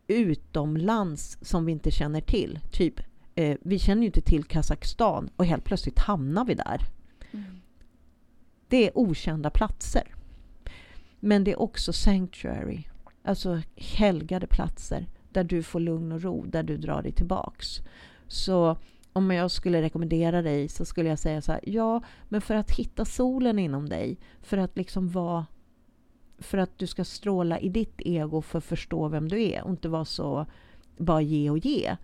utomlands 0.08 1.38
som 1.42 1.66
vi 1.66 1.72
inte 1.72 1.92
känner 1.92 2.22
till. 2.22 2.60
Typ, 2.72 3.00
eh, 3.36 3.58
vi 3.62 3.80
känner 3.80 4.02
ju 4.02 4.06
inte 4.06 4.22
till 4.22 4.44
Kazakstan 4.44 5.30
och 5.36 5.46
helt 5.46 5.64
plötsligt 5.64 6.00
hamnar 6.00 6.46
vi 6.46 6.54
där. 6.54 6.82
Mm. 7.32 7.62
Det 8.68 8.88
är 8.88 8.98
okända 8.98 9.50
platser. 9.50 10.16
Men 11.20 11.44
det 11.44 11.52
är 11.52 11.62
också 11.62 11.94
sanctuary, 11.94 12.84
alltså 13.24 13.62
helgade 13.76 14.48
platser 14.48 15.08
där 15.30 15.44
du 15.44 15.64
får 15.64 15.80
lugn 15.80 16.12
och 16.12 16.22
ro, 16.22 16.46
där 16.46 16.64
du 16.64 16.78
drar 16.78 17.02
dig 17.02 17.12
tillbaks. 17.12 17.82
Så 18.32 18.78
om 19.14 19.32
jag 19.32 19.52
skulle 19.52 19.82
rekommendera 19.82 20.42
dig 20.42 20.68
så 20.68 20.86
skulle 20.86 21.10
jag 21.10 21.20
säga 21.20 21.42
så 21.42 21.52
här, 21.52 21.62
ja, 21.64 22.04
men 22.30 22.42
för 22.42 22.56
att 22.56 22.72
hitta 22.72 23.06
solen 23.06 23.60
inom 23.60 23.90
dig, 23.90 24.20
för 24.42 24.58
att 24.58 24.78
liksom 24.78 25.10
vara 25.10 25.46
för 26.38 26.58
att 26.58 26.80
du 26.80 26.88
ska 26.88 27.04
stråla 27.04 27.60
i 27.60 27.70
ditt 27.70 28.02
ego 28.02 28.42
för 28.42 28.58
att 28.58 28.64
förstå 28.64 29.08
vem 29.08 29.28
du 29.28 29.42
är 29.42 29.64
och 29.64 29.70
inte 29.70 29.90
vara 29.90 30.06
så 30.06 30.46
bara 30.98 31.22
ge 31.22 31.50
och 31.50 31.58
ge. 31.58 31.96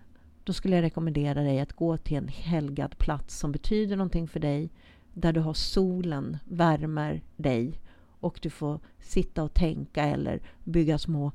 Då 0.44 0.52
skulle 0.52 0.76
jag 0.76 0.82
rekommendera 0.82 1.42
dig 1.42 1.60
att 1.60 1.72
gå 1.72 1.96
till 1.96 2.16
en 2.16 2.28
helgad 2.28 2.98
plats 2.98 3.38
som 3.38 3.52
betyder 3.52 3.96
någonting 3.96 4.28
för 4.28 4.40
dig. 4.40 4.70
Där 5.14 5.32
du 5.32 5.40
har 5.40 5.54
solen 5.54 6.38
värmer 6.44 7.22
dig 7.36 7.80
och 8.20 8.38
du 8.42 8.50
får 8.50 8.80
sitta 8.98 9.42
och 9.42 9.54
tänka 9.54 10.04
eller 10.04 10.42
bygga 10.64 10.98
små 10.98 11.32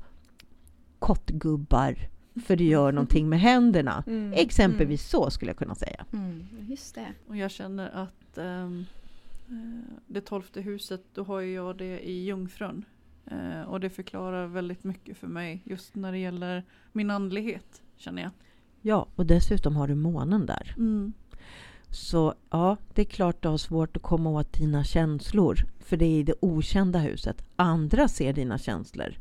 kottgubbar 0.98 2.13
för 2.42 2.56
du 2.56 2.64
gör 2.64 2.92
någonting 2.92 3.28
med 3.28 3.40
händerna. 3.40 4.04
Mm, 4.06 4.32
Exempelvis 4.32 5.14
mm. 5.14 5.22
så 5.24 5.30
skulle 5.30 5.48
jag 5.50 5.58
kunna 5.58 5.74
säga. 5.74 6.04
Mm, 6.12 6.46
just 6.68 6.94
det. 6.94 7.12
Och 7.28 7.36
jag 7.36 7.50
känner 7.50 7.90
att 7.90 8.38
um, 8.38 8.86
det 10.06 10.20
tolfte 10.20 10.60
huset, 10.60 11.04
då 11.14 11.24
har 11.24 11.40
jag 11.40 11.76
det 11.76 12.08
i 12.08 12.24
Jungfrun. 12.24 12.84
Eh, 13.26 13.62
och 13.62 13.80
det 13.80 13.90
förklarar 13.90 14.46
väldigt 14.46 14.84
mycket 14.84 15.16
för 15.16 15.26
mig 15.26 15.62
just 15.64 15.94
när 15.94 16.12
det 16.12 16.18
gäller 16.18 16.64
min 16.92 17.10
andlighet 17.10 17.82
känner 17.96 18.22
jag. 18.22 18.30
Ja, 18.80 19.06
och 19.14 19.26
dessutom 19.26 19.76
har 19.76 19.88
du 19.88 19.94
månen 19.94 20.46
där. 20.46 20.74
Mm. 20.76 21.12
Så 21.90 22.34
ja, 22.50 22.76
det 22.94 23.02
är 23.02 23.06
klart 23.06 23.42
du 23.42 23.48
har 23.48 23.58
svårt 23.58 23.96
att 23.96 24.02
komma 24.02 24.30
åt 24.30 24.52
dina 24.52 24.84
känslor. 24.84 25.58
För 25.80 25.96
det 25.96 26.04
är 26.04 26.18
i 26.18 26.22
det 26.22 26.34
okända 26.40 26.98
huset. 26.98 27.44
Andra 27.56 28.08
ser 28.08 28.32
dina 28.32 28.58
känslor. 28.58 29.14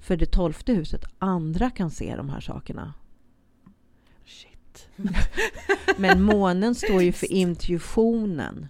För 0.00 0.16
det 0.16 0.26
tolfte 0.26 0.72
huset, 0.72 1.04
andra 1.18 1.70
kan 1.70 1.90
se 1.90 2.16
de 2.16 2.28
här 2.28 2.40
sakerna. 2.40 2.94
Shit. 4.24 4.88
Men 5.96 6.22
månen 6.22 6.74
står 6.74 7.02
ju 7.02 7.12
för 7.12 7.32
intuitionen. 7.32 8.68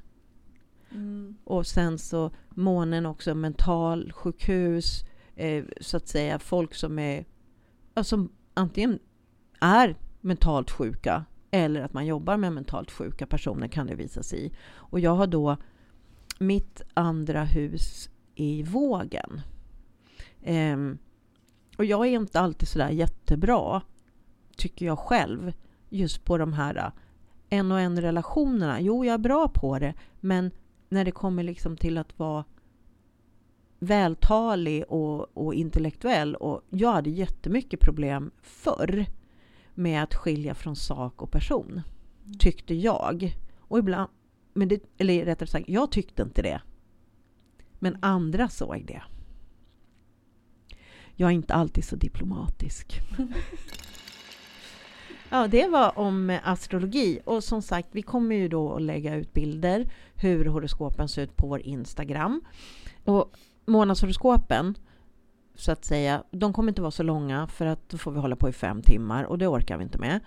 Mm. 0.91 1.37
Och 1.45 1.67
sen 1.67 1.99
så 1.99 2.31
månen 2.51 3.07
också 3.07 3.35
mentalsjukhus, 3.35 5.05
eh, 5.37 5.65
så 5.81 5.97
att 5.97 6.09
säga 6.09 6.39
folk 6.39 6.75
som 6.75 6.99
är 6.99 7.25
alltså, 7.95 8.29
antingen 8.55 8.99
är 9.61 9.97
mentalt 10.21 10.71
sjuka 10.71 11.25
eller 11.51 11.83
att 11.83 11.93
man 11.93 12.07
jobbar 12.07 12.37
med 12.37 12.53
mentalt 12.53 12.91
sjuka 12.91 13.27
personer 13.27 13.69
kan 13.69 13.87
det 13.87 13.95
visa 13.95 14.23
sig 14.23 14.47
i. 14.47 14.53
Och 14.69 15.01
jag 15.01 15.15
har 15.15 15.27
då 15.27 15.57
mitt 16.39 16.83
andra 16.95 17.45
hus 17.45 18.11
i 18.35 18.63
vågen. 18.63 19.41
Eh, 20.43 20.77
och 21.79 21.85
jag 21.85 22.07
är 22.07 22.11
inte 22.11 22.41
alltid 22.41 22.69
sådär 22.69 22.91
jättebra, 22.91 23.83
tycker 24.57 24.87
jag 24.87 24.99
själv, 24.99 25.53
just 25.89 26.25
på 26.25 26.39
de 26.39 26.53
här 26.53 26.93
en 27.49 27.73
och 27.73 27.81
en 27.81 28.01
relationerna. 28.01 28.81
Jo, 28.81 29.05
jag 29.05 29.15
är 29.15 29.19
bra 29.19 29.49
på 29.49 29.79
det, 29.79 29.95
men 30.21 30.51
när 30.89 31.05
det 31.05 31.11
kommer 31.11 31.43
liksom 31.43 31.77
till 31.77 31.99
att 31.99 32.19
vara 32.19 32.45
vältalig 33.79 34.85
och, 34.89 35.37
och 35.37 35.55
intellektuell. 35.55 36.35
Och 36.35 36.63
jag 36.71 36.93
hade 36.93 37.11
jättemycket 37.11 37.81
problem 37.81 38.31
förr 38.43 39.07
med 39.75 40.03
att 40.03 40.15
skilja 40.15 40.55
från 40.55 40.77
sak 40.77 41.23
och 41.23 41.31
person, 41.31 41.81
tyckte 42.39 42.75
jag. 42.75 43.37
Och 43.59 43.79
ibland, 43.79 44.11
men 44.53 44.69
det, 44.69 44.83
eller 44.99 45.25
rättare 45.25 45.49
sagt, 45.49 45.69
jag 45.69 45.93
tyckte 45.93 46.23
inte 46.23 46.43
det. 46.43 46.61
Men 47.79 47.99
andra 48.01 48.49
såg 48.49 48.85
det. 48.87 49.03
Jag 51.21 51.31
är 51.31 51.35
inte 51.35 51.55
alltid 51.55 51.85
så 51.85 51.97
diplomatisk. 51.97 53.01
Ja, 55.31 55.49
det 55.49 55.67
var 55.67 55.99
om 55.99 56.31
eh, 56.31 56.41
astrologi. 56.45 57.21
Och 57.25 57.45
som 57.45 57.63
sagt, 57.63 57.89
vi 57.93 58.03
kommer 58.03 58.37
ju 58.37 58.49
då 58.49 58.75
att 58.75 58.83
lägga 58.83 59.15
ut 59.15 59.33
bilder 59.33 59.91
hur 60.15 60.45
horoskopen 60.45 61.09
ser 61.09 61.23
ut 61.23 61.37
på 61.37 61.47
vår 61.47 61.61
Instagram. 61.61 62.41
Och 63.05 63.33
månadshoroskopen, 63.67 64.75
så 65.55 65.73
att 65.73 65.85
säga, 65.85 66.23
de 66.31 66.53
kommer 66.53 66.69
inte 66.69 66.83
vara 66.83 66.91
så 66.91 67.03
långa 67.03 67.47
för 67.47 67.67
att 67.67 67.89
då 67.89 67.99
får 67.99 68.13
vi 68.13 68.21
hålla 68.21 68.37
på 68.37 68.49
i 68.49 68.53
fem 68.53 68.83
timmar 68.83 69.25
och 69.25 69.39
det 69.39 69.47
orkar 69.47 69.77
vi 69.77 69.85
inte 69.85 69.99
med. 69.99 70.21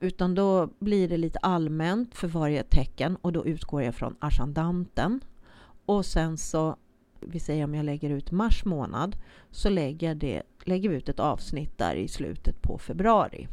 Utan 0.00 0.34
då 0.34 0.68
blir 0.78 1.08
det 1.08 1.16
lite 1.16 1.38
allmänt 1.38 2.14
för 2.14 2.28
varje 2.28 2.62
tecken 2.62 3.16
och 3.16 3.32
då 3.32 3.46
utgår 3.46 3.82
jag 3.82 3.94
från 3.94 4.16
ascendanten. 4.18 5.20
Och 5.86 6.06
sen 6.06 6.38
så, 6.38 6.76
vi 7.20 7.40
säger 7.40 7.64
om 7.64 7.74
jag 7.74 7.84
lägger 7.84 8.10
ut 8.10 8.30
mars 8.30 8.64
månad, 8.64 9.16
så 9.50 9.68
lägger, 9.68 10.14
det, 10.14 10.42
lägger 10.64 10.88
vi 10.88 10.96
ut 10.96 11.08
ett 11.08 11.20
avsnitt 11.20 11.78
där 11.78 11.94
i 11.94 12.08
slutet 12.08 12.62
på 12.62 12.78
februari. 12.78 13.48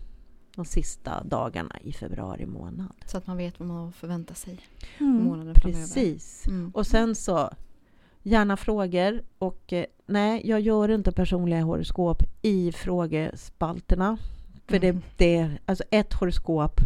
De 0.55 0.65
sista 0.65 1.23
dagarna 1.23 1.75
i 1.83 1.93
februari 1.93 2.45
månad. 2.45 2.93
Så 3.05 3.17
att 3.17 3.27
man 3.27 3.37
vet 3.37 3.59
vad 3.59 3.67
man 3.67 3.91
förväntar 3.91 4.35
sig 4.35 4.59
mm, 4.99 5.23
månaden 5.23 5.53
Precis. 5.53 6.47
Mm. 6.47 6.71
Och 6.73 6.87
sen 6.87 7.15
så 7.15 7.49
Gärna 8.27 8.57
frågor 8.57 9.23
och 9.37 9.73
eh, 9.73 9.85
nej, 10.05 10.41
jag 10.45 10.59
gör 10.59 10.89
inte 10.89 11.11
personliga 11.11 11.61
horoskop 11.61 12.23
i 12.41 12.71
frågespalterna. 12.71 14.17
För 14.67 14.75
mm. 14.75 15.01
det, 15.17 15.25
det, 15.25 15.51
alltså 15.65 15.83
ett 15.91 16.13
horoskop, 16.13 16.81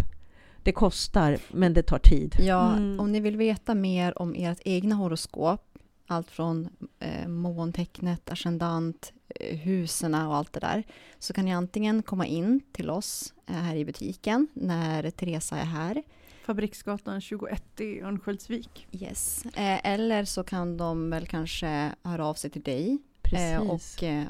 det 0.64 0.72
kostar, 0.72 1.38
men 1.52 1.74
det 1.74 1.84
tar 1.84 2.00
tid. 2.00 2.36
Ja, 2.40 2.74
mm. 2.74 3.00
om 3.00 3.12
ni 3.12 3.20
vill 3.20 3.38
veta 3.38 3.76
mer 3.76 4.22
om 4.22 4.36
ert 4.38 4.60
egna 4.66 4.96
horoskop, 4.96 5.69
allt 6.12 6.32
från 6.32 6.70
eh, 7.00 7.28
måntecknet, 7.28 8.30
ascendant, 8.30 9.14
eh, 9.36 9.58
husen 9.58 10.16
och 10.16 10.36
allt 10.36 10.54
det 10.54 10.60
där, 10.60 10.84
så 11.20 11.34
kan 11.34 11.46
ni 11.46 11.54
antingen 11.54 12.04
komma 12.04 12.26
in 12.26 12.62
till 12.72 12.90
oss 12.90 13.34
eh, 13.48 13.56
här 13.56 13.76
i 13.76 13.86
butiken 13.86 14.48
när 14.54 15.12
Teresa 15.12 15.58
är 15.58 15.66
här, 15.66 16.04
Fabriksgatan 16.50 17.22
21 17.22 17.82
i 17.82 18.02
Örnsköldsvik. 18.02 18.88
Yes. 18.92 19.46
Eh, 19.46 19.88
eller 19.88 20.26
så 20.26 20.44
kan 20.44 20.78
de 20.78 21.10
väl 21.10 21.28
kanske 21.28 21.92
höra 22.04 22.26
av 22.26 22.34
sig 22.34 22.50
till 22.50 22.62
dig 22.62 22.98
eh, 23.34 23.70
och 23.70 23.82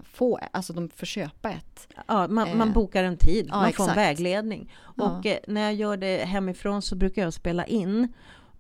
få, 0.04 0.40
alltså 0.52 0.74
de 0.74 0.90
får 0.90 1.06
köpa 1.06 1.50
ett. 1.50 1.88
Ja, 2.08 2.28
man, 2.28 2.58
man 2.58 2.74
bokar 2.74 3.04
en 3.04 3.18
tid, 3.18 3.46
ja, 3.50 3.56
man 3.56 3.70
exakt. 3.70 3.78
får 3.78 3.90
en 3.90 3.96
vägledning. 3.96 4.74
Och 4.80 5.26
ja. 5.26 5.40
när 5.48 5.62
jag 5.62 5.74
gör 5.74 5.98
det 5.98 6.26
hemifrån 6.26 6.82
så 6.82 6.96
brukar 6.96 7.22
jag 7.22 7.34
spela 7.34 7.66
in 7.66 8.14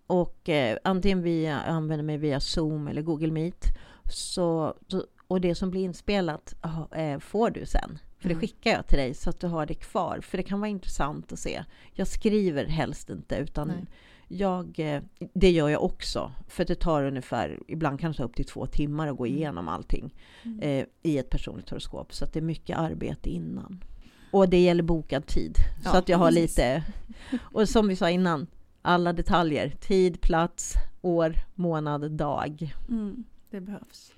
och 0.09 0.49
eh, 0.49 0.77
antingen 0.83 1.21
via, 1.21 1.59
använder 1.59 2.03
mig 2.03 2.17
via 2.17 2.39
Zoom 2.39 2.87
eller 2.87 3.01
Google 3.01 3.31
Meet. 3.31 3.65
Så, 4.11 4.73
och 5.27 5.41
det 5.41 5.55
som 5.55 5.71
blir 5.71 5.83
inspelat 5.83 6.55
eh, 6.95 7.19
får 7.19 7.49
du 7.49 7.65
sen. 7.65 7.99
För 8.17 8.29
det 8.29 8.33
mm. 8.33 8.41
skickar 8.41 8.71
jag 8.71 8.87
till 8.87 8.97
dig 8.97 9.13
så 9.13 9.29
att 9.29 9.39
du 9.39 9.47
har 9.47 9.65
det 9.65 9.73
kvar. 9.73 10.19
För 10.21 10.37
det 10.37 10.43
kan 10.43 10.59
vara 10.59 10.69
intressant 10.69 11.31
att 11.31 11.39
se. 11.39 11.63
Jag 11.93 12.07
skriver 12.07 12.65
helst 12.65 13.09
inte 13.09 13.35
utan 13.35 13.67
Nej. 13.67 13.85
jag, 14.27 14.79
eh, 14.79 15.01
det 15.33 15.51
gör 15.51 15.69
jag 15.69 15.83
också. 15.83 16.31
För 16.47 16.65
det 16.65 16.75
tar 16.75 17.03
ungefär, 17.03 17.59
ibland 17.67 17.99
kan 17.99 18.11
det 18.11 18.17
ta 18.17 18.23
upp 18.23 18.35
till 18.35 18.45
två 18.45 18.65
timmar 18.65 19.07
att 19.07 19.17
gå 19.17 19.25
mm. 19.25 19.37
igenom 19.37 19.67
allting 19.67 20.15
mm. 20.43 20.59
eh, 20.59 20.85
i 21.01 21.17
ett 21.17 21.29
personligt 21.29 21.69
horoskop. 21.69 22.13
Så 22.13 22.25
att 22.25 22.33
det 22.33 22.39
är 22.39 22.43
mycket 22.43 22.77
arbete 22.77 23.29
innan. 23.29 23.83
Och 24.31 24.49
det 24.49 24.59
gäller 24.59 24.83
bokad 24.83 25.25
tid. 25.25 25.55
Ja, 25.83 25.91
så 25.91 25.97
att 25.97 26.09
jag 26.09 26.17
har 26.17 26.31
precis. 26.31 26.57
lite, 26.57 26.83
och 27.43 27.69
som 27.69 27.87
vi 27.87 27.95
sa 27.95 28.09
innan, 28.09 28.47
alla 28.81 29.13
detaljer. 29.13 29.69
Tid, 29.69 30.21
plats, 30.21 30.73
år, 31.01 31.35
månad, 31.55 32.11
dag. 32.11 32.75
Mm, 32.89 33.23
det 33.49 33.61
behövs. 33.61 34.13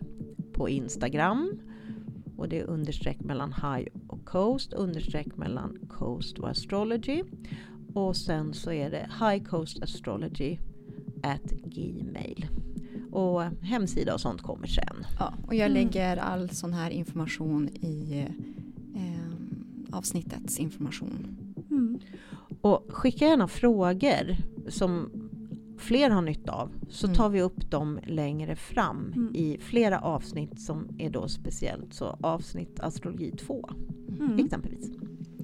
på 0.53 0.69
Instagram. 0.69 1.59
Och 2.38 2.49
det 2.49 2.60
är 2.60 2.64
understreck 2.64 3.19
mellan 3.19 3.53
High 3.53 3.88
och 4.07 4.26
Coast, 4.26 4.73
understreck 4.73 5.38
mellan 5.38 5.80
Coast 5.89 6.39
och 6.39 6.49
Astrology. 6.49 7.23
Och 7.93 8.15
sen 8.15 8.53
så 8.53 8.72
är 8.72 8.91
det 8.91 9.10
High 9.19 9.43
Coast 9.43 9.84
Astrology 9.84 10.57
at 11.23 11.51
Gmail. 11.51 12.47
Och 13.11 13.43
hemsida 13.43 14.14
och 14.14 14.22
sånt 14.22 14.41
kommer 14.41 14.68
sen. 14.68 15.05
Ja, 15.19 15.34
och 15.47 15.55
jag 15.55 15.72
mm. 15.72 15.73
lägger 15.73 16.18
all 16.18 16.49
sån 16.49 16.73
här 16.73 16.89
information 16.89 17.69
i 17.69 18.27
eh, 18.95 19.95
avsnittets 19.97 20.60
information. 20.60 21.38
Mm. 21.72 21.99
Och 22.61 22.85
skicka 22.89 23.26
gärna 23.26 23.47
frågor 23.47 24.35
som 24.69 25.10
fler 25.84 26.10
har 26.10 26.22
nytta 26.22 26.51
av 26.51 26.72
så 26.89 27.07
mm. 27.07 27.18
tar 27.18 27.30
vi 27.30 27.41
upp 27.41 27.72
dem 27.72 27.99
längre 28.05 28.55
fram 28.55 29.14
mm. 29.15 29.35
i 29.35 29.57
flera 29.61 29.99
avsnitt 29.99 30.61
som 30.61 30.88
är 30.97 31.10
då 31.10 31.27
speciellt 31.27 31.93
så 31.93 32.18
avsnitt 32.22 32.80
astrologi 32.80 33.31
2 33.31 33.69
mm. 34.19 34.45
exempelvis. 34.45 34.91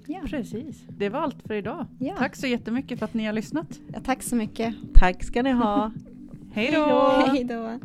Ja. 0.07 0.19
Precis. 0.25 0.83
Det 0.97 1.09
var 1.09 1.19
allt 1.19 1.41
för 1.45 1.53
idag. 1.53 1.85
Ja. 1.99 2.15
Tack 2.17 2.35
så 2.35 2.47
jättemycket 2.47 2.99
för 2.99 3.05
att 3.05 3.13
ni 3.13 3.25
har 3.25 3.33
lyssnat. 3.33 3.79
Ja, 3.93 3.99
tack 4.05 4.23
så 4.23 4.35
mycket. 4.35 4.75
Tack 4.93 5.23
ska 5.23 5.43
ni 5.43 5.51
ha. 5.51 5.91
Hej 6.53 6.71
då! 6.71 7.23
Hej 7.27 7.43
då! 7.43 7.79